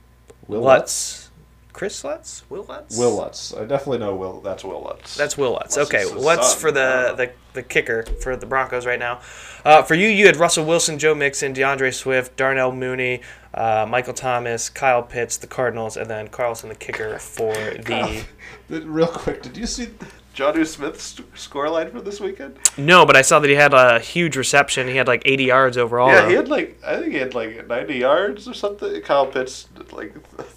[0.49, 1.24] Will Lutz.
[1.75, 2.45] Chris Lutz?
[2.49, 2.97] Will Lutz?
[2.97, 3.53] Will Lutz.
[3.53, 4.41] I definitely know Will.
[4.41, 5.17] That's Will Lutz.
[5.17, 5.77] That's Will Lutz.
[5.77, 6.59] Lutz Okay, Lutz son.
[6.61, 9.21] for the, the the kicker for the Broncos right now.
[9.65, 13.21] Uh, for you, you had Russell Wilson, Joe Mixon, DeAndre Swift, Darnell Mooney,
[13.53, 18.25] uh, Michael Thomas, Kyle Pitts, the Cardinals, and then Carlson, the kicker for the.
[18.69, 19.89] Th- Real quick, did you see
[20.35, 22.57] Jonnu Smith's scoreline for this weekend?
[22.79, 24.89] No, but I saw that he had a huge reception.
[24.89, 26.09] He had like 80 yards overall.
[26.11, 29.01] yeah, he had like I think he had like 90 yards or something.
[29.03, 30.15] Kyle Pitts like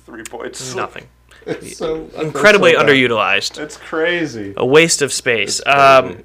[0.08, 0.74] three points.
[0.84, 1.08] nothing.
[1.46, 3.60] It's so Incredibly so underutilized.
[3.60, 4.54] It's crazy.
[4.58, 5.62] A waste of space.
[5.66, 6.24] Um,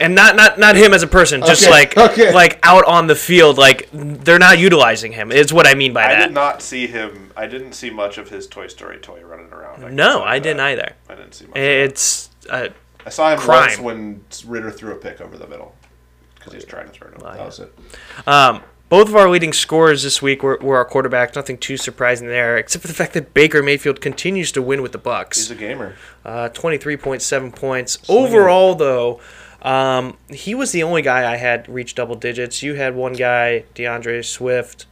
[0.00, 2.32] and not not not him as a person, just Okay, like okay.
[2.32, 5.30] like out on the field, like they're not utilizing him.
[5.32, 6.22] Is what I mean by I that.
[6.22, 7.30] I did not see him.
[7.36, 9.80] I didn't see much of his Toy Story toy running around.
[9.80, 10.66] can no, I didn't that.
[10.66, 10.92] either.
[11.08, 11.56] I didn't see much.
[11.56, 12.68] It's uh,
[13.04, 13.82] I saw him crime.
[13.82, 15.74] once when Ridder threw a pick over the middle
[16.36, 17.18] because he was trying to throw it.
[17.20, 17.72] That was it.
[18.26, 21.34] um, both of our leading scorers this week were, were our quarterbacks.
[21.34, 24.92] Nothing too surprising there, except for the fact that Baker Mayfield continues to win with
[24.92, 25.38] the Bucks.
[25.38, 25.96] He's a gamer.
[26.24, 27.98] Uh, 23.7 points.
[28.02, 28.24] Swinging.
[28.26, 29.20] Overall, though,
[29.62, 32.62] um, he was the only guy I had reach double digits.
[32.62, 34.86] You had one guy, DeAndre Swift.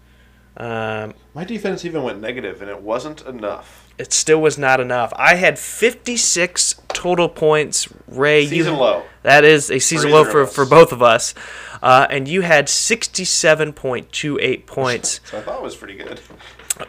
[0.57, 3.91] Um, My defense even went negative, and it wasn't enough.
[3.99, 5.13] it still was not enough.
[5.17, 7.89] I had 56 total points.
[8.09, 9.03] Ray, Season you, low.
[9.23, 11.35] That is a season low for, for both of us.
[11.83, 15.21] Uh, and you had 67.28 points.
[15.25, 16.21] So I thought it was pretty good.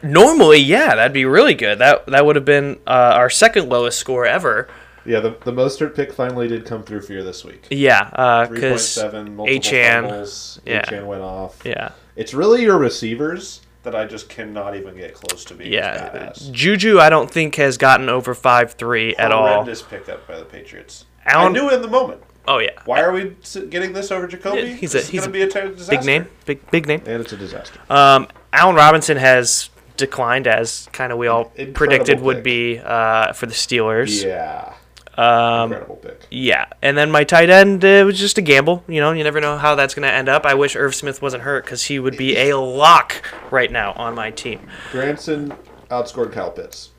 [0.01, 1.79] Normally, yeah, that'd be really good.
[1.79, 4.69] That that would have been uh, our second lowest score ever.
[5.05, 7.67] Yeah, the the Mostert pick finally did come through for you this week.
[7.69, 10.61] Yeah, because seven, multiple Achane, fumbles.
[10.65, 10.85] yeah.
[10.85, 11.61] Achane went off.
[11.65, 16.31] yeah, It's really your receivers that I just cannot even get close to being yeah.
[16.51, 19.45] Juju, I don't think has gotten over five three at all.
[19.47, 21.03] Horrendous pickup by the Patriots.
[21.25, 22.21] Allen- I knew it in the moment.
[22.47, 23.35] Oh yeah, Why are we
[23.69, 24.73] getting this over Jacoby?
[24.73, 27.01] He's a- is he's going a to be a ter- big name, big big name.
[27.05, 27.79] And it's a disaster.
[27.89, 33.31] Um, Allen Robinson has declined as kind of we all Incredible predicted would be uh,
[33.33, 34.23] for the Steelers.
[34.23, 34.73] yeah.
[35.15, 36.25] Um, Incredible pick.
[36.31, 38.83] Yeah, and then my tight end uh, was just a gamble.
[38.87, 40.43] You know, you never know how that's going to end up.
[40.45, 43.21] I wish Irv Smith wasn't hurt because he would be a lock
[43.51, 44.59] right now on my team.
[44.91, 45.53] Granson
[45.91, 46.89] outscored Kyle Pitts.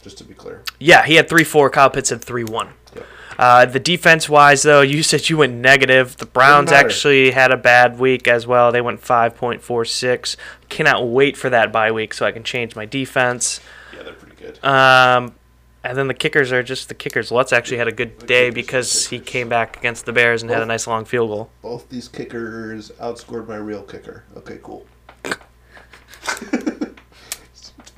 [0.00, 0.62] Just to be clear.
[0.78, 1.68] Yeah, he had three four.
[1.70, 2.68] Kyle Pitts had three one.
[3.38, 6.16] Uh, the defense wise, though, you said you went negative.
[6.16, 8.72] The Browns actually had a bad week as well.
[8.72, 10.36] They went five point four six.
[10.68, 13.60] Cannot wait for that bye week so I can change my defense.
[13.94, 14.64] Yeah, they're pretty good.
[14.64, 15.34] Um,
[15.82, 17.32] and then the kickers are just the kickers.
[17.32, 20.62] Lutz actually had a good day because he came back against the Bears and had
[20.62, 21.50] a nice long field goal.
[21.62, 24.24] Both these kickers outscored my real kicker.
[24.36, 24.86] Okay, cool.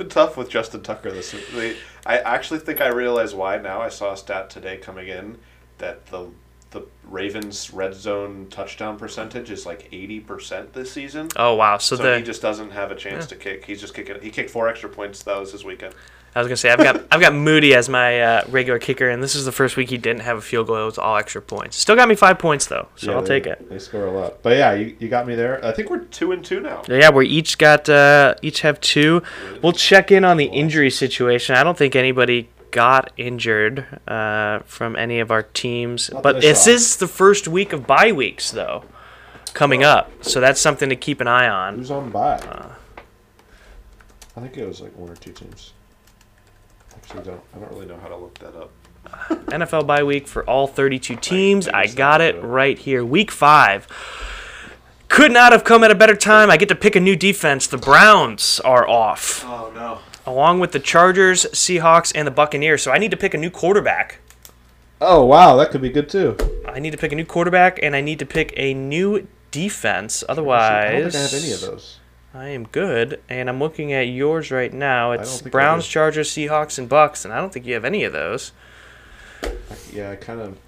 [0.03, 1.47] been tough with Justin Tucker this week.
[1.55, 3.81] They- I actually think I realize why now.
[3.81, 5.39] I saw a stat today coming in
[5.79, 6.29] that the
[6.71, 11.29] the Ravens red zone touchdown percentage is like eighty percent this season.
[11.37, 11.77] Oh wow!
[11.79, 13.67] So, So, the he just doesn't have a chance to kick.
[13.67, 14.21] He's just kicking.
[14.23, 15.23] He kicked four extra points.
[15.23, 15.95] That was his weekend.
[16.35, 19.23] I was gonna say I've got I've got Moody as my uh, regular kicker, and
[19.23, 20.77] this is the first week he didn't have a field goal.
[20.81, 21.77] It was all extra points.
[21.77, 23.69] Still got me five points though, so Yeah, I'll they- take it.
[23.69, 24.43] They score a lot.
[24.43, 25.63] But yeah, you, you got me there.
[25.65, 26.83] I think we're two and two now.
[26.89, 29.23] Yeah, we each got uh, each have two.
[29.63, 31.55] We'll check in on the injury situation.
[31.55, 36.67] I don't think anybody got injured uh, from any of our teams, Not but this
[36.67, 38.85] is the first week of bye weeks though,
[39.53, 40.11] coming up.
[40.25, 41.77] So that's something to keep an eye on.
[41.77, 42.39] Who's on bye?
[42.39, 42.71] Uh.
[44.35, 45.75] I think it was like one or two teams.
[47.15, 48.71] Actually, don't I don't really know how to look that up.
[49.51, 51.69] NFL bye week for all 32 teams.
[51.69, 53.05] I I got it right here.
[53.05, 53.87] Week five.
[55.09, 56.51] Could not have come at a better time.
[56.51, 57.67] I get to pick a new defense.
[57.67, 59.99] The Browns are off, Oh no.
[60.25, 62.83] along with the Chargers, Seahawks, and the Buccaneers.
[62.83, 64.21] So I need to pick a new quarterback.
[65.03, 66.37] Oh wow, that could be good too.
[66.67, 70.25] I need to pick a new quarterback, and I need to pick a new defense.
[70.29, 70.63] Otherwise.
[70.63, 71.99] I don't Otherwise, think I have any of those.
[72.35, 75.13] I am good, and I'm looking at yours right now.
[75.13, 75.87] It's Browns.
[75.87, 78.53] Chargers, Seahawks, and Bucks, and I don't think you have any of those.
[79.93, 80.59] Yeah, I kind of.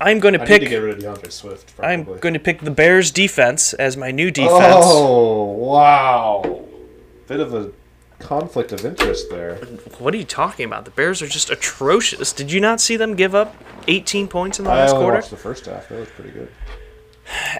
[0.00, 0.60] I'm going to I pick.
[0.62, 1.74] need to get rid of DeAndre Swift.
[1.78, 4.84] I'm going to pick the Bears defense as my new defense.
[4.86, 6.64] Oh wow!
[7.28, 7.70] Bit of a
[8.18, 9.56] conflict of interest there.
[9.98, 10.86] What are you talking about?
[10.86, 12.32] The Bears are just atrocious.
[12.32, 13.54] Did you not see them give up
[13.88, 15.18] 18 points in the I last only quarter?
[15.18, 15.88] watched the first half.
[15.90, 16.50] That was pretty good.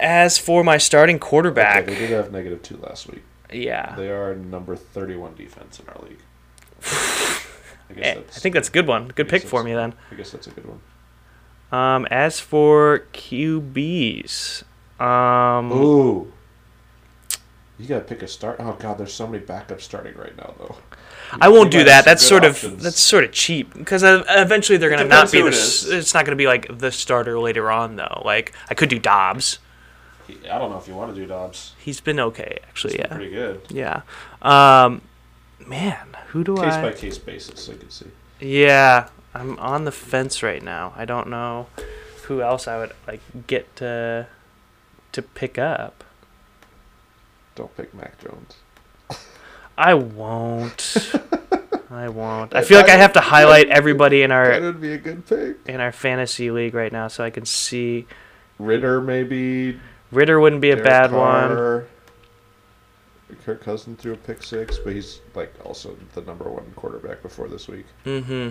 [0.01, 3.23] As for my starting Okay, quarterback, they did have negative two last week.
[3.55, 6.19] Yeah, They are number thirty-one defense in our league.
[7.89, 8.19] I guess Eh.
[8.19, 9.09] I think that's a good one.
[9.09, 9.93] Good pick for me then.
[10.11, 10.81] I guess that's a good one.
[11.71, 14.63] Um, as for QBs,
[14.99, 16.31] um, Ooh.
[17.77, 18.57] You gotta pick a start.
[18.59, 20.77] Oh god, there's so many backups starting right now though.
[21.41, 22.05] I won't do that.
[22.05, 25.49] That's sort of that's sort of cheap because eventually they're gonna not be the.
[25.49, 25.53] it.
[25.53, 28.21] It's not gonna be like the starter later on though.
[28.23, 29.59] Like I could do Dobbs.
[30.29, 31.73] I don't know if you want to do Dobbs.
[31.77, 32.97] He's been okay actually.
[32.97, 33.61] Been Yeah, pretty good.
[33.69, 34.01] yeah.
[34.41, 35.01] Um,
[35.65, 36.81] man, who do Case I?
[36.81, 38.07] by case basis, I can see.
[38.39, 40.93] Yeah, I'm on the fence right now.
[40.95, 41.67] I don't know
[42.23, 44.27] who else I would like get to
[45.11, 46.03] to pick up.
[47.55, 48.55] Don't pick Mac Jones.
[49.77, 51.13] I won't.
[51.91, 52.53] I won't.
[52.55, 55.25] I feel like I have to highlight everybody in our that would be a good
[55.27, 55.57] pick.
[55.67, 58.07] in our fantasy league right now so I can see
[58.59, 59.79] Ridder maybe.
[60.11, 61.47] Ridder wouldn't be a Derek bad one.
[61.55, 61.85] Carr.
[63.43, 67.47] Kirk Cousin threw a pick six, but he's like also the number one quarterback before
[67.47, 67.85] this week.
[68.05, 68.49] Mm-hmm.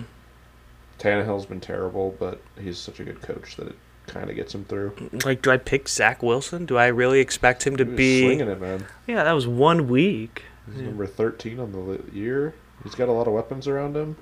[0.99, 3.75] Tannehill's been terrible, but he's such a good coach that it
[4.07, 4.93] kind of gets him through.
[5.25, 6.65] Like do I pick Zach Wilson?
[6.65, 8.85] Do I really expect him to be slinging it, man.
[9.07, 10.43] Yeah, that was one week.
[10.67, 10.87] He's Yeah.
[10.87, 12.53] number thirteen on the year.
[12.83, 14.15] He's got a lot of weapons around him.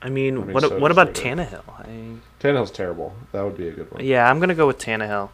[0.00, 1.20] I mean, I mean, what so what about Ridder.
[1.20, 1.62] Tannehill?
[1.68, 3.14] I, Tannehill's terrible.
[3.32, 4.04] That would be a good one.
[4.04, 5.30] yeah, I'm gonna go with Tannehill.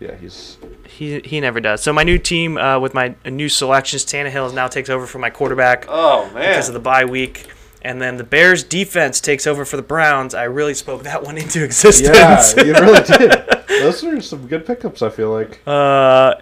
[0.00, 1.82] Yeah, he's He he never does.
[1.82, 5.28] So my new team uh, with my new selections, Tannehill now takes over for my
[5.30, 7.48] quarterback Oh man, because of the bye week,
[7.82, 10.34] and then the Bears defense takes over for the Browns.
[10.34, 12.54] I really spoke that one into existence.
[12.56, 13.32] yeah, you really did.
[13.68, 15.02] Those are some good pickups.
[15.02, 15.60] I feel like.
[15.66, 16.36] uh,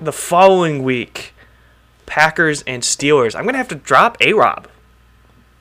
[0.00, 1.34] the following week,
[2.06, 3.34] Packers and Steelers.
[3.34, 4.68] I'm gonna have to drop A Rob.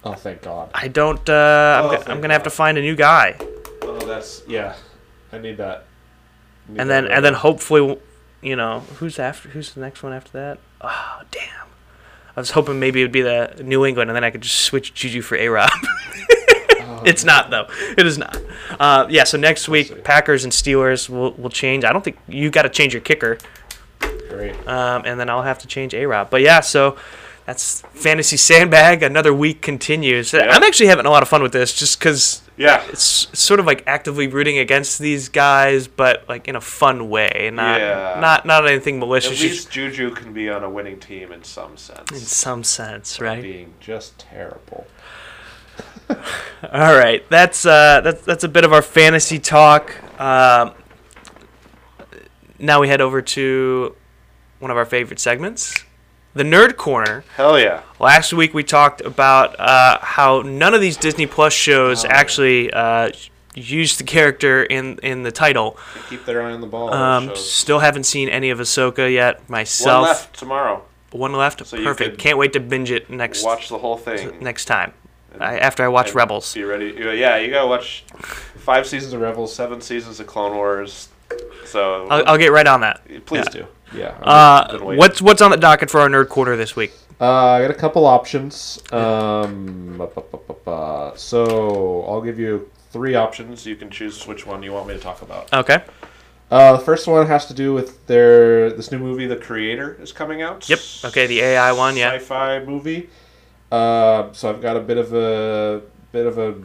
[0.04, 0.70] Oh, thank God.
[0.74, 1.28] I don't.
[1.30, 3.36] Uh, I'm, Oh, go- thank I'm gonna have to find a new guy,
[3.82, 4.76] Oh, that's yeah.
[5.32, 5.86] I need that.
[6.70, 7.98] Need and that then right and then hopefully,
[8.42, 9.50] you know, who's after?
[9.50, 10.60] Who's the next one after that?
[10.82, 11.68] Oh damn!
[12.36, 14.60] I was hoping maybe it would be the New England, and then I could just
[14.60, 15.70] switch Juju for A Rob.
[16.90, 17.68] Oh, it's not though.
[17.98, 18.40] It is not.
[18.80, 19.24] Uh, yeah.
[19.26, 19.72] So next see.
[19.72, 21.84] week, Packers and Steelers will will change.
[21.84, 23.38] I don't think you got to change your kicker,
[24.30, 24.56] great.
[24.68, 26.30] um, and then I'll have to change A Rob.
[26.30, 26.98] But yeah, so.
[27.48, 29.02] That's fantasy sandbag.
[29.02, 30.34] Another week continues.
[30.34, 30.48] Yeah.
[30.52, 32.84] I'm actually having a lot of fun with this, just because Yeah.
[32.90, 37.50] it's sort of like actively rooting against these guys, but like in a fun way,
[37.54, 38.18] not Yeah.
[38.20, 39.32] not not anything malicious.
[39.40, 42.12] just least Juju can be on a winning team in some sense.
[42.12, 43.42] in some sense, right?
[43.42, 44.86] Being just terrible.
[46.10, 49.96] All right, that's uh, that's that's a bit of our fantasy talk.
[50.20, 50.74] Um,
[52.60, 53.96] now we head over to
[54.60, 55.84] one of our favorite segments,
[56.38, 57.24] the Nerd Corner.
[57.36, 57.82] Hell yeah.
[58.00, 62.10] Last week we talked about uh, how none of these Disney Plus shows Oh.
[62.10, 63.12] actually uh,
[63.56, 65.78] use the character in in the title.
[66.10, 66.94] Keep their eye on the ball.
[66.94, 70.02] Um, still haven't seen any of Ahsoka yet myself.
[70.02, 70.84] One left tomorrow.
[71.12, 71.66] One left.
[71.66, 72.18] So Perfect.
[72.20, 74.40] Can't wait to binge it next Watch the whole thing.
[74.42, 74.94] next time.
[75.40, 76.54] I, after I watch Rebels.
[76.54, 76.96] Be ready.
[76.98, 78.04] Yeah, you gotta watch
[78.56, 81.10] five seasons of Rebels, seven seasons of Clone Wars.
[81.66, 83.02] So I'll, I'll get right on that.
[83.26, 83.62] please yeah.
[83.62, 83.68] do.
[83.94, 84.18] Yeah.
[84.22, 86.94] Uh, what's what's on the docket for our nerd quarter this week?
[87.20, 88.82] Uh, I got a couple options.
[88.92, 90.08] Um,
[91.16, 93.66] so I'll give you three options.
[93.66, 95.52] You can choose which one you want me to talk about.
[95.54, 95.84] Okay.
[96.50, 100.12] Uh, the first one has to do with their this new movie, The Creator, is
[100.14, 100.70] coming out.
[100.70, 100.80] Yep.
[101.06, 102.14] Okay, the AI one, yeah.
[102.14, 103.10] Sci-fi movie.
[103.72, 105.82] Uh, so I've got a bit of a
[106.12, 106.56] bit of a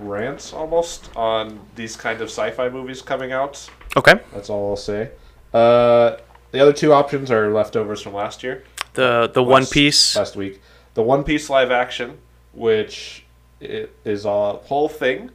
[0.00, 3.70] rant almost on these kind of sci-fi movies coming out.
[3.96, 4.20] Okay.
[4.34, 5.10] That's all I'll say.
[5.54, 6.16] Uh,
[6.52, 8.64] the other two options are leftovers from last year.
[8.94, 10.16] The the One Piece.
[10.16, 10.60] last week.
[10.94, 12.18] The One Piece live action,
[12.52, 13.24] which
[13.60, 15.30] is a whole thing,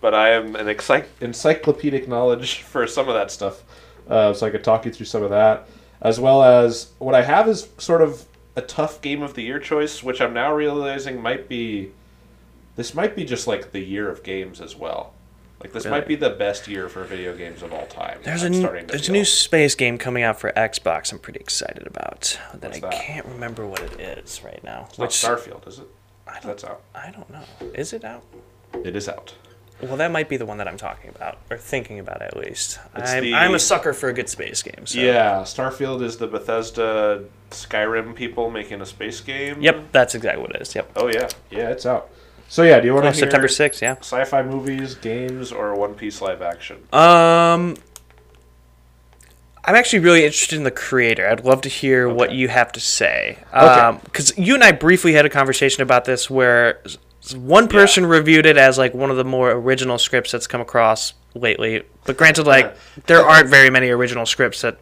[0.00, 3.62] but I am an encyc- encyclopedic knowledge for some of that stuff,
[4.08, 5.68] uh, so I could talk you through some of that,
[6.02, 8.24] as well as what I have is sort of
[8.54, 11.92] a tough game of the year choice, which I'm now realizing might be.
[12.76, 15.14] This might be just like the year of games as well.
[15.60, 15.98] Like this Really?
[15.98, 18.18] might be the best year for video games of all time.
[18.22, 21.12] There's I'm a new, there's a new space game coming out for Xbox.
[21.12, 22.84] I'm pretty excited about that.
[22.84, 24.86] I can't remember what it is right now.
[24.90, 25.86] It's not Which Starfield, is it?
[26.28, 26.82] I don't, That's out.
[26.94, 27.42] I don't know.
[27.74, 28.22] Is it out?
[28.84, 29.34] It is out.
[29.80, 32.78] Well, that might be the one that I'm talking about, or thinking about at least.
[32.94, 34.86] I'm, the- I'm a sucker for a good space game.
[34.86, 34.98] So.
[34.98, 39.60] Yeah, Starfield is the Bethesda Skyrim people making a space game.
[39.60, 40.74] Yep, that's exactly what it is.
[40.74, 40.92] Yep.
[40.96, 42.10] Oh yeah, yeah, it's out.
[42.48, 43.96] So yeah, do you want to Oh, September 6th, yeah.
[44.00, 46.76] sci-fi movies, games, or One Piece live action?
[46.92, 47.76] Um,
[49.64, 51.28] I'm actually really interested in the creator.
[51.28, 53.38] I'd love to hear what you have to say.
[53.52, 53.98] Okay.
[54.04, 56.80] Because you and I briefly had a conversation about this where
[57.34, 61.14] one person reviewed it as like one of the more original scripts that's come across
[61.34, 61.82] lately.
[62.04, 64.78] But granted, like there aren't very many original scripts that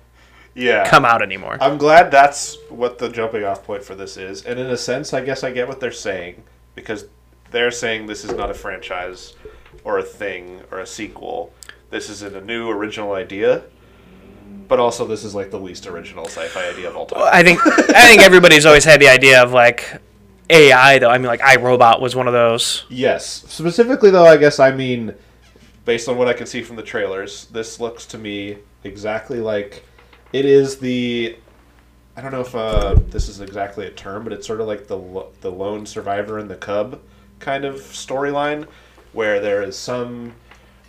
[0.55, 1.57] Yeah, come out anymore.
[1.63, 5.15] I'm glad that's what the jumping off point for this is, and in a sense,
[5.15, 6.43] I guess I get what they're saying
[6.75, 7.07] because
[7.55, 9.35] they're saying this is not a franchise
[9.85, 11.53] or a thing or a sequel.
[11.89, 13.63] This is a new original idea,
[14.67, 17.23] but also this is like the least original sci-fi idea of all time.
[17.33, 20.01] I think I think everybody's always had the idea of like
[20.51, 21.11] AI though.
[21.11, 22.85] I mean, like iRobot was one of those.
[22.89, 23.45] Yes.
[23.49, 25.15] Specifically, though, I guess I mean,
[25.85, 29.85] based on what I can see from the trailers, this looks to me exactly like
[30.33, 31.37] it is the.
[32.17, 34.89] I don't know if uh, this is exactly a term, but it's sort of like
[34.89, 37.01] the the lone survivor and the cub
[37.45, 38.67] kind of storyline,
[39.13, 40.33] where there is some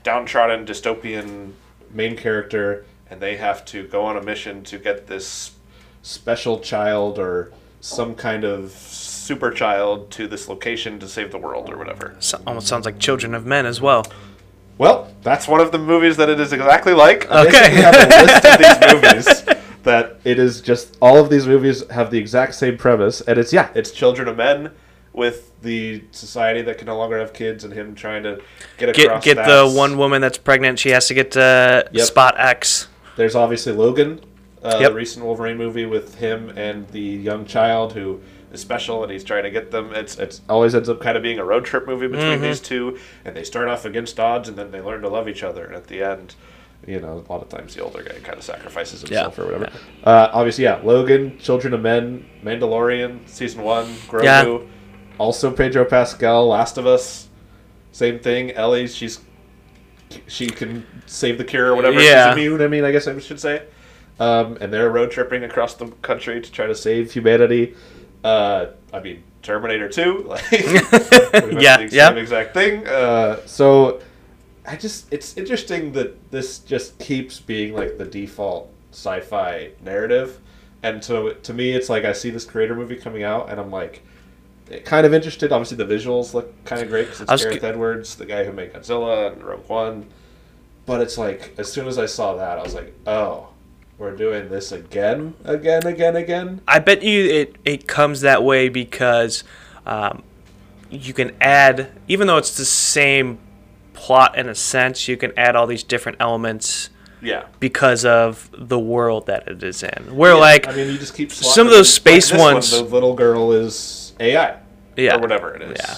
[0.04, 1.52] downtrodden dystopian
[1.92, 5.52] main character, and they have to go on a mission to get this
[6.02, 7.52] special child or
[7.82, 12.16] some kind of super child to this location to save the world or whatever.
[12.20, 14.06] So, almost sounds like Children of Men as well.
[14.78, 17.30] Well, that's one of the movies that it is exactly like.
[17.30, 17.52] Okay.
[17.52, 21.88] Basically have a list of these movies that it is just all of these movies
[21.90, 24.72] have the exact same premise, and it's yeah, it's children of men
[25.16, 28.42] with the society that can no longer have kids and him trying to
[28.78, 29.24] get across.
[29.24, 30.78] Get get the one woman that's pregnant.
[30.80, 32.06] She has to get to Yep.
[32.06, 32.88] Spot X.
[33.16, 34.20] There's obviously Logan,
[34.64, 34.90] uh, Yep.
[34.90, 38.20] the recent Wolverine movie with him and the young child who
[38.52, 39.94] is special, and he's trying to get them.
[39.96, 42.44] It's it's always ends up kind of being a road trip movie between Mm-hmm.
[42.44, 45.44] these two, and they start off against odds, and then they learn to love each
[45.44, 46.36] other, and at the end.
[46.86, 49.44] You know, a lot of times the older guy kind of sacrifices himself Yeah.
[49.44, 49.70] or whatever.
[50.04, 50.80] Uh, obviously, yeah.
[50.84, 54.60] Logan, Children of Men, Mandalorian, season one, Grogu, Yeah.
[55.18, 57.30] Also Pedro Pascal, Last of Us,
[57.92, 58.52] same thing.
[58.52, 59.22] Ellie, she's
[60.28, 62.00] she can save the cure or whatever.
[62.02, 62.34] Yeah.
[62.34, 62.62] She's immune.
[62.62, 63.64] I mean, I guess I should say.
[64.20, 67.76] Um, and they're road tripping across the country to try to save humanity.
[68.24, 70.58] Uh, I mean, Terminator Two, like Yeah,
[71.78, 72.12] the yeah.
[72.14, 72.88] exact thing.
[72.88, 74.02] Uh, so
[74.66, 80.40] I just it's interesting that this just keeps being like the default sci-fi narrative,
[80.82, 83.72] and so to me, it's like I see this creator movie coming out, and I'm
[83.72, 84.04] like.
[84.84, 85.52] Kind of interested.
[85.52, 88.52] Obviously, the visuals look kind of great because it's Gareth g- Edwards, the guy who
[88.52, 90.08] made Godzilla and Rogue One.
[90.88, 93.50] But it's like as soon as I saw that, I was like, "Oh,
[94.00, 98.70] we're doing this again, again, again, again." I bet you it, it comes that way
[98.70, 99.44] because
[99.86, 100.24] um,
[100.90, 103.38] you can add, even though it's the same
[103.94, 106.90] plot in a sense, you can add all these different elements
[107.22, 107.46] Yeah.
[107.60, 110.16] because of the world that it is in.
[110.16, 113.14] Where like I mean, you just keep some of those space like ones- the little
[113.14, 114.58] girl is AI,
[114.96, 115.78] yeah, or whatever it is.
[115.80, 115.96] Yeah.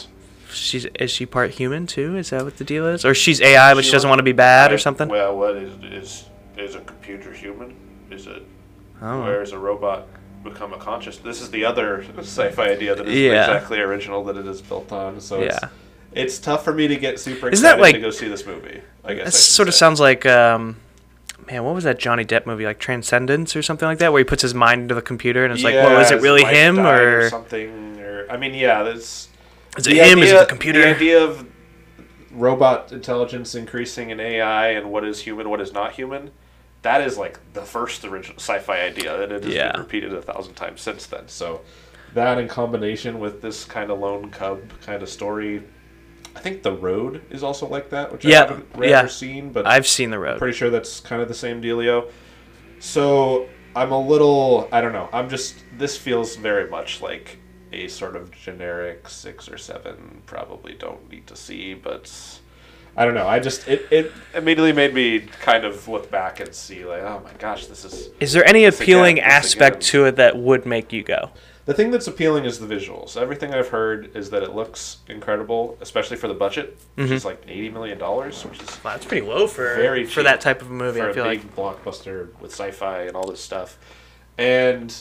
[0.54, 2.18] she's is she part human too?
[2.18, 3.06] Is that what the deal is?
[3.06, 5.08] Or she's AI but she, She doesn't want to be bad or something?
[5.10, 6.26] Well, what is is
[6.58, 7.76] is a computer human?
[8.12, 8.44] Is it
[9.02, 10.08] I don't where is a robot
[10.44, 11.18] become a conscious?
[11.18, 13.44] This is the other sci-fi idea that isn't Yeah.
[13.54, 15.20] exactly original that it is built on.
[15.22, 15.70] So it's, Yeah.
[16.14, 18.46] it's tough for me to get super Isn't that excited like- to go see this
[18.46, 18.82] movie.
[19.06, 20.78] I guess That I sort of sounds like um,
[21.50, 24.24] man, what was that Johnny Depp movie like Transcendence or something like that, where he
[24.26, 27.00] puts his mind into the computer and it's like, well, is it really him died
[27.02, 27.97] or something?
[28.18, 29.30] Or I mean, yeah, that's
[29.78, 30.20] is it him?
[30.20, 30.82] is it the computer?
[30.82, 31.48] The idea of
[32.32, 36.32] robot intelligence increasing in AI and what is human, what is not human.
[36.84, 39.72] That is like the first original sci-fi idea, and it has Yeah.
[39.72, 41.28] been repeated a thousand times since then.
[41.28, 41.62] So
[42.14, 45.64] that in combination with this kind of lone cub kind of story,
[46.36, 49.04] I think The Road is also like that, which Yeah, I haven't read yeah.
[49.04, 50.38] or seen, but I've seen the road.
[50.38, 52.10] pretty sure that's kind of the same dealio.
[52.80, 55.10] So I'm a little, I don't know.
[55.12, 57.38] I'm just this feels very much like
[57.72, 60.22] a sort of generic six or seven.
[60.26, 62.12] Probably don't need to see, but
[62.96, 63.28] I don't know.
[63.28, 67.22] I just it it immediately made me kind of look back and see like, oh
[67.24, 70.92] my gosh, this is Is there any appealing again, aspect to it that would make
[70.92, 71.32] you go?
[71.68, 73.18] the thing that's appealing is the visuals.
[73.18, 77.28] Everything I've heard is that it looks incredible, especially for the budget, which is mm-hmm.
[77.28, 80.62] like eighty million dollars, which is Wow, that's pretty low for Very for that type
[80.62, 81.02] of a movie.
[81.02, 83.78] for I a feel big like blockbuster with sci-fi and all this stuff.
[84.38, 84.96] And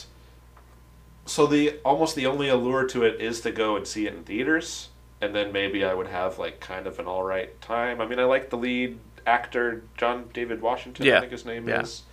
[1.27, 4.23] so the almost the only allure to it is to go and see it in
[4.23, 4.89] theaters.
[5.19, 7.99] and then maybe I would have like kind of an all right time.
[8.01, 11.05] I mean, I like the lead actor John David Washington.
[11.07, 11.17] Yeah.
[11.17, 11.81] I think his name Yeah.
[11.81, 12.03] is.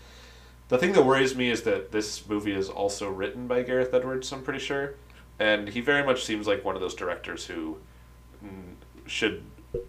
[0.69, 4.33] The thing that worries me is that this movie is also written by Gareth Edwards.
[4.33, 4.95] I'm pretty sure,
[5.39, 7.77] and he very much seems like one of those directors who
[9.07, 9.43] should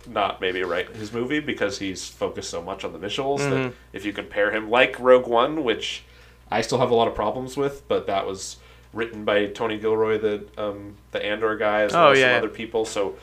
[0.07, 3.73] not maybe write his movie because he's focused so much on the visuals that Mhm.
[3.93, 6.03] if you compare him like Rogue One, which
[6.51, 8.57] I still have a lot of problems with, but that was
[8.95, 12.29] written by Tony Gilroy, the um, the Andor guy, as well Oh, as yeah.
[12.29, 12.85] some other people.
[12.85, 13.15] So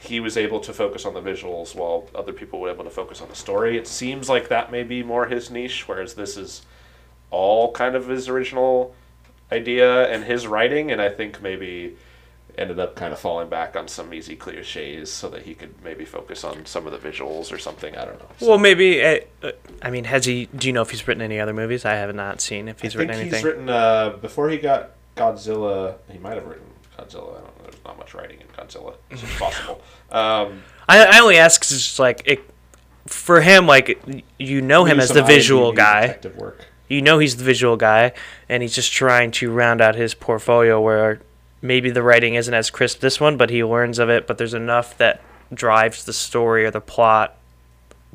[0.00, 3.20] he was able to focus on the visuals while other people were able to focus
[3.20, 3.76] on the story.
[3.76, 6.62] It seems like that may be more his niche, whereas this is
[7.30, 8.94] all kind of his original
[9.52, 11.96] idea and his writing, and I think maybe
[12.58, 16.04] ended up kind of falling back on some easy cliches so that he could maybe
[16.04, 17.96] focus on some of the visuals or something.
[17.96, 18.26] I don't know.
[18.38, 19.02] So- Well, maybe.
[19.02, 20.46] Uh, uh, I mean, has he?
[20.46, 21.84] Do you know if he's written any other movies?
[21.84, 23.36] I have not seen if he's I think written anything.
[23.38, 25.96] he's written uh, before he got Godzilla.
[26.10, 26.66] He might have written
[26.98, 27.30] Godzilla.
[27.36, 27.62] I don't know.
[27.64, 28.94] There's not much writing in Godzilla.
[29.10, 29.80] It's possible.
[30.10, 32.40] Um, I, I only ask because it's like it,
[33.06, 33.98] for him, like
[34.38, 36.18] you know him as the visual IMDb guy.
[36.88, 38.12] You know he's the visual guy,
[38.50, 41.20] and he's just trying to round out his portfolio where
[41.62, 44.26] maybe the writing isn't as crisp this one, but he learns of it.
[44.26, 45.22] But there's enough that
[45.54, 47.36] drives the story or the plot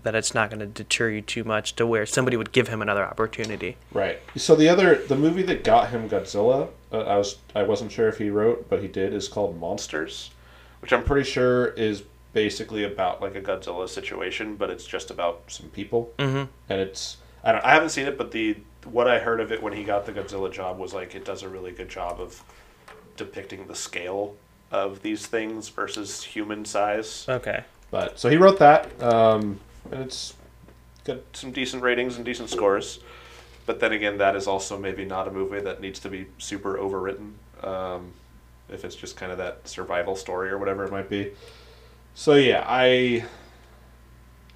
[0.04, 2.82] that it's not going to deter you too much to where somebody would give him
[2.84, 3.78] another opportunity.
[3.92, 4.20] Right.
[4.36, 8.08] So the other, the movie that got him Godzilla, uh, I was, I wasn't sure
[8.08, 10.30] if he wrote, but he did, is called Monsters,
[10.82, 12.04] which I'm pretty sure is
[12.34, 16.44] basically about like a Godzilla situation, but it's just about some people, Mm-hmm.
[16.70, 17.64] and it's I don't.
[17.64, 20.12] I haven't seen it, but the what I heard of it when he got the
[20.12, 22.44] Godzilla job was like it does a really good job of
[23.18, 24.36] depicting the scale
[24.72, 27.26] of these things versus human size.
[27.28, 27.64] Okay.
[27.92, 29.60] But so he wrote that, um,
[29.92, 30.34] and it's
[31.06, 31.24] good.
[31.34, 33.00] Some decent ratings and decent scores,
[33.66, 36.78] but then again, that is also maybe not a movie that needs to be super
[36.78, 37.32] overwritten.
[37.64, 38.12] Um,
[38.70, 41.32] if it's just kind of that survival story or whatever it might be.
[42.16, 43.24] So yeah, I.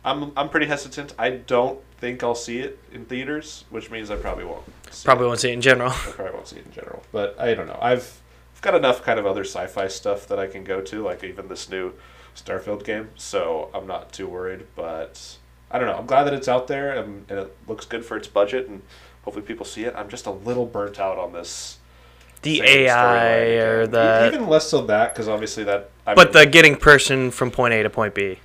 [0.03, 1.13] I'm I'm pretty hesitant.
[1.19, 4.63] I don't think I'll see it in theaters, which means I probably won't.
[4.89, 5.27] see Probably it.
[5.27, 5.91] won't see it in general.
[5.91, 7.03] I probably won't see it in general.
[7.11, 7.77] But I don't know.
[7.81, 8.19] I've
[8.61, 11.47] I've got enough kind of other sci-fi stuff that I can go to, like even
[11.47, 11.93] this new
[12.35, 13.09] Starfield game.
[13.15, 14.67] So I'm not too worried.
[14.75, 15.37] But
[15.71, 15.95] I don't know.
[15.95, 18.83] I'm glad that it's out there and, and it looks good for its budget, and
[19.23, 19.95] hopefully people see it.
[19.97, 21.79] I'm just a little burnt out on this.
[22.43, 25.89] The AI or the Even less so that, because obviously that.
[26.05, 28.37] I but mean, the getting person from point A to point B.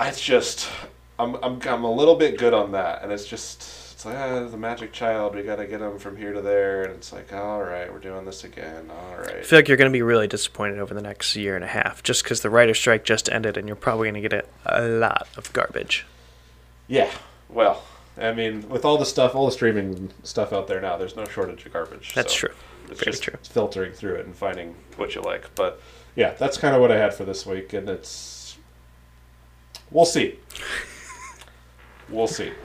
[0.00, 0.68] It's just
[1.16, 3.62] I'm I'm I'm a little bit good on that, and it's just
[4.04, 5.34] it's like ah, the magic child.
[5.34, 8.26] We gotta get him from here to there, and it's like all right, we're doing
[8.26, 8.90] this again.
[8.90, 9.36] All right.
[9.36, 11.68] I feel like you're going to be really disappointed over the next year and a
[11.68, 14.80] half, just because the writer's strike just ended, and you're probably going to get a,
[14.80, 16.04] a lot of garbage.
[16.86, 17.10] Yeah.
[17.48, 17.82] Well,
[18.18, 21.24] I mean, with all the stuff, all the streaming stuff out there now, there's no
[21.24, 22.12] shortage of garbage.
[22.14, 22.56] That's so true.
[22.90, 23.38] It's Very just true.
[23.42, 24.74] filtering through it and finding.
[24.96, 25.80] what you like, but
[26.14, 28.58] Yeah, that's kind of what I had for this week, and it's.
[29.90, 30.38] We'll see.
[32.10, 32.52] We'll see.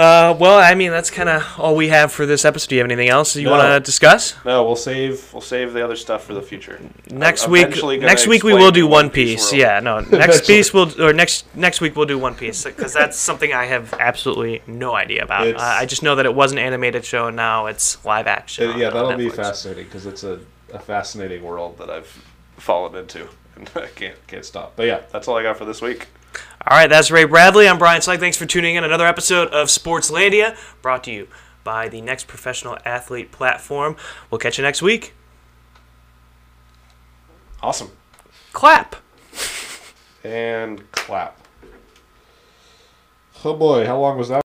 [0.00, 2.68] Uh, well, I mean, that's kind of all we have for this episode.
[2.70, 3.50] Do you have anything else you No.
[3.50, 4.34] want to discuss?
[4.44, 6.80] no, we'll save we'll save the other stuff for the future.
[7.10, 9.52] Next I'm week, next week we will do One One Piece Piece.
[9.52, 10.46] Yeah, no, next Eventually.
[10.46, 13.92] piece will or next next week we'll do One Piece because that's something I have
[14.00, 15.46] absolutely no idea about.
[15.46, 18.26] It's- I I just know that it was an animated show and now it's live
[18.26, 18.68] action.
[18.70, 20.40] Uh, on- yeah, that'll be fascinating because it's a,
[20.72, 22.24] a fascinating world that I've.
[22.58, 24.26] Fallen into, and I can't.
[24.26, 24.74] Can't stop.
[24.76, 26.08] But yeah, That's all I got for this week.
[26.66, 27.66] All right, that's Ray Bradley.
[27.66, 28.20] I'm Brian Slegg.
[28.20, 28.84] Thanks for tuning in.
[28.84, 31.26] Another episode of Sportslandia brought to you
[31.64, 33.96] by the Next Professional Athlete platform.
[34.30, 35.14] We'll catch you next week.
[37.62, 37.90] Awesome.
[38.52, 38.96] Clap.
[40.22, 41.38] And clap.
[43.42, 44.38] oh boy, how long was that?